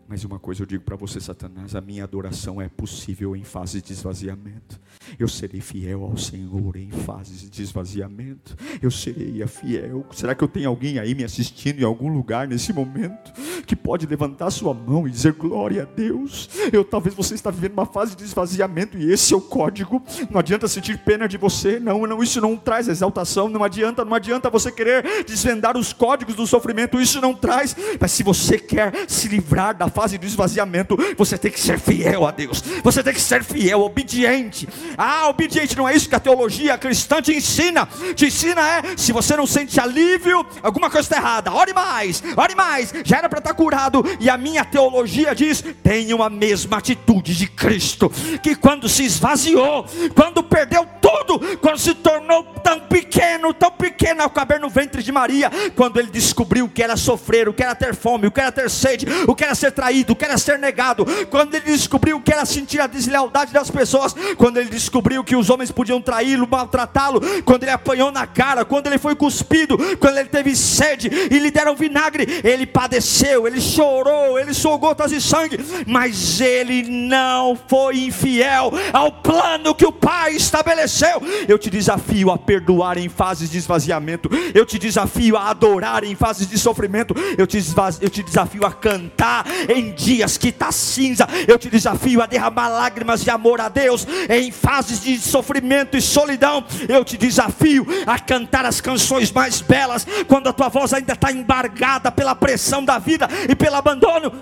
Mas 0.08 0.24
uma 0.24 0.40
coisa 0.40 0.62
eu 0.62 0.66
digo 0.66 0.82
para 0.82 0.96
você, 0.96 1.20
Satanás: 1.20 1.76
a 1.76 1.80
minha 1.80 2.02
adoração 2.02 2.60
é 2.60 2.68
possível 2.68 3.36
em 3.36 3.44
fase 3.44 3.80
de 3.80 3.92
esvaziamento. 3.92 4.80
Eu 5.18 5.28
serei 5.28 5.60
fiel 5.60 6.04
ao 6.04 6.16
Senhor 6.16 6.76
em 6.76 6.90
fases 6.90 7.48
de 7.48 7.62
esvaziamento. 7.62 8.56
Eu 8.80 8.90
serei 8.90 9.46
fiel. 9.46 10.06
Será 10.12 10.34
que 10.34 10.42
eu 10.42 10.48
tenho 10.48 10.68
alguém 10.68 10.98
aí 10.98 11.14
me 11.14 11.24
assistindo 11.24 11.80
em 11.80 11.84
algum 11.84 12.08
lugar 12.08 12.48
nesse 12.48 12.72
momento 12.72 13.32
que 13.66 13.76
pode 13.76 14.06
levantar 14.06 14.50
sua 14.50 14.74
mão 14.74 15.06
e 15.06 15.10
dizer 15.10 15.32
glória 15.32 15.82
a 15.82 15.84
Deus? 15.84 16.48
Eu 16.72 16.84
talvez 16.84 17.14
você 17.14 17.34
está 17.34 17.50
vivendo 17.50 17.72
uma 17.72 17.86
fase 17.86 18.16
de 18.16 18.24
esvaziamento 18.24 18.98
e 18.98 19.10
esse 19.10 19.34
é 19.34 19.36
o 19.36 19.40
código. 19.40 20.02
Não 20.30 20.40
adianta 20.40 20.66
sentir 20.68 20.98
pena 20.98 21.28
de 21.28 21.36
você, 21.36 21.78
não, 21.78 22.06
não, 22.06 22.22
isso 22.22 22.40
não 22.40 22.56
traz 22.56 22.88
exaltação. 22.88 23.48
Não 23.48 23.62
adianta, 23.62 24.04
não 24.04 24.14
adianta 24.14 24.50
você 24.50 24.70
querer 24.70 25.24
desvendar 25.24 25.76
os 25.76 25.92
códigos 25.92 26.34
do 26.34 26.46
sofrimento. 26.46 27.00
Isso 27.00 27.20
não 27.20 27.34
traz. 27.34 27.76
Mas 28.00 28.12
se 28.12 28.22
você 28.22 28.58
quer 28.58 28.92
se 29.08 29.28
livrar 29.28 29.76
da 29.76 29.88
fase 29.88 30.18
do 30.18 30.26
esvaziamento, 30.26 30.96
você 31.16 31.36
tem 31.36 31.50
que 31.50 31.60
ser 31.60 31.78
fiel 31.78 32.26
a 32.26 32.30
Deus. 32.30 32.62
Você 32.82 33.02
tem 33.02 33.12
que 33.12 33.20
ser 33.20 33.44
fiel, 33.44 33.80
obediente 33.80 34.68
Ah, 35.04 35.28
obediente, 35.28 35.76
não 35.76 35.88
é 35.88 35.96
isso 35.96 36.08
que 36.08 36.14
a 36.14 36.20
teologia 36.20 36.78
cristã 36.78 37.20
te 37.20 37.34
ensina. 37.34 37.88
Te 38.14 38.26
ensina 38.26 38.60
é, 38.60 38.96
se 38.96 39.10
você 39.10 39.34
não 39.36 39.48
sente 39.48 39.80
alívio, 39.80 40.46
alguma 40.62 40.88
coisa 40.88 41.04
está 41.04 41.16
errada. 41.16 41.52
Ore 41.52 41.72
mais, 41.72 42.22
ore 42.36 42.54
mais. 42.54 42.94
Já 43.04 43.18
era 43.18 43.28
para 43.28 43.40
estar 43.40 43.52
curado. 43.52 44.04
E 44.20 44.30
a 44.30 44.38
minha 44.38 44.64
teologia 44.64 45.34
diz: 45.34 45.60
tenha 45.82 46.12
a 46.24 46.30
mesma 46.30 46.76
atitude 46.76 47.34
de 47.34 47.48
Cristo, 47.48 48.08
que 48.44 48.54
quando 48.54 48.88
se 48.88 49.02
esvaziou, 49.02 49.86
quando 50.14 50.40
perdeu 50.40 50.86
tudo, 51.00 51.58
quando 51.58 51.78
se 51.78 51.94
tornou 51.94 52.44
tão 52.62 52.78
pequeno, 52.80 53.52
tão 53.52 53.72
pequeno 53.72 54.22
ao 54.22 54.30
caber 54.30 54.60
no 54.60 54.70
ventre 54.70 55.02
de 55.02 55.10
Maria, 55.10 55.50
quando 55.74 55.98
ele 55.98 56.10
descobriu 56.12 56.66
o 56.66 56.68
que 56.68 56.80
era 56.80 56.96
sofrer, 56.96 57.48
o 57.48 57.52
que 57.52 57.64
era 57.64 57.74
ter 57.74 57.92
fome, 57.92 58.28
o 58.28 58.30
que 58.30 58.40
era 58.40 58.52
ter 58.52 58.70
sede, 58.70 59.06
o 59.26 59.34
que 59.34 59.42
era 59.42 59.54
ser 59.56 59.72
traído, 59.72 60.12
o 60.12 60.16
que 60.16 60.24
era 60.24 60.38
ser 60.38 60.60
negado, 60.60 61.04
quando 61.28 61.56
ele 61.56 61.64
descobriu 61.64 62.18
o 62.18 62.20
que 62.20 62.32
era 62.32 62.44
sentir 62.44 62.80
a 62.80 62.86
deslealdade 62.86 63.52
das 63.52 63.68
pessoas, 63.68 64.14
quando 64.36 64.58
ele 64.58 64.70
descobriu 64.70 64.91
que 65.24 65.36
os 65.36 65.48
homens 65.48 65.70
podiam 65.70 66.00
traí-lo, 66.00 66.46
maltratá-lo, 66.46 67.20
quando 67.44 67.62
ele 67.62 67.70
apanhou 67.70 68.10
na 68.10 68.26
cara, 68.26 68.64
quando 68.64 68.88
ele 68.88 68.98
foi 68.98 69.14
cuspido, 69.14 69.78
quando 69.98 70.18
ele 70.18 70.28
teve 70.28 70.54
sede 70.56 71.08
e 71.30 71.38
lhe 71.38 71.50
deram 71.50 71.74
vinagre, 71.74 72.40
ele 72.44 72.66
padeceu, 72.66 73.46
ele 73.46 73.60
chorou, 73.60 74.38
ele 74.38 74.52
sou 74.52 74.78
gotas 74.78 75.10
de 75.10 75.20
sangue, 75.20 75.58
mas 75.86 76.40
ele 76.40 76.82
não 76.82 77.56
foi 77.68 78.04
infiel 78.04 78.72
ao 78.92 79.12
plano 79.12 79.74
que 79.74 79.86
o 79.86 79.92
Pai 79.92 80.32
estabeleceu. 80.32 81.22
Eu 81.48 81.58
te 81.58 81.70
desafio 81.70 82.30
a 82.30 82.36
perdoar 82.36 82.98
em 82.98 83.08
fases 83.08 83.50
de 83.50 83.58
esvaziamento, 83.58 84.28
eu 84.54 84.66
te 84.66 84.78
desafio 84.78 85.36
a 85.36 85.48
adorar 85.50 86.04
em 86.04 86.14
fases 86.14 86.48
de 86.48 86.58
sofrimento, 86.58 87.14
eu 87.38 87.46
te, 87.46 87.58
eu 88.00 88.10
te 88.10 88.22
desafio 88.22 88.66
a 88.66 88.72
cantar 88.72 89.46
em 89.68 89.92
dias 89.92 90.36
que 90.36 90.48
está 90.48 90.72
cinza, 90.72 91.26
eu 91.46 91.58
te 91.58 91.70
desafio 91.70 92.20
a 92.20 92.26
derramar 92.26 92.68
lágrimas 92.68 93.22
de 93.22 93.30
amor 93.30 93.60
a 93.60 93.68
Deus 93.68 94.06
em 94.28 94.50
fases 94.50 94.71
de 94.80 95.18
sofrimento 95.18 95.96
e 95.96 96.02
solidão, 96.02 96.64
eu 96.88 97.04
te 97.04 97.16
desafio 97.16 97.86
a 98.06 98.18
cantar 98.18 98.64
as 98.64 98.80
canções 98.80 99.30
mais 99.30 99.60
belas 99.60 100.06
quando 100.26 100.48
a 100.48 100.52
tua 100.52 100.68
voz 100.68 100.92
ainda 100.92 101.12
está 101.12 101.30
embargada 101.30 102.10
pela 102.10 102.34
pressão 102.34 102.84
da 102.84 102.98
vida 102.98 103.28
e 103.48 103.54
pelo 103.54 103.76
abandono. 103.76 104.32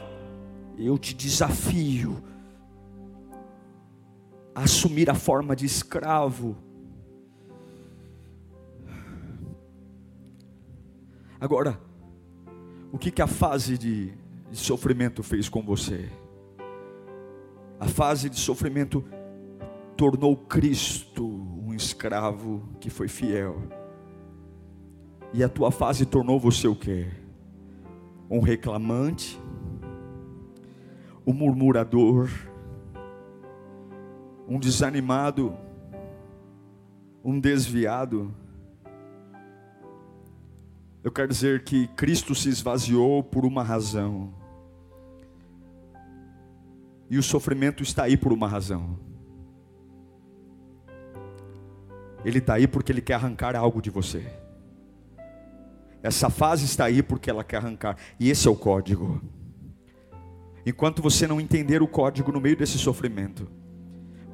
Eu 0.79 0.97
te 0.97 1.15
desafio 1.15 2.23
a 4.55 4.63
assumir 4.63 5.11
a 5.11 5.15
forma 5.15 5.57
de 5.57 5.67
escravo. 5.67 6.57
Agora, 11.41 11.81
o 12.93 12.99
que, 12.99 13.11
que 13.11 13.23
a 13.23 13.27
fase 13.27 13.79
de, 13.79 14.13
de 14.51 14.57
sofrimento 14.57 15.23
fez 15.23 15.49
com 15.49 15.63
você? 15.63 16.09
A 17.79 17.89
fase 17.89 18.29
de 18.29 18.39
sofrimento 18.39 19.05
tornou 20.01 20.35
Cristo 20.35 21.27
um 21.27 21.75
escravo 21.75 22.67
que 22.81 22.89
foi 22.89 23.07
fiel. 23.07 23.63
E 25.31 25.45
a 25.45 25.49
tua 25.49 25.71
fase 25.71 26.07
tornou 26.07 26.41
você 26.41 26.67
o 26.67 26.75
quê? 26.75 27.07
Um 28.31 28.41
reclamante, 28.41 29.39
um 31.27 31.35
murmurador, 31.35 32.31
um 34.49 34.59
desanimado, 34.59 35.55
um 37.23 37.39
desviado. 37.39 38.35
Eu 41.05 41.13
quero 41.13 41.29
dizer 41.29 41.63
que 41.63 41.89
Cristo 41.89 42.35
se 42.35 42.49
esvaziou 42.49 43.23
por 43.23 43.45
uma 43.45 43.63
razão. 43.63 44.33
E 47.11 47.19
o 47.19 47.23
sofrimento 47.23 47.83
está 47.83 48.05
aí 48.05 48.17
por 48.17 48.33
uma 48.33 48.49
razão. 48.49 49.10
Ele 52.25 52.39
está 52.39 52.55
aí 52.55 52.67
porque 52.67 52.93
ele 52.93 53.01
quer 53.01 53.15
arrancar 53.15 53.57
algo 53.57 53.81
de 53.81 53.91
você. 53.91 54.25
Essa 56.03 56.31
fase 56.31 56.65
está 56.65 56.85
aí 56.85 57.03
porque 57.03 57.31
ela 57.31 57.45
quer 57.45 57.59
arrancar. 57.59 57.97
E 58.19 58.31
esse 58.31 58.49
é 58.49 58.51
o 58.51 58.57
código. 58.57 59.21
Enquanto 60.65 61.03
você 61.03 61.27
não 61.27 61.41
entender 61.41 61.83
o 61.83 61.89
código 61.89 62.31
no 62.33 62.41
meio 62.41 62.57
desse 62.57 62.79
sofrimento, 62.79 63.51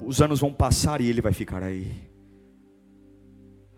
os 0.01 0.20
anos 0.20 0.40
vão 0.40 0.53
passar 0.53 1.01
e 1.01 1.09
ele 1.09 1.20
vai 1.20 1.33
ficar 1.33 1.62
aí 1.62 2.11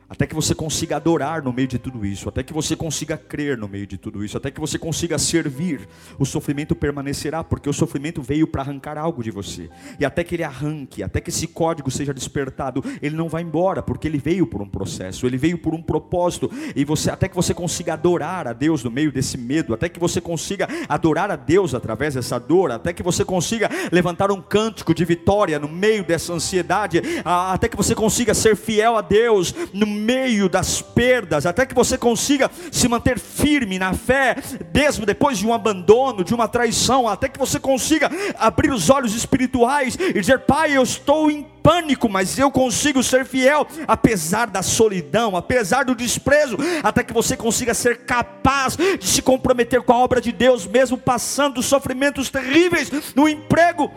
até 0.08 0.26
que 0.26 0.34
você 0.34 0.54
consiga 0.54 0.96
adorar 0.96 1.42
no 1.42 1.52
meio 1.52 1.68
de 1.68 1.78
tudo 1.78 2.04
isso, 2.06 2.28
até 2.28 2.42
que 2.42 2.52
você 2.52 2.74
consiga 2.74 3.16
crer 3.16 3.58
no 3.58 3.68
meio 3.68 3.86
de 3.86 3.98
tudo 3.98 4.24
isso, 4.24 4.36
até 4.36 4.50
que 4.50 4.60
você 4.60 4.78
consiga 4.78 5.18
servir, 5.18 5.86
o 6.18 6.24
sofrimento 6.24 6.74
permanecerá, 6.74 7.44
porque 7.44 7.68
o 7.68 7.72
sofrimento 7.72 8.22
veio 8.22 8.46
para 8.46 8.62
arrancar 8.62 8.96
algo 8.96 9.22
de 9.22 9.30
você, 9.30 9.68
e 10.00 10.04
até 10.04 10.24
que 10.24 10.34
ele 10.34 10.44
arranque, 10.44 11.02
até 11.02 11.20
que 11.20 11.28
esse 11.28 11.46
código 11.46 11.90
seja 11.90 12.14
despertado, 12.14 12.82
ele 13.02 13.16
não 13.16 13.28
vai 13.28 13.42
embora, 13.42 13.82
porque 13.82 14.08
ele 14.08 14.18
veio 14.18 14.46
por 14.46 14.62
um 14.62 14.68
processo, 14.68 15.26
ele 15.26 15.36
veio 15.36 15.58
por 15.58 15.74
um 15.74 15.82
propósito, 15.82 16.50
e 16.74 16.84
você, 16.84 17.10
até 17.10 17.28
que 17.28 17.36
você 17.36 17.52
consiga 17.52 17.92
adorar 17.92 18.48
a 18.48 18.52
Deus 18.54 18.82
no 18.82 18.90
meio 18.90 19.12
desse 19.12 19.36
medo, 19.36 19.74
até 19.74 19.88
que 19.88 20.00
você 20.00 20.20
consiga 20.20 20.66
adorar 20.88 21.30
a 21.30 21.36
Deus 21.36 21.74
através 21.74 22.14
dessa 22.14 22.38
dor, 22.38 22.70
até 22.70 22.92
que 22.92 23.02
você 23.02 23.24
consiga 23.24 23.68
levantar 23.92 24.30
um 24.30 24.40
cântico 24.40 24.94
de 24.94 25.04
vitória 25.04 25.58
no 25.58 25.68
meio 25.68 26.02
dessa 26.02 26.32
ansiedade, 26.32 27.02
até 27.24 27.68
que 27.68 27.76
você 27.76 27.94
consiga 27.94 28.32
ser 28.32 28.56
fiel 28.56 28.96
a 28.96 29.02
Deus 29.02 29.54
no 29.74 29.97
meio 29.98 30.48
das 30.48 30.80
perdas, 30.80 31.46
até 31.46 31.66
que 31.66 31.74
você 31.74 31.98
consiga 31.98 32.50
se 32.70 32.88
manter 32.88 33.18
firme 33.18 33.78
na 33.78 33.92
fé, 33.92 34.36
mesmo 34.74 35.04
depois 35.04 35.38
de 35.38 35.46
um 35.46 35.52
abandono, 35.52 36.24
de 36.24 36.34
uma 36.34 36.48
traição, 36.48 37.08
até 37.08 37.28
que 37.28 37.38
você 37.38 37.58
consiga 37.58 38.10
abrir 38.38 38.70
os 38.70 38.90
olhos 38.90 39.14
espirituais 39.14 39.96
e 39.98 40.12
dizer: 40.14 40.40
Pai, 40.40 40.76
eu 40.76 40.82
estou 40.82 41.30
em 41.30 41.46
pânico, 41.62 42.08
mas 42.08 42.38
eu 42.38 42.50
consigo 42.50 43.02
ser 43.02 43.26
fiel, 43.26 43.66
apesar 43.86 44.46
da 44.46 44.62
solidão, 44.62 45.36
apesar 45.36 45.84
do 45.84 45.94
desprezo, 45.94 46.56
até 46.82 47.04
que 47.04 47.12
você 47.12 47.36
consiga 47.36 47.74
ser 47.74 47.98
capaz 47.98 48.76
de 48.76 49.06
se 49.06 49.20
comprometer 49.20 49.82
com 49.82 49.92
a 49.92 49.98
obra 49.98 50.20
de 50.20 50.32
Deus, 50.32 50.66
mesmo 50.66 50.96
passando 50.96 51.62
sofrimentos 51.62 52.30
terríveis 52.30 52.90
no 53.14 53.28
emprego. 53.28 53.90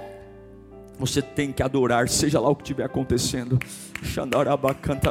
Você 1.02 1.20
tem 1.20 1.52
que 1.52 1.64
adorar, 1.64 2.08
seja 2.08 2.40
lá 2.40 2.48
o 2.48 2.56
que 2.56 2.62
estiver 2.62 2.84
acontecendo. 2.84 3.58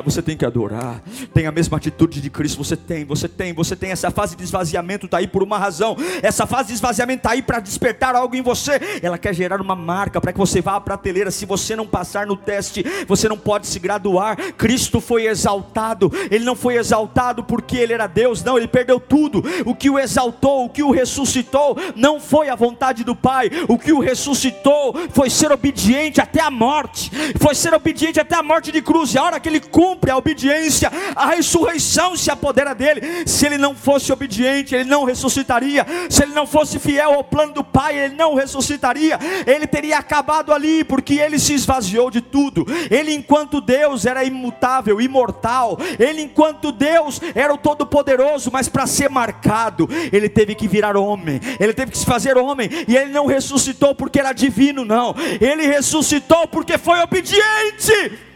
Você 0.04 0.22
tem 0.22 0.36
que 0.36 0.44
adorar. 0.44 1.02
Tem 1.34 1.46
a 1.46 1.52
mesma 1.52 1.76
atitude 1.76 2.20
de 2.20 2.30
Cristo. 2.30 2.62
Você 2.62 2.76
tem, 2.76 3.04
você 3.04 3.28
tem, 3.28 3.52
você 3.52 3.74
tem. 3.74 3.90
Essa 3.90 4.10
fase 4.10 4.36
de 4.36 4.44
esvaziamento 4.44 5.06
está 5.06 5.18
aí 5.18 5.26
por 5.26 5.42
uma 5.42 5.58
razão. 5.58 5.96
Essa 6.22 6.46
fase 6.46 6.68
de 6.68 6.74
esvaziamento 6.74 7.18
está 7.18 7.32
aí 7.32 7.42
para 7.42 7.58
despertar 7.58 8.14
algo 8.14 8.36
em 8.36 8.42
você. 8.42 8.80
Ela 9.02 9.18
quer 9.18 9.34
gerar 9.34 9.60
uma 9.60 9.74
marca 9.74 10.20
para 10.20 10.32
que 10.32 10.38
você 10.38 10.60
vá 10.60 10.76
à 10.76 10.80
prateleira. 10.80 11.30
Se 11.32 11.44
você 11.44 11.74
não 11.74 11.86
passar 11.86 12.24
no 12.24 12.36
teste, 12.36 12.84
você 13.06 13.28
não 13.28 13.36
pode 13.36 13.66
se 13.66 13.80
graduar. 13.80 14.36
Cristo 14.54 15.00
foi 15.00 15.26
exaltado. 15.26 16.12
Ele 16.30 16.44
não 16.44 16.54
foi 16.54 16.76
exaltado 16.76 17.42
porque 17.42 17.76
ele 17.76 17.92
era 17.92 18.06
Deus. 18.06 18.44
Não, 18.44 18.56
ele 18.56 18.68
perdeu 18.68 19.00
tudo. 19.00 19.42
O 19.66 19.74
que 19.74 19.90
o 19.90 19.98
exaltou, 19.98 20.66
o 20.66 20.70
que 20.70 20.84
o 20.84 20.92
ressuscitou, 20.92 21.76
não 21.96 22.20
foi 22.20 22.48
a 22.48 22.54
vontade 22.54 23.02
do 23.02 23.16
Pai. 23.16 23.50
O 23.66 23.76
que 23.76 23.92
o 23.92 23.98
ressuscitou 23.98 24.94
foi 25.10 25.28
ser 25.28 25.50
obediente 25.50 25.79
até 26.20 26.40
a 26.40 26.50
morte. 26.50 27.10
Foi 27.40 27.54
ser 27.54 27.72
obediente 27.72 28.18
até 28.18 28.34
a 28.34 28.42
morte 28.42 28.72
de 28.72 28.80
de 28.80 28.82
cruz, 28.82 29.14
e 29.14 29.18
a 29.18 29.22
hora 29.22 29.38
que 29.38 29.48
ele 29.48 29.60
cumpre 29.60 30.10
a 30.10 30.16
obediência, 30.16 30.90
a 31.14 31.26
ressurreição 31.26 32.16
se 32.16 32.30
apodera 32.30 32.74
dele. 32.74 33.00
Se 33.26 33.46
ele 33.46 33.58
não 33.58 33.74
fosse 33.74 34.12
obediente, 34.12 34.74
ele 34.74 34.88
não 34.88 35.04
ressuscitaria. 35.04 35.86
Se 36.08 36.22
ele 36.22 36.32
não 36.32 36.46
fosse 36.46 36.78
fiel 36.78 37.12
ao 37.12 37.22
plano 37.22 37.52
do 37.52 37.62
Pai, 37.62 37.96
ele 37.96 38.14
não 38.14 38.34
ressuscitaria. 38.34 39.18
Ele 39.46 39.66
teria 39.66 39.98
acabado 39.98 40.52
ali, 40.52 40.82
porque 40.82 41.14
ele 41.14 41.38
se 41.38 41.52
esvaziou 41.52 42.10
de 42.10 42.20
tudo. 42.20 42.66
Ele, 42.90 43.14
enquanto 43.14 43.60
Deus, 43.60 44.06
era 44.06 44.24
imutável, 44.24 45.00
imortal. 45.00 45.78
Ele, 45.98 46.22
enquanto 46.22 46.72
Deus, 46.72 47.20
era 47.34 47.52
o 47.52 47.58
Todo-Poderoso, 47.58 48.50
mas 48.52 48.68
para 48.68 48.86
ser 48.86 49.10
marcado, 49.10 49.88
ele 50.12 50.28
teve 50.28 50.54
que 50.54 50.66
virar 50.66 50.96
homem. 50.96 51.40
Ele 51.58 51.74
teve 51.74 51.92
que 51.92 51.98
se 51.98 52.06
fazer 52.06 52.38
homem. 52.38 52.68
E 52.88 52.96
ele 52.96 53.12
não 53.12 53.26
ressuscitou 53.26 53.94
porque 53.94 54.18
era 54.18 54.32
divino, 54.32 54.84
não. 54.84 55.14
Ele 55.40 55.66
ressuscitou 55.70 56.46
porque 56.48 56.76
foi 56.78 57.00
obediente. 57.00 58.28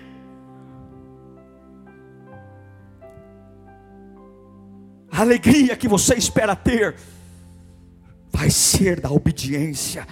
a 5.15 5.21
alegria 5.21 5.77
que 5.77 5.87
você 5.87 6.17
espera 6.17 6.57
ter 6.57 6.97
vai 8.33 8.51
ser 8.51 9.01
da 9.01 9.13
obediência, 9.13 10.09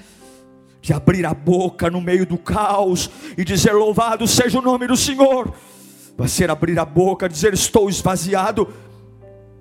de 0.80 0.92
abrir 0.92 1.26
a 1.26 1.34
boca 1.34 1.90
no 1.90 2.00
meio 2.00 2.24
do 2.24 2.38
caos 2.38 3.10
e 3.36 3.44
dizer: 3.44 3.72
Louvado 3.72 4.28
seja 4.28 4.60
o 4.60 4.62
nome 4.62 4.86
do 4.86 4.96
Senhor. 4.96 5.52
Vai 6.16 6.28
ser 6.28 6.50
abrir 6.50 6.78
a 6.78 6.84
boca, 6.84 7.28
dizer: 7.28 7.52
Estou 7.52 7.90
esvaziado. 7.90 8.72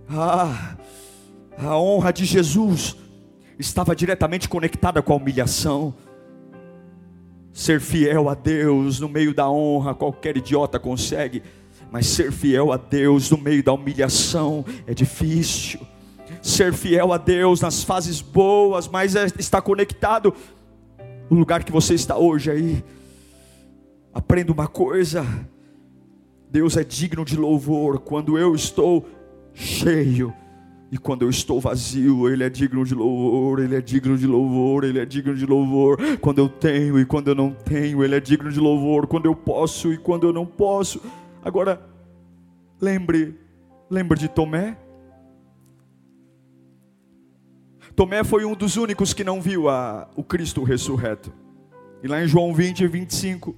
Ah, 0.08 0.76
a 1.58 1.76
honra 1.76 2.14
de 2.14 2.24
Jesus 2.24 2.96
estava 3.58 3.96
diretamente 3.96 4.48
conectada 4.48 5.02
com 5.02 5.14
a 5.14 5.16
humilhação. 5.16 5.96
Ser 7.54 7.80
fiel 7.80 8.30
a 8.30 8.34
Deus 8.34 9.00
no 9.00 9.10
meio 9.10 9.34
da 9.34 9.50
honra, 9.50 9.94
qualquer 9.94 10.38
idiota 10.38 10.80
consegue 10.80 11.44
mas 11.92 12.08
ser 12.08 12.32
fiel 12.32 12.72
a 12.72 12.78
Deus 12.78 13.30
no 13.30 13.38
meio 13.38 13.62
da 13.62 13.74
humilhação 13.74 14.64
é 14.88 14.94
difícil. 14.94 15.82
Ser 16.42 16.74
fiel 16.74 17.12
a 17.12 17.18
Deus 17.18 17.60
nas 17.60 17.84
fases 17.84 18.22
boas, 18.22 18.88
mas 18.88 19.14
é, 19.14 19.28
está 19.38 19.62
conectado 19.62 20.34
o 21.30 21.36
lugar 21.36 21.66
que 21.66 21.72
você 21.72 21.94
está 21.94 22.18
hoje 22.18 22.50
aí. 22.50 22.84
Aprenda 24.14 24.54
uma 24.54 24.70
coisa: 24.70 25.26
Deus 26.50 26.78
é 26.78 26.84
digno 26.84 27.26
de 27.26 27.36
louvor 27.36 28.00
quando 28.00 28.38
eu 28.38 28.56
estou 28.56 29.06
cheio. 29.54 30.34
E 30.92 30.98
quando 30.98 31.22
eu 31.22 31.30
estou 31.30 31.58
vazio, 31.62 32.28
Ele 32.28 32.44
é 32.44 32.50
digno 32.50 32.84
de 32.84 32.94
louvor, 32.94 33.60
Ele 33.60 33.78
é 33.78 33.82
digno 33.82 34.18
de 34.18 34.28
louvor, 34.28 34.84
Ele 34.84 35.00
é 35.00 35.06
digno 35.06 35.34
de 35.34 35.46
louvor. 35.46 35.98
Quando 36.20 36.40
eu 36.40 36.50
tenho 36.50 37.00
e 37.00 37.06
quando 37.06 37.30
eu 37.30 37.36
não 37.36 37.54
tenho, 37.54 38.04
Ele 38.04 38.14
é 38.14 38.20
digno 38.20 38.52
de 38.52 38.60
louvor. 38.60 39.08
Quando 39.08 39.26
eu 39.26 39.34
posso 39.34 39.94
e 39.94 39.98
quando 39.98 40.28
eu 40.28 40.34
não 40.34 40.46
posso. 40.46 41.02
Agora, 41.42 41.82
lembre, 42.80 43.40
lembre 43.90 44.20
de 44.20 44.28
Tomé. 44.28 44.78
Tomé 47.96 48.22
foi 48.26 48.44
um 48.44 48.54
dos 48.54 48.76
únicos 48.76 49.14
que 49.14 49.24
não 49.24 49.42
viu 49.42 49.70
a, 49.70 50.10
o 50.14 50.24
Cristo 50.24 50.62
ressurreto. 50.62 51.32
E 52.04 52.08
lá 52.08 52.22
em 52.22 52.28
João 52.28 52.54
20, 52.54 52.86
25. 52.86 53.56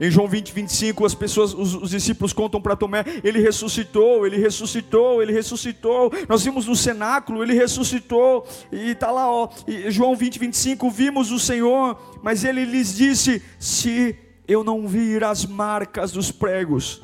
Em 0.00 0.10
João 0.10 0.28
20, 0.28 0.52
25, 0.52 1.04
as 1.04 1.14
pessoas, 1.14 1.52
os, 1.52 1.74
os 1.74 1.90
discípulos 1.90 2.32
contam 2.32 2.60
para 2.60 2.76
Tomé, 2.76 3.04
ele 3.24 3.40
ressuscitou, 3.40 4.24
ele 4.24 4.36
ressuscitou, 4.36 5.20
ele 5.20 5.32
ressuscitou. 5.32 6.12
Nós 6.28 6.44
vimos 6.44 6.66
no 6.66 6.76
cenáculo, 6.76 7.42
ele 7.42 7.54
ressuscitou. 7.54 8.46
E 8.70 8.90
está 8.90 9.10
lá, 9.10 9.30
ó, 9.30 9.48
João 9.88 10.14
20, 10.14 10.38
25, 10.38 10.88
vimos 10.90 11.32
o 11.32 11.38
Senhor, 11.38 12.00
mas 12.22 12.44
ele 12.44 12.64
lhes 12.64 12.96
disse: 12.96 13.42
se 13.58 14.16
eu 14.46 14.62
não 14.62 14.86
vir 14.86 15.24
as 15.24 15.44
marcas 15.44 16.12
dos 16.12 16.30
pregos 16.30 17.02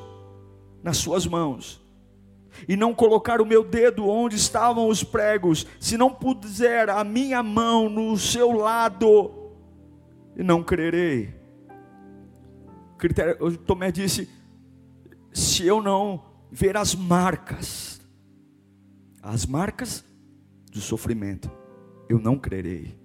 nas 0.82 0.96
suas 0.98 1.26
mãos, 1.26 1.82
e 2.68 2.76
não 2.76 2.94
colocar 2.94 3.40
o 3.40 3.46
meu 3.46 3.64
dedo 3.64 4.06
onde 4.08 4.36
estavam 4.36 4.86
os 4.86 5.02
pregos, 5.02 5.66
se 5.80 5.96
não 5.96 6.10
puser 6.10 6.88
a 6.88 7.02
minha 7.02 7.42
mão 7.42 7.88
no 7.88 8.16
seu 8.16 8.52
lado, 8.52 9.32
não 10.36 10.62
crerei. 10.62 11.43
Critério, 13.04 13.58
Tomé 13.58 13.92
disse: 13.92 14.30
se 15.30 15.66
eu 15.66 15.82
não 15.82 16.24
ver 16.50 16.74
as 16.74 16.94
marcas, 16.94 18.00
as 19.22 19.44
marcas 19.44 20.02
do 20.72 20.80
sofrimento, 20.80 21.50
eu 22.08 22.18
não 22.18 22.38
crerei. 22.38 22.98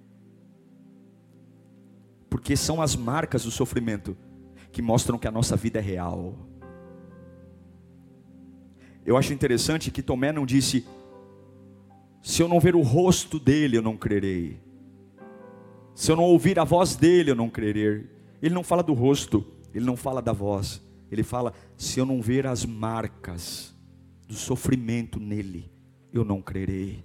Porque 2.30 2.56
são 2.56 2.80
as 2.80 2.96
marcas 2.96 3.44
do 3.44 3.50
sofrimento 3.50 4.16
que 4.72 4.80
mostram 4.80 5.18
que 5.18 5.28
a 5.28 5.30
nossa 5.30 5.54
vida 5.54 5.80
é 5.80 5.82
real. 5.82 6.34
Eu 9.04 9.18
acho 9.18 9.34
interessante 9.34 9.90
que 9.90 10.00
Tomé 10.00 10.32
não 10.32 10.46
disse: 10.46 10.86
se 12.22 12.42
eu 12.42 12.48
não 12.48 12.58
ver 12.58 12.74
o 12.74 12.80
rosto 12.80 13.38
dele, 13.38 13.76
eu 13.76 13.82
não 13.82 13.98
crerei. 13.98 14.62
Se 15.94 16.10
eu 16.10 16.16
não 16.16 16.24
ouvir 16.24 16.58
a 16.58 16.64
voz 16.64 16.96
dele, 16.96 17.32
eu 17.32 17.36
não 17.36 17.50
crerei. 17.50 18.08
Ele 18.40 18.54
não 18.54 18.64
fala 18.64 18.82
do 18.82 18.94
rosto, 18.94 19.59
ele 19.74 19.84
não 19.84 19.96
fala 19.96 20.20
da 20.20 20.32
voz, 20.32 20.80
ele 21.10 21.22
fala: 21.22 21.52
se 21.76 21.98
eu 21.98 22.06
não 22.06 22.20
ver 22.20 22.46
as 22.46 22.64
marcas 22.64 23.74
do 24.26 24.34
sofrimento 24.34 25.18
nele, 25.18 25.70
eu 26.12 26.24
não 26.24 26.40
crerei. 26.40 27.04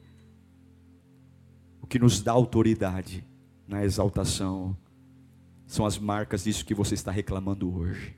O 1.82 1.88
que 1.88 2.00
nos 2.00 2.22
dá 2.22 2.32
autoridade 2.32 3.24
na 3.68 3.84
exaltação 3.84 4.76
são 5.66 5.86
as 5.86 5.98
marcas 5.98 6.44
disso 6.44 6.66
que 6.66 6.74
você 6.74 6.94
está 6.94 7.12
reclamando 7.12 7.76
hoje. 7.76 8.16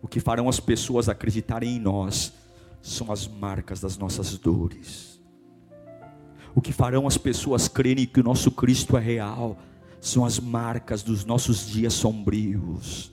O 0.00 0.08
que 0.08 0.20
farão 0.20 0.48
as 0.48 0.60
pessoas 0.60 1.08
acreditarem 1.08 1.76
em 1.76 1.80
nós 1.80 2.32
são 2.80 3.10
as 3.10 3.26
marcas 3.26 3.80
das 3.80 3.98
nossas 3.98 4.38
dores. 4.38 5.20
O 6.54 6.60
que 6.60 6.72
farão 6.72 7.06
as 7.06 7.18
pessoas 7.18 7.68
crerem 7.68 8.06
que 8.06 8.20
o 8.20 8.24
nosso 8.24 8.50
Cristo 8.50 8.96
é 8.96 9.00
real 9.00 9.58
são 10.00 10.24
as 10.24 10.38
marcas 10.38 11.02
dos 11.02 11.24
nossos 11.24 11.66
dias 11.68 11.92
sombrios. 11.92 13.10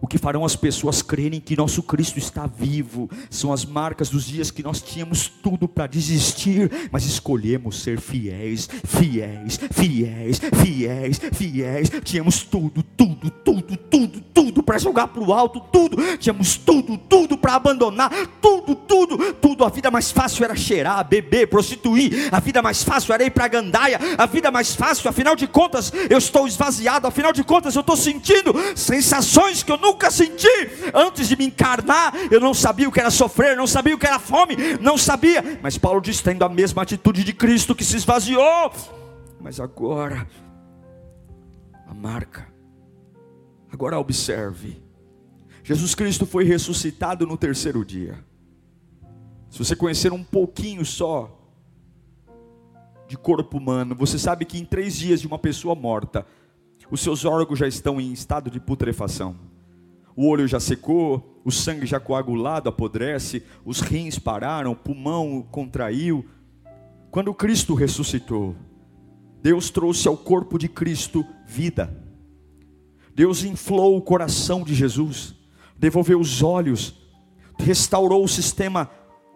O 0.00 0.06
que 0.06 0.18
farão 0.18 0.44
as 0.44 0.54
pessoas 0.54 1.02
crerem 1.02 1.40
que 1.40 1.56
nosso 1.56 1.82
Cristo 1.82 2.18
está 2.18 2.46
vivo 2.46 3.08
são 3.30 3.52
as 3.52 3.64
marcas 3.64 4.10
dos 4.10 4.26
dias 4.26 4.50
que 4.50 4.62
nós 4.62 4.82
tínhamos 4.82 5.28
tudo 5.28 5.66
para 5.66 5.86
desistir, 5.86 6.70
mas 6.90 7.04
escolhemos 7.04 7.80
ser 7.82 8.00
fiéis, 8.00 8.68
fiéis, 8.84 9.58
fiéis, 9.72 10.40
fiéis, 10.62 11.20
fiéis. 11.32 11.90
Tínhamos 12.04 12.42
tudo, 12.42 12.82
tudo, 12.82 13.30
tudo, 13.30 13.76
tudo, 13.76 14.20
para 14.66 14.78
jogar 14.78 15.06
para 15.06 15.22
o 15.22 15.32
alto, 15.32 15.60
tudo. 15.60 15.96
Tínhamos 16.18 16.56
tudo, 16.56 16.98
tudo 16.98 17.38
para 17.38 17.54
abandonar, 17.54 18.10
tudo, 18.42 18.74
tudo, 18.74 19.32
tudo. 19.34 19.64
A 19.64 19.68
vida 19.68 19.90
mais 19.90 20.10
fácil 20.10 20.44
era 20.44 20.56
cheirar, 20.56 21.06
beber, 21.06 21.46
prostituir. 21.46 22.28
A 22.32 22.40
vida 22.40 22.60
mais 22.60 22.82
fácil 22.82 23.14
era 23.14 23.24
ir 23.24 23.30
para 23.30 23.44
a 23.44 23.48
gandaia. 23.48 24.00
A 24.18 24.26
vida 24.26 24.50
mais 24.50 24.74
fácil, 24.74 25.08
afinal 25.08 25.36
de 25.36 25.46
contas, 25.46 25.92
eu 26.10 26.18
estou 26.18 26.48
esvaziado. 26.48 27.06
Afinal 27.06 27.32
de 27.32 27.44
contas, 27.44 27.76
eu 27.76 27.80
estou 27.80 27.96
sentindo 27.96 28.52
sensações 28.74 29.62
que 29.62 29.70
eu 29.70 29.78
nunca 29.78 30.10
senti. 30.10 30.48
Antes 30.92 31.28
de 31.28 31.36
me 31.36 31.46
encarnar, 31.46 32.12
eu 32.30 32.40
não 32.40 32.52
sabia 32.52 32.88
o 32.88 32.92
que 32.92 32.98
era 32.98 33.10
sofrer, 33.10 33.56
não 33.56 33.66
sabia 33.66 33.94
o 33.94 33.98
que 33.98 34.06
era 34.06 34.18
fome, 34.18 34.56
não 34.80 34.98
sabia. 34.98 35.60
Mas 35.62 35.78
Paulo 35.78 36.00
diz: 36.00 36.20
tendo 36.20 36.44
a 36.44 36.48
mesma 36.48 36.82
atitude 36.82 37.22
de 37.22 37.32
Cristo 37.32 37.74
que 37.74 37.84
se 37.84 37.96
esvaziou. 37.96 38.72
Mas 39.40 39.60
agora, 39.60 40.26
a 41.88 41.94
marca. 41.94 42.55
Agora 43.76 43.98
observe. 43.98 44.82
Jesus 45.62 45.94
Cristo 45.94 46.24
foi 46.24 46.44
ressuscitado 46.44 47.26
no 47.26 47.36
terceiro 47.36 47.84
dia. 47.84 48.24
Se 49.50 49.58
você 49.58 49.76
conhecer 49.76 50.12
um 50.12 50.24
pouquinho 50.24 50.84
só 50.84 51.38
de 53.06 53.16
corpo 53.16 53.58
humano, 53.58 53.94
você 53.94 54.18
sabe 54.18 54.46
que 54.46 54.58
em 54.58 54.64
três 54.64 54.96
dias 54.96 55.20
de 55.20 55.26
uma 55.26 55.38
pessoa 55.38 55.74
morta, 55.74 56.26
os 56.90 57.00
seus 57.00 57.24
órgãos 57.24 57.58
já 57.58 57.68
estão 57.68 58.00
em 58.00 58.12
estado 58.12 58.50
de 58.50 58.58
putrefação 58.58 59.36
o 60.16 60.26
olho 60.26 60.48
já 60.48 60.58
secou, 60.58 61.38
o 61.44 61.52
sangue 61.52 61.84
já 61.84 62.00
coagulado 62.00 62.70
apodrece, 62.70 63.42
os 63.66 63.80
rins 63.80 64.18
pararam, 64.18 64.72
o 64.72 64.76
pulmão 64.76 65.46
contraiu. 65.50 66.24
Quando 67.10 67.34
Cristo 67.34 67.74
ressuscitou, 67.74 68.56
Deus 69.42 69.68
trouxe 69.68 70.08
ao 70.08 70.16
corpo 70.16 70.58
de 70.58 70.68
Cristo 70.68 71.22
vida. 71.46 72.05
Deus 73.16 73.44
inflou 73.44 73.96
o 73.96 74.02
coração 74.02 74.62
de 74.62 74.74
Jesus, 74.74 75.34
devolveu 75.78 76.20
os 76.20 76.42
olhos, 76.42 76.94
restaurou 77.58 78.22
o 78.22 78.28
sistema 78.28 78.90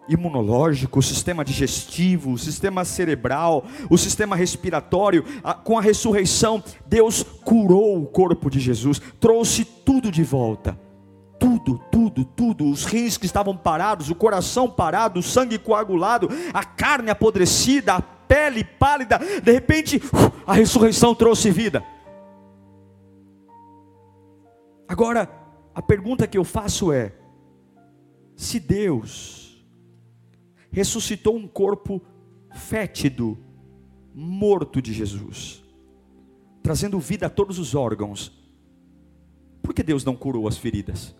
imunológico, 0.07 0.99
o 0.99 1.01
sistema 1.01 1.43
digestivo, 1.43 2.33
o 2.33 2.37
sistema 2.37 2.85
cerebral, 2.85 3.65
o 3.89 3.97
sistema 3.97 4.35
respiratório. 4.35 5.25
Com 5.63 5.79
a 5.79 5.81
ressurreição, 5.81 6.63
Deus 6.85 7.23
curou 7.23 7.99
o 7.99 8.05
corpo 8.05 8.51
de 8.51 8.59
Jesus, 8.59 9.01
trouxe 9.19 9.65
tudo 9.65 10.11
de 10.11 10.21
volta. 10.21 10.79
Tudo, 11.39 11.81
tudo, 11.91 12.23
tudo, 12.23 12.69
os 12.69 12.85
rins 12.85 13.17
que 13.17 13.25
estavam 13.25 13.57
parados, 13.57 14.11
o 14.11 14.15
coração 14.15 14.69
parado, 14.69 15.21
o 15.21 15.23
sangue 15.23 15.57
coagulado, 15.57 16.29
a 16.53 16.63
carne 16.63 17.09
apodrecida, 17.09 17.95
a 17.95 18.01
pele 18.01 18.63
pálida, 18.63 19.19
de 19.41 19.51
repente, 19.51 19.99
a 20.45 20.53
ressurreição 20.53 21.15
trouxe 21.15 21.49
vida. 21.49 21.83
Agora, 24.91 25.29
a 25.73 25.81
pergunta 25.81 26.27
que 26.27 26.37
eu 26.37 26.43
faço 26.43 26.91
é: 26.91 27.13
se 28.35 28.59
Deus 28.59 29.65
ressuscitou 30.69 31.33
um 31.33 31.47
corpo 31.47 32.01
fétido, 32.53 33.37
morto 34.13 34.81
de 34.81 34.91
Jesus, 34.91 35.63
trazendo 36.61 36.99
vida 36.99 37.27
a 37.27 37.29
todos 37.29 37.57
os 37.57 37.73
órgãos. 37.73 38.37
Por 39.63 39.73
que 39.73 39.81
Deus 39.81 40.03
não 40.03 40.13
curou 40.13 40.45
as 40.45 40.57
feridas? 40.57 41.15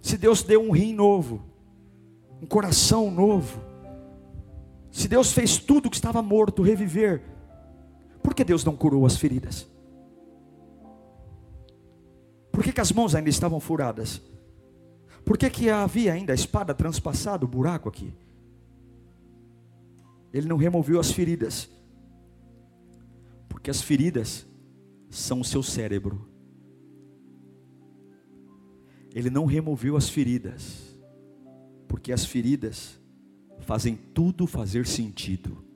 Se 0.00 0.16
Deus 0.16 0.42
deu 0.42 0.62
um 0.62 0.70
rim 0.70 0.94
novo, 0.94 1.42
um 2.40 2.46
coração 2.46 3.10
novo, 3.10 3.60
se 4.90 5.06
Deus 5.06 5.34
fez 5.34 5.58
tudo 5.58 5.90
que 5.90 5.96
estava 5.96 6.22
morto 6.22 6.62
reviver, 6.62 7.31
por 8.22 8.34
que 8.34 8.44
Deus 8.44 8.64
não 8.64 8.76
curou 8.76 9.04
as 9.04 9.16
feridas? 9.16 9.66
Por 12.52 12.62
que, 12.62 12.72
que 12.72 12.80
as 12.80 12.92
mãos 12.92 13.14
ainda 13.14 13.30
estavam 13.30 13.58
furadas? 13.58 14.20
Por 15.24 15.38
que, 15.38 15.48
que 15.48 15.70
havia 15.70 16.12
ainda 16.12 16.32
a 16.32 16.34
espada 16.34 16.74
transpassada, 16.74 17.44
o 17.44 17.48
buraco 17.48 17.88
aqui? 17.88 18.12
Ele 20.32 20.46
não 20.46 20.56
removeu 20.56 21.00
as 21.00 21.10
feridas, 21.10 21.68
porque 23.48 23.70
as 23.70 23.80
feridas 23.80 24.46
são 25.10 25.40
o 25.40 25.44
seu 25.44 25.62
cérebro. 25.62 26.28
Ele 29.14 29.28
não 29.28 29.44
removeu 29.44 29.96
as 29.96 30.08
feridas, 30.08 30.96
porque 31.86 32.12
as 32.12 32.24
feridas 32.24 32.98
fazem 33.60 33.94
tudo 33.94 34.46
fazer 34.46 34.86
sentido. 34.86 35.71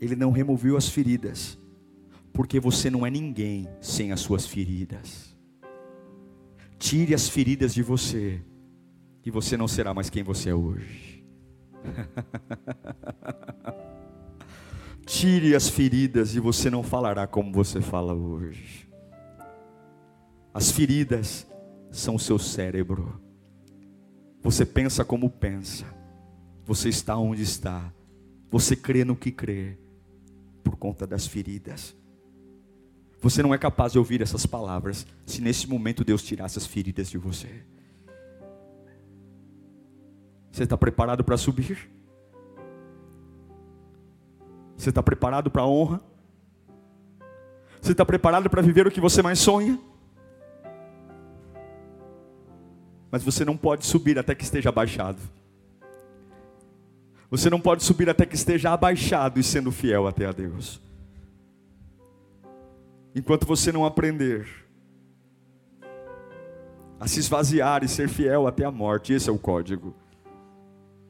Ele 0.00 0.14
não 0.14 0.30
removeu 0.30 0.76
as 0.76 0.88
feridas, 0.88 1.58
porque 2.32 2.60
você 2.60 2.90
não 2.90 3.06
é 3.06 3.10
ninguém 3.10 3.68
sem 3.80 4.12
as 4.12 4.20
suas 4.20 4.46
feridas. 4.46 5.34
Tire 6.78 7.14
as 7.14 7.28
feridas 7.28 7.72
de 7.72 7.82
você, 7.82 8.42
e 9.24 9.30
você 9.30 9.56
não 9.56 9.66
será 9.66 9.94
mais 9.94 10.10
quem 10.10 10.22
você 10.22 10.50
é 10.50 10.54
hoje. 10.54 11.24
Tire 15.06 15.54
as 15.54 15.68
feridas 15.68 16.34
e 16.34 16.40
você 16.40 16.68
não 16.68 16.82
falará 16.82 17.26
como 17.26 17.52
você 17.52 17.80
fala 17.80 18.12
hoje. 18.12 18.90
As 20.52 20.70
feridas 20.70 21.46
são 21.90 22.16
o 22.16 22.20
seu 22.20 22.38
cérebro. 22.38 23.20
Você 24.42 24.66
pensa 24.66 25.04
como 25.04 25.30
pensa. 25.30 25.86
Você 26.64 26.88
está 26.88 27.16
onde 27.16 27.42
está. 27.42 27.92
Você 28.50 28.74
crê 28.74 29.04
no 29.04 29.16
que 29.16 29.30
crê 29.30 29.78
por 30.66 30.76
conta 30.76 31.06
das 31.06 31.28
feridas. 31.28 31.94
Você 33.20 33.40
não 33.40 33.54
é 33.54 33.58
capaz 33.58 33.92
de 33.92 33.98
ouvir 34.00 34.20
essas 34.20 34.44
palavras 34.46 35.06
se 35.24 35.40
nesse 35.40 35.68
momento 35.68 36.04
Deus 36.04 36.24
tirasse 36.24 36.58
as 36.58 36.66
feridas 36.66 37.08
de 37.08 37.16
você. 37.16 37.62
Você 40.50 40.64
está 40.64 40.76
preparado 40.76 41.22
para 41.22 41.36
subir? 41.36 41.88
Você 44.76 44.88
está 44.88 45.04
preparado 45.04 45.52
para 45.52 45.62
a 45.62 45.68
honra? 45.68 46.00
Você 47.80 47.92
está 47.92 48.04
preparado 48.04 48.50
para 48.50 48.60
viver 48.60 48.88
o 48.88 48.90
que 48.90 49.00
você 49.00 49.22
mais 49.22 49.38
sonha? 49.38 49.78
Mas 53.08 53.22
você 53.22 53.44
não 53.44 53.56
pode 53.56 53.86
subir 53.86 54.18
até 54.18 54.34
que 54.34 54.42
esteja 54.42 54.70
abaixado. 54.70 55.18
Você 57.36 57.50
não 57.50 57.60
pode 57.60 57.84
subir 57.84 58.08
até 58.08 58.24
que 58.24 58.34
esteja 58.34 58.72
abaixado 58.72 59.38
e 59.38 59.42
sendo 59.42 59.70
fiel 59.70 60.06
até 60.06 60.24
a 60.24 60.32
Deus. 60.32 60.80
Enquanto 63.14 63.46
você 63.46 63.70
não 63.70 63.84
aprender 63.84 64.48
a 66.98 67.06
se 67.06 67.20
esvaziar 67.20 67.84
e 67.84 67.88
ser 67.88 68.08
fiel 68.08 68.46
até 68.46 68.64
a 68.64 68.70
morte, 68.70 69.12
esse 69.12 69.28
é 69.28 69.32
o 69.32 69.38
código. 69.38 69.94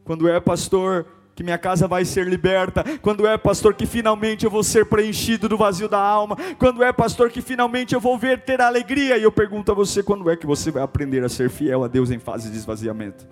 Quando 0.03 0.29
é 0.29 0.41
pastor, 0.41 1.07
que 1.37 1.45
minha 1.45 1.59
casa 1.59 1.87
vai 1.87 2.05
ser 2.05 2.27
liberta. 2.27 2.83
Quando 3.01 3.27
é, 3.27 3.39
pastor, 3.39 3.75
que 3.75 3.87
finalmente 3.87 4.45
eu 4.45 4.51
vou 4.51 4.65
ser 4.65 4.87
preenchido 4.87 5.49
do 5.49 5.57
vazio 5.57 5.89
da 5.89 6.01
alma. 6.01 6.37
Quando 6.59 6.83
é, 6.83 6.93
pastor, 6.93 7.31
que 7.31 7.41
finalmente 7.41 7.95
eu 7.95 8.01
vou 8.01 8.19
ver 8.19 8.41
ter 8.41 8.61
alegria. 8.61 9.17
E 9.17 9.23
eu 9.23 9.31
pergunto 9.31 9.71
a 9.71 9.75
você, 9.75 10.03
quando 10.03 10.29
é 10.29 10.37
que 10.37 10.47
você 10.47 10.73
vai 10.73 10.83
aprender 10.83 11.23
a 11.23 11.29
ser 11.29 11.51
fiel 11.51 11.85
a 11.85 11.89
Deus 11.89 12.11
em 12.11 12.19
fase 12.19 12.51
de 12.51 12.57
esvaziamento? 12.57 13.29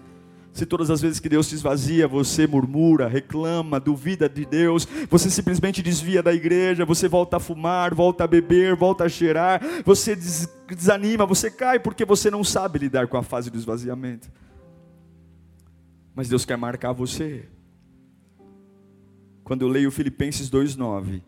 Se 0.55 0.65
todas 0.65 0.89
as 0.89 1.01
vezes 1.01 1.19
que 1.19 1.29
Deus 1.29 1.49
se 1.49 1.57
esvazia, 1.57 2.07
você 2.07 2.47
murmura, 2.47 3.09
reclama, 3.09 3.81
duvida 3.81 4.29
de 4.29 4.47
Deus, 4.47 4.87
você 5.11 5.29
simplesmente 5.29 5.83
desvia 5.83 6.23
da 6.23 6.33
igreja, 6.33 6.85
você 6.85 7.09
volta 7.09 7.39
a 7.39 7.41
fumar, 7.41 7.93
volta 7.93 8.23
a 8.23 8.27
beber, 8.29 8.77
volta 8.77 9.03
a 9.03 9.09
cheirar, 9.09 9.61
você 9.85 10.17
desanima, 10.69 11.27
você 11.27 11.51
cai 11.51 11.81
porque 11.81 12.05
você 12.05 12.31
não 12.31 12.45
sabe 12.45 12.79
lidar 12.79 13.09
com 13.09 13.17
a 13.17 13.23
fase 13.23 13.51
do 13.51 13.59
esvaziamento. 13.59 14.31
Mas 16.15 16.29
Deus 16.29 16.45
quer 16.45 16.57
marcar 16.57 16.93
você 16.93 17.49
quando 19.43 19.63
eu 19.63 19.69
leio 19.69 19.91
Filipenses 19.91 20.49
2:9. 20.49 21.21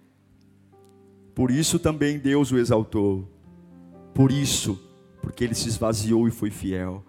Por 1.34 1.50
isso 1.50 1.80
também 1.80 2.16
Deus 2.16 2.52
o 2.52 2.58
exaltou. 2.58 3.28
Por 4.14 4.30
isso, 4.30 4.80
porque 5.20 5.42
ele 5.42 5.56
se 5.56 5.68
esvaziou 5.68 6.28
e 6.28 6.30
foi 6.30 6.50
fiel. 6.50 7.04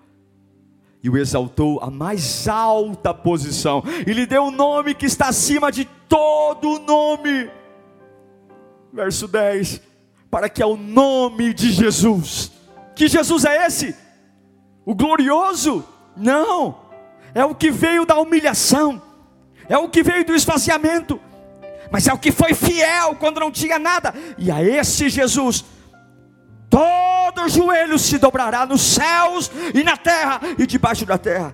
E 1.03 1.09
o 1.09 1.17
exaltou 1.17 1.79
à 1.81 1.91
mais 1.91 2.47
alta 2.47 3.13
posição, 3.13 3.83
e 4.05 4.11
lhe 4.11 4.25
deu 4.25 4.43
um 4.43 4.51
nome 4.51 4.95
que 4.95 5.05
está 5.05 5.27
acima 5.27 5.71
de 5.71 5.85
todo 6.09 6.79
nome. 6.79 7.49
Verso 8.91 9.27
10: 9.27 9.81
Para 10.29 10.49
que 10.49 10.61
ao 10.61 10.75
nome 10.75 11.53
de 11.53 11.71
Jesus, 11.71 12.51
que 12.95 13.07
Jesus 13.07 13.45
é 13.45 13.67
esse? 13.67 13.95
O 14.85 14.95
glorioso? 14.95 15.85
Não, 16.15 16.75
é 17.33 17.45
o 17.45 17.53
que 17.53 17.69
veio 17.69 18.05
da 18.05 18.17
humilhação, 18.19 18.99
é 19.69 19.77
o 19.77 19.87
que 19.87 20.01
veio 20.01 20.25
do 20.25 20.33
esvaziamento, 20.33 21.21
mas 21.91 22.07
é 22.07 22.13
o 22.13 22.17
que 22.17 22.31
foi 22.31 22.55
fiel 22.55 23.15
quando 23.15 23.39
não 23.39 23.51
tinha 23.51 23.77
nada, 23.77 24.13
e 24.37 24.49
a 24.49 24.63
esse 24.63 25.09
Jesus, 25.09 25.63
todo 26.69 27.47
joelho 27.49 27.97
se 27.97 28.17
dobrará 28.17 28.65
nos 28.65 28.81
céus 28.81 29.51
e 29.73 29.83
na 29.83 29.97
terra 29.97 30.39
e 30.57 30.65
debaixo 30.65 31.05
da 31.05 31.17
terra 31.17 31.53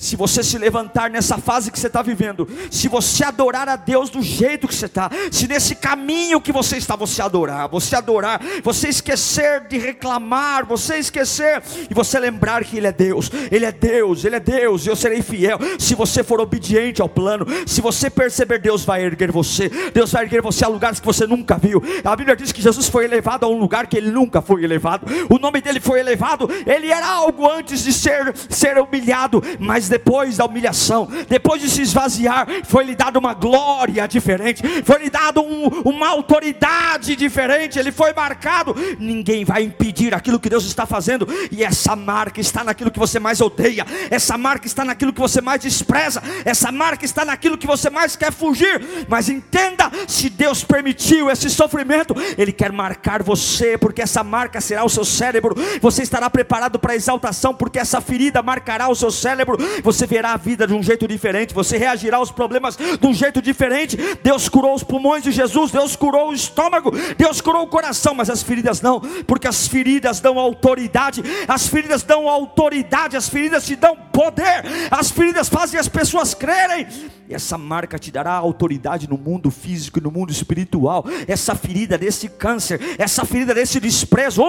se 0.00 0.16
você 0.16 0.42
se 0.42 0.56
levantar 0.56 1.10
nessa 1.10 1.36
fase 1.36 1.70
que 1.70 1.78
você 1.78 1.86
está 1.86 2.00
vivendo, 2.00 2.48
se 2.70 2.88
você 2.88 3.22
adorar 3.22 3.68
a 3.68 3.76
Deus 3.76 4.08
do 4.08 4.22
jeito 4.22 4.66
que 4.66 4.74
você 4.74 4.86
está, 4.86 5.10
se 5.30 5.46
nesse 5.46 5.74
caminho 5.74 6.40
que 6.40 6.50
você 6.50 6.78
está, 6.78 6.96
você 6.96 7.20
adorar, 7.20 7.68
você 7.68 7.94
adorar, 7.94 8.40
você 8.64 8.88
esquecer 8.88 9.68
de 9.68 9.76
reclamar, 9.76 10.64
você 10.64 10.96
esquecer 10.96 11.62
e 11.90 11.92
você 11.92 12.18
lembrar 12.18 12.64
que 12.64 12.78
Ele 12.78 12.86
é 12.86 12.92
Deus, 12.92 13.30
Ele 13.52 13.66
é 13.66 13.70
Deus, 13.70 14.24
Ele 14.24 14.36
é 14.36 14.40
Deus, 14.40 14.86
eu 14.86 14.96
serei 14.96 15.20
fiel. 15.20 15.58
Se 15.78 15.94
você 15.94 16.24
for 16.24 16.40
obediente 16.40 17.02
ao 17.02 17.08
plano, 17.08 17.46
se 17.66 17.82
você 17.82 18.08
perceber, 18.08 18.58
Deus 18.58 18.82
vai 18.82 19.04
erguer 19.04 19.30
você, 19.30 19.68
Deus 19.92 20.10
vai 20.12 20.24
erguer 20.24 20.40
você 20.40 20.64
a 20.64 20.68
lugares 20.68 20.98
que 20.98 21.06
você 21.06 21.26
nunca 21.26 21.58
viu. 21.58 21.82
A 22.02 22.16
Bíblia 22.16 22.34
diz 22.34 22.52
que 22.52 22.62
Jesus 22.62 22.88
foi 22.88 23.04
elevado 23.04 23.44
a 23.44 23.48
um 23.50 23.58
lugar 23.58 23.86
que 23.86 23.98
ele 23.98 24.10
nunca 24.10 24.40
foi 24.40 24.64
elevado, 24.64 25.06
o 25.28 25.38
nome 25.38 25.60
dele 25.60 25.78
foi 25.78 26.00
elevado, 26.00 26.48
ele 26.66 26.90
era 26.90 27.06
algo 27.06 27.46
antes 27.46 27.84
de 27.84 27.92
ser, 27.92 28.34
ser 28.48 28.78
humilhado, 28.78 29.42
mas 29.58 29.89
depois 29.90 30.36
da 30.36 30.46
humilhação, 30.46 31.08
depois 31.28 31.60
de 31.60 31.68
se 31.68 31.82
esvaziar, 31.82 32.46
foi 32.64 32.84
lhe 32.84 32.94
dado 32.94 33.18
uma 33.18 33.34
glória 33.34 34.06
diferente, 34.06 34.62
foi 34.84 35.02
lhe 35.02 35.10
dado 35.10 35.42
um, 35.42 35.66
uma 35.84 36.08
autoridade 36.08 37.16
diferente, 37.16 37.78
ele 37.78 37.92
foi 37.92 38.12
marcado. 38.14 38.74
Ninguém 38.98 39.44
vai 39.44 39.64
impedir 39.64 40.14
aquilo 40.14 40.40
que 40.40 40.48
Deus 40.48 40.64
está 40.64 40.86
fazendo, 40.86 41.28
e 41.50 41.62
essa 41.64 41.94
marca 41.96 42.40
está 42.40 42.62
naquilo 42.64 42.90
que 42.90 42.98
você 42.98 43.18
mais 43.18 43.40
odeia, 43.40 43.84
essa 44.10 44.38
marca 44.38 44.66
está 44.66 44.84
naquilo 44.84 45.12
que 45.12 45.20
você 45.20 45.40
mais 45.40 45.60
despreza, 45.60 46.22
essa 46.44 46.70
marca 46.70 47.04
está 47.04 47.24
naquilo 47.24 47.58
que 47.58 47.66
você 47.66 47.90
mais 47.90 48.14
quer 48.14 48.32
fugir. 48.32 49.06
Mas 49.08 49.28
entenda: 49.28 49.90
se 50.06 50.30
Deus 50.30 50.62
permitiu 50.62 51.28
esse 51.28 51.50
sofrimento, 51.50 52.14
Ele 52.38 52.52
quer 52.52 52.70
marcar 52.70 53.22
você, 53.22 53.76
porque 53.76 54.02
essa 54.02 54.22
marca 54.22 54.60
será 54.60 54.84
o 54.84 54.88
seu 54.88 55.04
cérebro. 55.04 55.56
Você 55.80 56.02
estará 56.02 56.30
preparado 56.30 56.78
para 56.78 56.92
a 56.92 56.96
exaltação, 56.96 57.52
porque 57.52 57.78
essa 57.78 58.00
ferida 58.00 58.42
marcará 58.42 58.88
o 58.88 58.94
seu 58.94 59.10
cérebro 59.10 59.58
você 59.82 60.06
verá 60.06 60.32
a 60.32 60.36
vida 60.36 60.66
de 60.66 60.74
um 60.74 60.82
jeito 60.82 61.06
diferente, 61.06 61.54
você 61.54 61.76
reagirá 61.76 62.18
aos 62.18 62.30
problemas 62.30 62.76
de 62.76 63.06
um 63.06 63.14
jeito 63.14 63.40
diferente. 63.40 63.96
Deus 64.22 64.48
curou 64.48 64.74
os 64.74 64.82
pulmões 64.82 65.22
de 65.22 65.30
Jesus, 65.30 65.70
Deus 65.70 65.96
curou 65.96 66.30
o 66.30 66.34
estômago, 66.34 66.92
Deus 67.16 67.40
curou 67.40 67.62
o 67.62 67.68
coração, 67.68 68.14
mas 68.14 68.30
as 68.30 68.42
feridas 68.42 68.80
não, 68.80 69.00
porque 69.26 69.48
as 69.48 69.66
feridas 69.66 70.20
dão 70.20 70.38
autoridade, 70.38 71.22
as 71.46 71.66
feridas 71.68 72.02
dão 72.02 72.28
autoridade, 72.28 73.16
as 73.16 73.28
feridas 73.28 73.66
te 73.66 73.76
dão 73.76 73.96
poder, 74.12 74.64
as 74.90 75.10
feridas 75.10 75.48
fazem 75.48 75.78
as 75.78 75.88
pessoas 75.88 76.34
crerem, 76.34 76.86
e 77.28 77.34
essa 77.34 77.56
marca 77.56 77.96
te 77.96 78.10
dará 78.10 78.32
autoridade 78.32 79.08
no 79.08 79.16
mundo 79.16 79.52
físico 79.52 80.00
e 80.00 80.02
no 80.02 80.10
mundo 80.10 80.32
espiritual. 80.32 81.04
Essa 81.28 81.54
ferida 81.54 81.96
desse 81.96 82.28
câncer, 82.28 82.80
essa 82.98 83.24
ferida 83.24 83.54
desse 83.54 83.78
desprezo, 83.78 84.42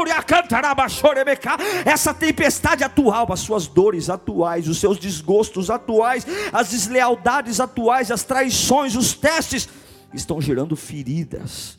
essa 1.86 2.12
tempestade 2.12 2.84
atual, 2.84 3.32
as 3.32 3.42
suas 3.42 3.68
dores 3.68 4.10
atuais, 4.10 4.68
os 4.68 4.80
seus 4.80 4.98
desgostos 5.12 5.70
atuais, 5.70 6.26
as 6.52 6.70
deslealdades 6.70 7.60
atuais, 7.60 8.12
as 8.12 8.24
traições, 8.24 8.96
os 8.96 9.14
testes, 9.14 9.68
estão 10.14 10.42
gerando 10.42 10.76
feridas, 10.76 11.78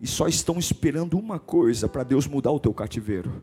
e 0.00 0.06
só 0.06 0.26
estão 0.26 0.58
esperando 0.58 1.18
uma 1.18 1.38
coisa 1.38 1.88
para 1.88 2.02
Deus 2.02 2.26
mudar 2.26 2.50
o 2.50 2.60
teu 2.60 2.74
cativeiro. 2.74 3.42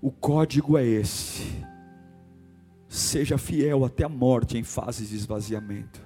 O 0.00 0.10
código 0.10 0.76
é 0.76 0.84
esse: 0.84 1.64
seja 2.88 3.38
fiel 3.38 3.84
até 3.84 4.04
a 4.04 4.08
morte 4.08 4.58
em 4.58 4.62
fases 4.62 5.08
de 5.10 5.16
esvaziamento. 5.16 6.02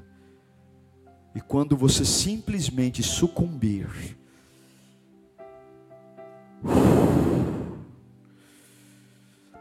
E 1.34 1.40
quando 1.40 1.76
você 1.76 2.04
simplesmente 2.04 3.02
sucumbir, 3.02 4.16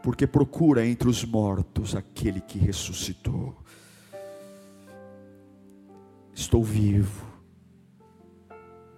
porque 0.06 0.24
procura 0.24 0.86
entre 0.86 1.08
os 1.08 1.24
mortos 1.24 1.96
aquele 1.96 2.40
que 2.40 2.60
ressuscitou. 2.60 3.56
Estou 6.32 6.62
vivo, 6.62 7.26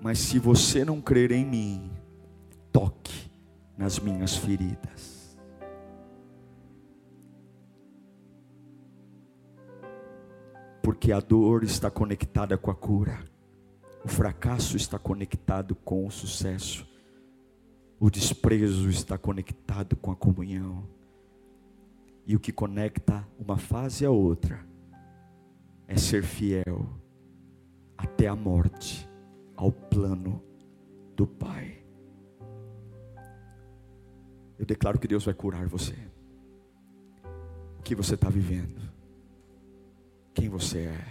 mas 0.03 0.19
se 0.19 0.39
você 0.39 0.85
não 0.85 1.01
crer 1.01 1.33
em 1.33 1.47
mim, 1.47 1.91
toque 2.71 3.31
nas 3.75 3.99
minhas 3.99 4.37
feridas. 4.37 5.35
Porque 10.83 11.11
a 11.11 11.21
dor 11.21 11.65
está 11.65 11.91
conectada 11.91 12.59
com 12.59 12.71
a 12.71 12.75
cura, 12.75 13.25
o 14.05 14.09
fracasso 14.09 14.77
está 14.77 14.99
conectado 14.99 15.75
com 15.75 16.07
o 16.07 16.11
sucesso, 16.11 16.87
o 17.99 18.11
desprezo 18.11 18.91
está 18.91 19.17
conectado 19.17 19.97
com 19.97 20.11
a 20.11 20.15
comunhão. 20.15 20.98
E 22.29 22.37
o 22.37 22.41
que 22.41 22.53
conecta 22.53 23.27
uma 23.37 23.59
fase 23.59 24.07
à 24.07 24.11
outra 24.11 24.65
é 25.89 25.97
ser 25.97 26.23
fiel 26.23 26.89
até 27.97 28.29
a 28.29 28.37
morte 28.37 29.09
ao 29.57 29.73
plano 29.73 30.41
do 31.17 31.27
Pai. 31.27 31.83
Eu 34.57 34.65
declaro 34.65 35.01
que 35.01 35.09
Deus 35.09 35.25
vai 35.25 35.35
curar 35.35 35.67
você. 35.67 35.97
O 37.81 37.83
que 37.83 37.97
você 37.97 38.15
está 38.15 38.29
vivendo? 38.29 38.89
quem 40.39 40.49
você 40.49 40.79
é. 40.79 41.05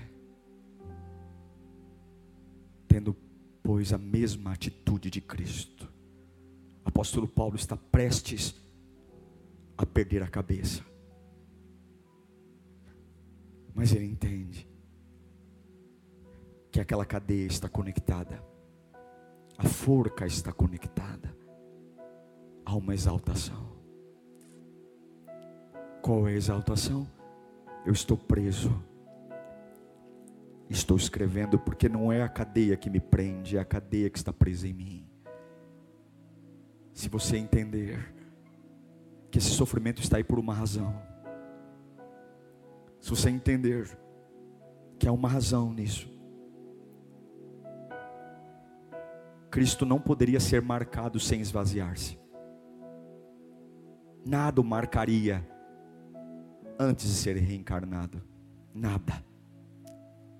Tendo, 2.87 3.13
pois, 3.61 3.91
a 3.91 3.97
mesma 3.97 4.53
atitude 4.53 5.09
de 5.09 5.19
Cristo. 5.19 5.91
O 6.85 6.87
apóstolo 6.87 7.27
Paulo 7.27 7.57
está 7.57 7.75
prestes 7.75 8.55
a 9.77 9.85
perder 9.85 10.23
a 10.23 10.27
cabeça. 10.29 10.81
Mas 13.77 13.93
ele 13.93 14.05
entende 14.05 14.67
que 16.71 16.79
aquela 16.79 17.05
cadeia 17.05 17.45
está 17.45 17.69
conectada, 17.69 18.43
a 19.55 19.65
forca 19.65 20.25
está 20.25 20.51
conectada 20.51 21.31
a 22.65 22.75
uma 22.75 22.95
exaltação. 22.95 23.71
Qual 26.01 26.27
é 26.27 26.31
a 26.31 26.35
exaltação? 26.35 27.07
Eu 27.85 27.93
estou 27.93 28.17
preso. 28.17 28.83
Estou 30.67 30.97
escrevendo 30.97 31.59
porque 31.59 31.87
não 31.87 32.11
é 32.11 32.23
a 32.23 32.29
cadeia 32.29 32.75
que 32.75 32.89
me 32.89 32.99
prende, 32.99 33.57
é 33.57 33.59
a 33.59 33.65
cadeia 33.65 34.09
que 34.09 34.17
está 34.17 34.33
presa 34.33 34.67
em 34.67 34.73
mim. 34.73 35.07
Se 36.95 37.09
você 37.09 37.37
entender 37.37 38.11
que 39.29 39.37
esse 39.37 39.51
sofrimento 39.51 40.01
está 40.01 40.17
aí 40.17 40.23
por 40.23 40.39
uma 40.39 40.53
razão, 40.55 40.99
se 42.99 43.09
você 43.09 43.29
entender 43.29 43.97
que 44.99 45.07
há 45.07 45.11
uma 45.11 45.29
razão 45.29 45.73
nisso, 45.73 46.09
Cristo 49.49 49.85
não 49.85 49.99
poderia 49.99 50.39
ser 50.39 50.61
marcado 50.61 51.19
sem 51.19 51.41
esvaziar-se. 51.41 52.19
Nada 54.25 54.59
o 54.59 54.63
marcaria 54.63 55.47
antes 56.79 57.07
de 57.07 57.13
ser 57.13 57.37
reencarnado. 57.37 58.21
Nada. 58.73 59.23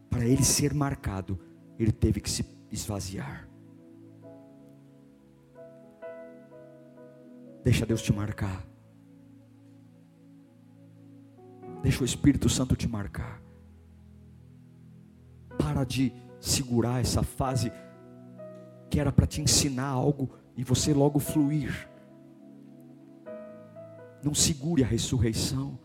Para 0.10 0.26
ele 0.26 0.44
ser 0.44 0.74
marcado, 0.74 1.40
ele 1.80 1.92
teve 1.92 2.20
que 2.20 2.30
se 2.30 2.46
esvaziar. 2.72 3.48
Deixa 7.64 7.86
Deus 7.86 8.02
te 8.02 8.14
marcar. 8.14 8.64
Deixa 11.88 12.02
o 12.02 12.06
Espírito 12.06 12.50
Santo 12.50 12.76
te 12.76 12.86
marcar. 12.86 13.42
Para 15.58 15.86
de 15.86 16.12
segurar 16.38 17.00
essa 17.00 17.24
fase 17.24 17.72
que 18.90 19.00
era 19.00 19.10
para 19.10 19.26
te 19.26 19.42
ensinar 19.42 19.88
algo 19.88 20.30
e 20.58 20.66
você 20.66 20.94
logo 20.94 21.18
fluir. 21.18 21.90
Não 24.22 24.34
segure 24.34 24.84
a 24.84 24.86
ressurreição. 24.86 25.80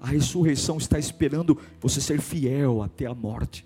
A 0.00 0.08
ressurreição 0.08 0.76
está 0.76 0.98
esperando 0.98 1.56
você 1.80 2.00
ser 2.00 2.20
fiel 2.20 2.82
até 2.82 3.06
a 3.06 3.14
morte. 3.14 3.64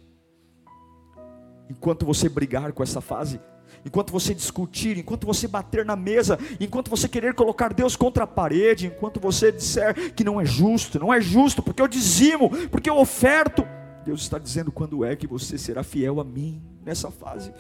Enquanto 1.70 2.04
você 2.04 2.28
brigar 2.28 2.74
com 2.74 2.82
essa 2.82 3.00
fase, 3.00 3.40
enquanto 3.84 4.12
você 4.12 4.34
discutir, 4.34 4.98
enquanto 4.98 5.26
você 5.26 5.48
bater 5.48 5.84
na 5.84 5.96
mesa, 5.96 6.38
enquanto 6.60 6.90
você 6.90 7.08
querer 7.08 7.34
colocar 7.34 7.72
Deus 7.72 7.96
contra 7.96 8.24
a 8.24 8.26
parede, 8.26 8.86
enquanto 8.86 9.20
você 9.20 9.50
disser 9.50 10.12
que 10.14 10.24
não 10.24 10.40
é 10.40 10.44
justo, 10.44 10.98
não 10.98 11.12
é 11.12 11.20
justo, 11.20 11.62
porque 11.62 11.82
eu 11.82 11.88
dizimo, 11.88 12.50
porque 12.68 12.88
eu 12.88 12.96
oferto, 12.96 13.66
Deus 14.04 14.22
está 14.22 14.38
dizendo 14.38 14.72
quando 14.72 15.04
é 15.04 15.16
que 15.16 15.26
você 15.26 15.56
será 15.56 15.82
fiel 15.82 16.20
a 16.20 16.24
mim 16.24 16.62
nessa 16.84 17.10
fase, 17.10 17.52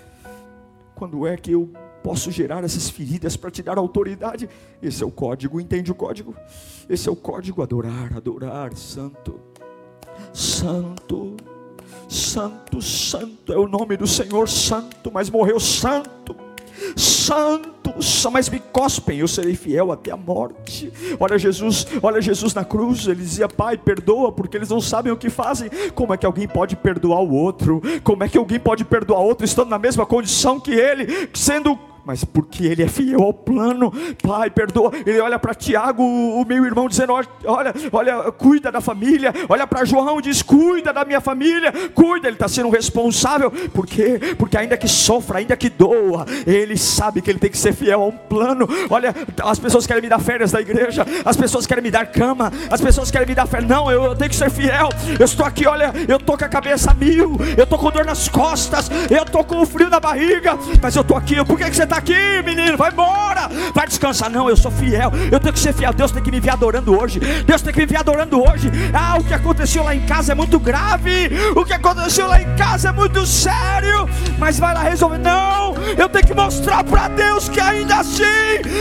quando 0.94 1.26
é 1.26 1.36
que 1.36 1.52
eu 1.52 1.70
posso 2.02 2.30
gerar 2.30 2.64
essas 2.64 2.90
feridas 2.90 3.36
para 3.36 3.50
te 3.50 3.62
dar 3.62 3.78
autoridade. 3.78 4.48
Esse 4.82 5.02
é 5.02 5.06
o 5.06 5.10
código, 5.10 5.60
entende 5.60 5.90
o 5.90 5.94
código? 5.94 6.34
Esse 6.88 7.08
é 7.08 7.12
o 7.12 7.16
código: 7.16 7.62
adorar, 7.62 8.16
adorar, 8.16 8.74
santo, 8.76 9.40
santo, 10.32 11.36
santo, 12.12 12.80
santo 12.82 13.52
é 13.52 13.56
o 13.56 13.66
nome 13.66 13.96
do 13.96 14.06
Senhor, 14.06 14.48
santo, 14.48 15.10
mas 15.12 15.30
morreu 15.30 15.58
santo 15.58 16.36
santos, 16.96 18.26
mas 18.30 18.48
me 18.48 18.58
cospem, 18.58 19.18
eu 19.18 19.28
serei 19.28 19.54
fiel 19.54 19.92
até 19.92 20.10
a 20.10 20.16
morte. 20.16 20.92
Olha 21.18 21.38
Jesus, 21.38 21.86
olha 22.02 22.20
Jesus 22.20 22.54
na 22.54 22.64
cruz, 22.64 23.06
ele 23.06 23.22
dizia: 23.22 23.48
Pai, 23.48 23.76
perdoa, 23.76 24.32
porque 24.32 24.56
eles 24.56 24.68
não 24.68 24.80
sabem 24.80 25.12
o 25.12 25.16
que 25.16 25.30
fazem. 25.30 25.70
Como 25.94 26.12
é 26.12 26.16
que 26.16 26.26
alguém 26.26 26.48
pode 26.48 26.76
perdoar 26.76 27.22
o 27.22 27.32
outro? 27.32 27.80
Como 28.02 28.24
é 28.24 28.28
que 28.28 28.38
alguém 28.38 28.58
pode 28.58 28.84
perdoar 28.84 29.20
outro 29.20 29.44
estando 29.44 29.68
na 29.68 29.78
mesma 29.78 30.04
condição 30.04 30.58
que 30.58 30.72
ele, 30.72 31.28
sendo 31.32 31.78
mas 32.04 32.24
porque 32.24 32.66
ele 32.66 32.82
é 32.82 32.88
fiel 32.88 33.22
ao 33.22 33.32
plano, 33.32 33.92
Pai, 34.22 34.50
perdoa. 34.50 34.92
Ele 35.06 35.20
olha 35.20 35.38
para 35.38 35.54
Tiago, 35.54 36.02
o 36.02 36.44
meu 36.44 36.64
irmão, 36.64 36.88
dizendo: 36.88 37.12
Olha, 37.12 37.74
olha, 37.92 38.32
cuida 38.32 38.72
da 38.72 38.80
família. 38.80 39.32
Olha 39.48 39.66
para 39.66 39.84
João, 39.84 40.20
diz: 40.20 40.42
Cuida 40.42 40.92
da 40.92 41.04
minha 41.04 41.20
família, 41.20 41.72
cuida. 41.94 42.26
Ele 42.26 42.36
está 42.36 42.48
sendo 42.48 42.70
responsável, 42.70 43.50
por 43.72 43.86
quê? 43.86 44.20
Porque 44.36 44.56
ainda 44.56 44.76
que 44.76 44.88
sofra, 44.88 45.38
ainda 45.38 45.56
que 45.56 45.68
doa, 45.68 46.26
ele 46.46 46.76
sabe 46.76 47.22
que 47.22 47.30
ele 47.30 47.38
tem 47.38 47.50
que 47.50 47.58
ser 47.58 47.72
fiel 47.72 48.02
a 48.02 48.06
um 48.06 48.12
plano. 48.12 48.68
Olha, 48.90 49.14
as 49.44 49.58
pessoas 49.58 49.86
querem 49.86 50.02
me 50.02 50.08
dar 50.08 50.18
férias 50.18 50.50
da 50.50 50.60
igreja, 50.60 51.06
as 51.24 51.36
pessoas 51.36 51.66
querem 51.66 51.84
me 51.84 51.90
dar 51.90 52.06
cama, 52.06 52.52
as 52.70 52.80
pessoas 52.80 53.10
querem 53.10 53.28
me 53.28 53.34
dar 53.34 53.46
férias. 53.46 53.68
Não, 53.68 53.90
eu, 53.90 54.16
tenho 54.16 54.30
que 54.30 54.36
ser 54.36 54.50
fiel. 54.50 54.88
Eu 55.18 55.24
estou 55.24 55.46
aqui, 55.46 55.66
olha, 55.66 55.92
eu 56.08 56.16
estou 56.16 56.36
com 56.36 56.44
a 56.44 56.48
cabeça 56.48 56.92
mil, 56.94 57.36
eu 57.56 57.64
estou 57.64 57.78
com 57.78 57.90
dor 57.90 58.04
nas 58.04 58.28
costas, 58.28 58.90
eu 59.08 59.22
estou 59.22 59.44
com 59.44 59.64
frio 59.64 59.88
na 59.88 60.00
barriga, 60.00 60.58
mas 60.82 60.96
eu 60.96 61.02
estou 61.02 61.16
aqui. 61.16 61.44
Por 61.44 61.56
que, 61.56 61.70
que 61.70 61.76
você 61.76 61.86
está 61.92 61.98
aqui, 61.98 62.42
menino, 62.42 62.76
vai 62.76 62.90
embora, 62.90 63.48
vai 63.74 63.86
descansar. 63.86 64.30
Não, 64.30 64.48
eu 64.48 64.56
sou 64.56 64.70
fiel, 64.70 65.12
eu 65.30 65.38
tenho 65.38 65.52
que 65.52 65.60
ser 65.60 65.74
fiel. 65.74 65.92
Deus 65.92 66.10
tem 66.10 66.22
que 66.22 66.30
me 66.30 66.40
ver 66.40 66.50
adorando 66.50 66.98
hoje. 66.98 67.20
Deus 67.46 67.60
tem 67.60 67.72
que 67.72 67.80
me 67.80 67.86
ver 67.86 67.98
adorando 67.98 68.40
hoje. 68.40 68.70
Ah, 68.94 69.18
o 69.18 69.24
que 69.24 69.34
aconteceu 69.34 69.84
lá 69.84 69.94
em 69.94 70.00
casa 70.06 70.32
é 70.32 70.34
muito 70.34 70.58
grave. 70.58 71.30
O 71.54 71.64
que 71.64 71.74
aconteceu 71.74 72.26
lá 72.26 72.40
em 72.40 72.56
casa 72.56 72.88
é 72.88 72.92
muito 72.92 73.26
sério. 73.26 74.08
Mas 74.38 74.58
vai 74.58 74.72
lá 74.74 74.82
resolver. 74.82 75.18
Não, 75.18 75.71
eu 75.96 76.08
tenho 76.08 76.26
que 76.26 76.34
mostrar 76.34 76.84
para 76.84 77.08
Deus 77.08 77.48
que 77.48 77.60
ainda 77.60 77.96
assim 77.96 78.22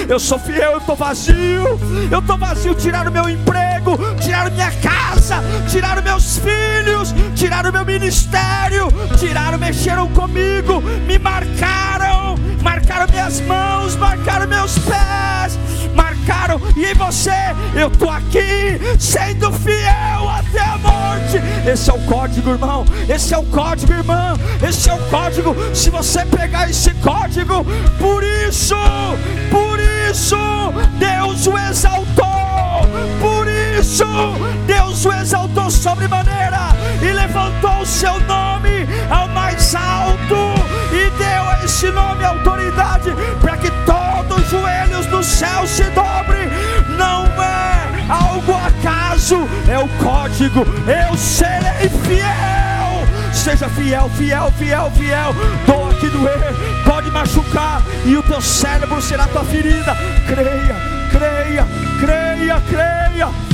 eu 0.07 0.19
sou 0.19 0.39
fiel, 0.39 0.73
eu 0.73 0.77
estou 0.77 0.95
vazio. 0.95 1.79
Eu 2.11 2.19
estou 2.19 2.37
vazio. 2.37 2.75
Tiraram 2.75 3.11
meu 3.11 3.29
emprego, 3.29 3.97
tiraram 4.19 4.51
minha 4.51 4.71
casa, 4.71 5.41
tiraram 5.69 6.01
meus 6.01 6.37
filhos, 6.37 7.13
tiraram 7.35 7.71
meu 7.71 7.85
ministério, 7.85 8.87
tiraram, 9.17 9.57
mexeram 9.57 10.07
comigo, 10.09 10.81
me 11.07 11.17
marcaram, 11.17 12.35
marcaram 12.61 13.07
minhas 13.09 13.39
mãos, 13.41 13.95
marcaram 13.95 14.47
meus 14.47 14.77
pés, 14.79 15.57
marcaram, 15.95 16.61
e 16.75 16.93
você, 16.93 17.31
eu 17.75 17.87
estou 17.87 18.09
aqui, 18.09 18.79
sendo 18.99 19.51
fiel 19.51 20.29
até 20.29 20.59
a 20.59 20.77
morte. 20.77 21.37
Esse 21.69 21.89
é 21.89 21.93
o 21.93 21.99
código, 22.05 22.49
irmão. 22.49 22.85
Esse 23.07 23.33
é 23.33 23.37
o 23.37 23.43
código, 23.45 23.93
irmã. 23.93 24.33
Esse 24.67 24.89
é 24.89 24.93
o 24.93 24.99
código. 25.09 25.55
Se 25.73 25.89
você 25.89 26.25
pegar 26.25 26.69
esse 26.69 26.90
código, 26.95 27.65
por 27.97 28.23
isso, 28.23 28.75
por 29.49 29.79
isso, 30.09 30.35
Deus 30.97 31.47
o 31.47 31.57
exaltou. 31.57 32.31
Por 33.19 33.47
isso, 33.47 34.05
Deus 34.65 35.05
o 35.05 35.11
exaltou 35.11 35.69
sobremaneira 35.69 36.75
e 37.01 37.11
levantou 37.11 37.81
o 37.81 37.85
seu 37.85 38.19
nome 38.21 38.87
ao 39.09 39.27
mais 39.29 39.75
alto 39.75 40.53
e 40.91 41.09
deu 41.17 41.43
a 41.43 41.63
esse 41.63 41.89
nome 41.91 42.23
autoridade 42.23 43.11
para 43.39 43.57
que 43.57 43.71
todos 43.85 44.43
os 44.43 44.49
joelhos 44.49 45.05
do 45.07 45.23
céu 45.23 45.65
se 45.65 45.83
dobrem. 45.91 46.49
Não 46.97 47.25
é 47.41 48.05
algo 48.09 48.53
acaso, 48.53 49.47
é 49.69 49.79
o 49.79 49.87
código. 50.03 50.65
Eu 50.87 51.17
serei 51.17 51.89
fiel. 52.03 53.10
Seja 53.43 53.67
fiel, 53.69 54.07
fiel, 54.09 54.51
fiel, 54.51 54.91
fiel. 54.91 55.33
Doa 55.65 55.91
que 55.95 56.07
doer, 56.09 56.53
pode 56.85 57.09
machucar 57.09 57.81
e 58.05 58.15
o 58.15 58.21
teu 58.21 58.39
cérebro 58.39 59.01
será 59.01 59.25
tua 59.25 59.43
ferida. 59.43 59.95
Creia, 60.27 60.75
creia, 61.11 61.67
creia, 61.99 62.61
creia 62.69 63.50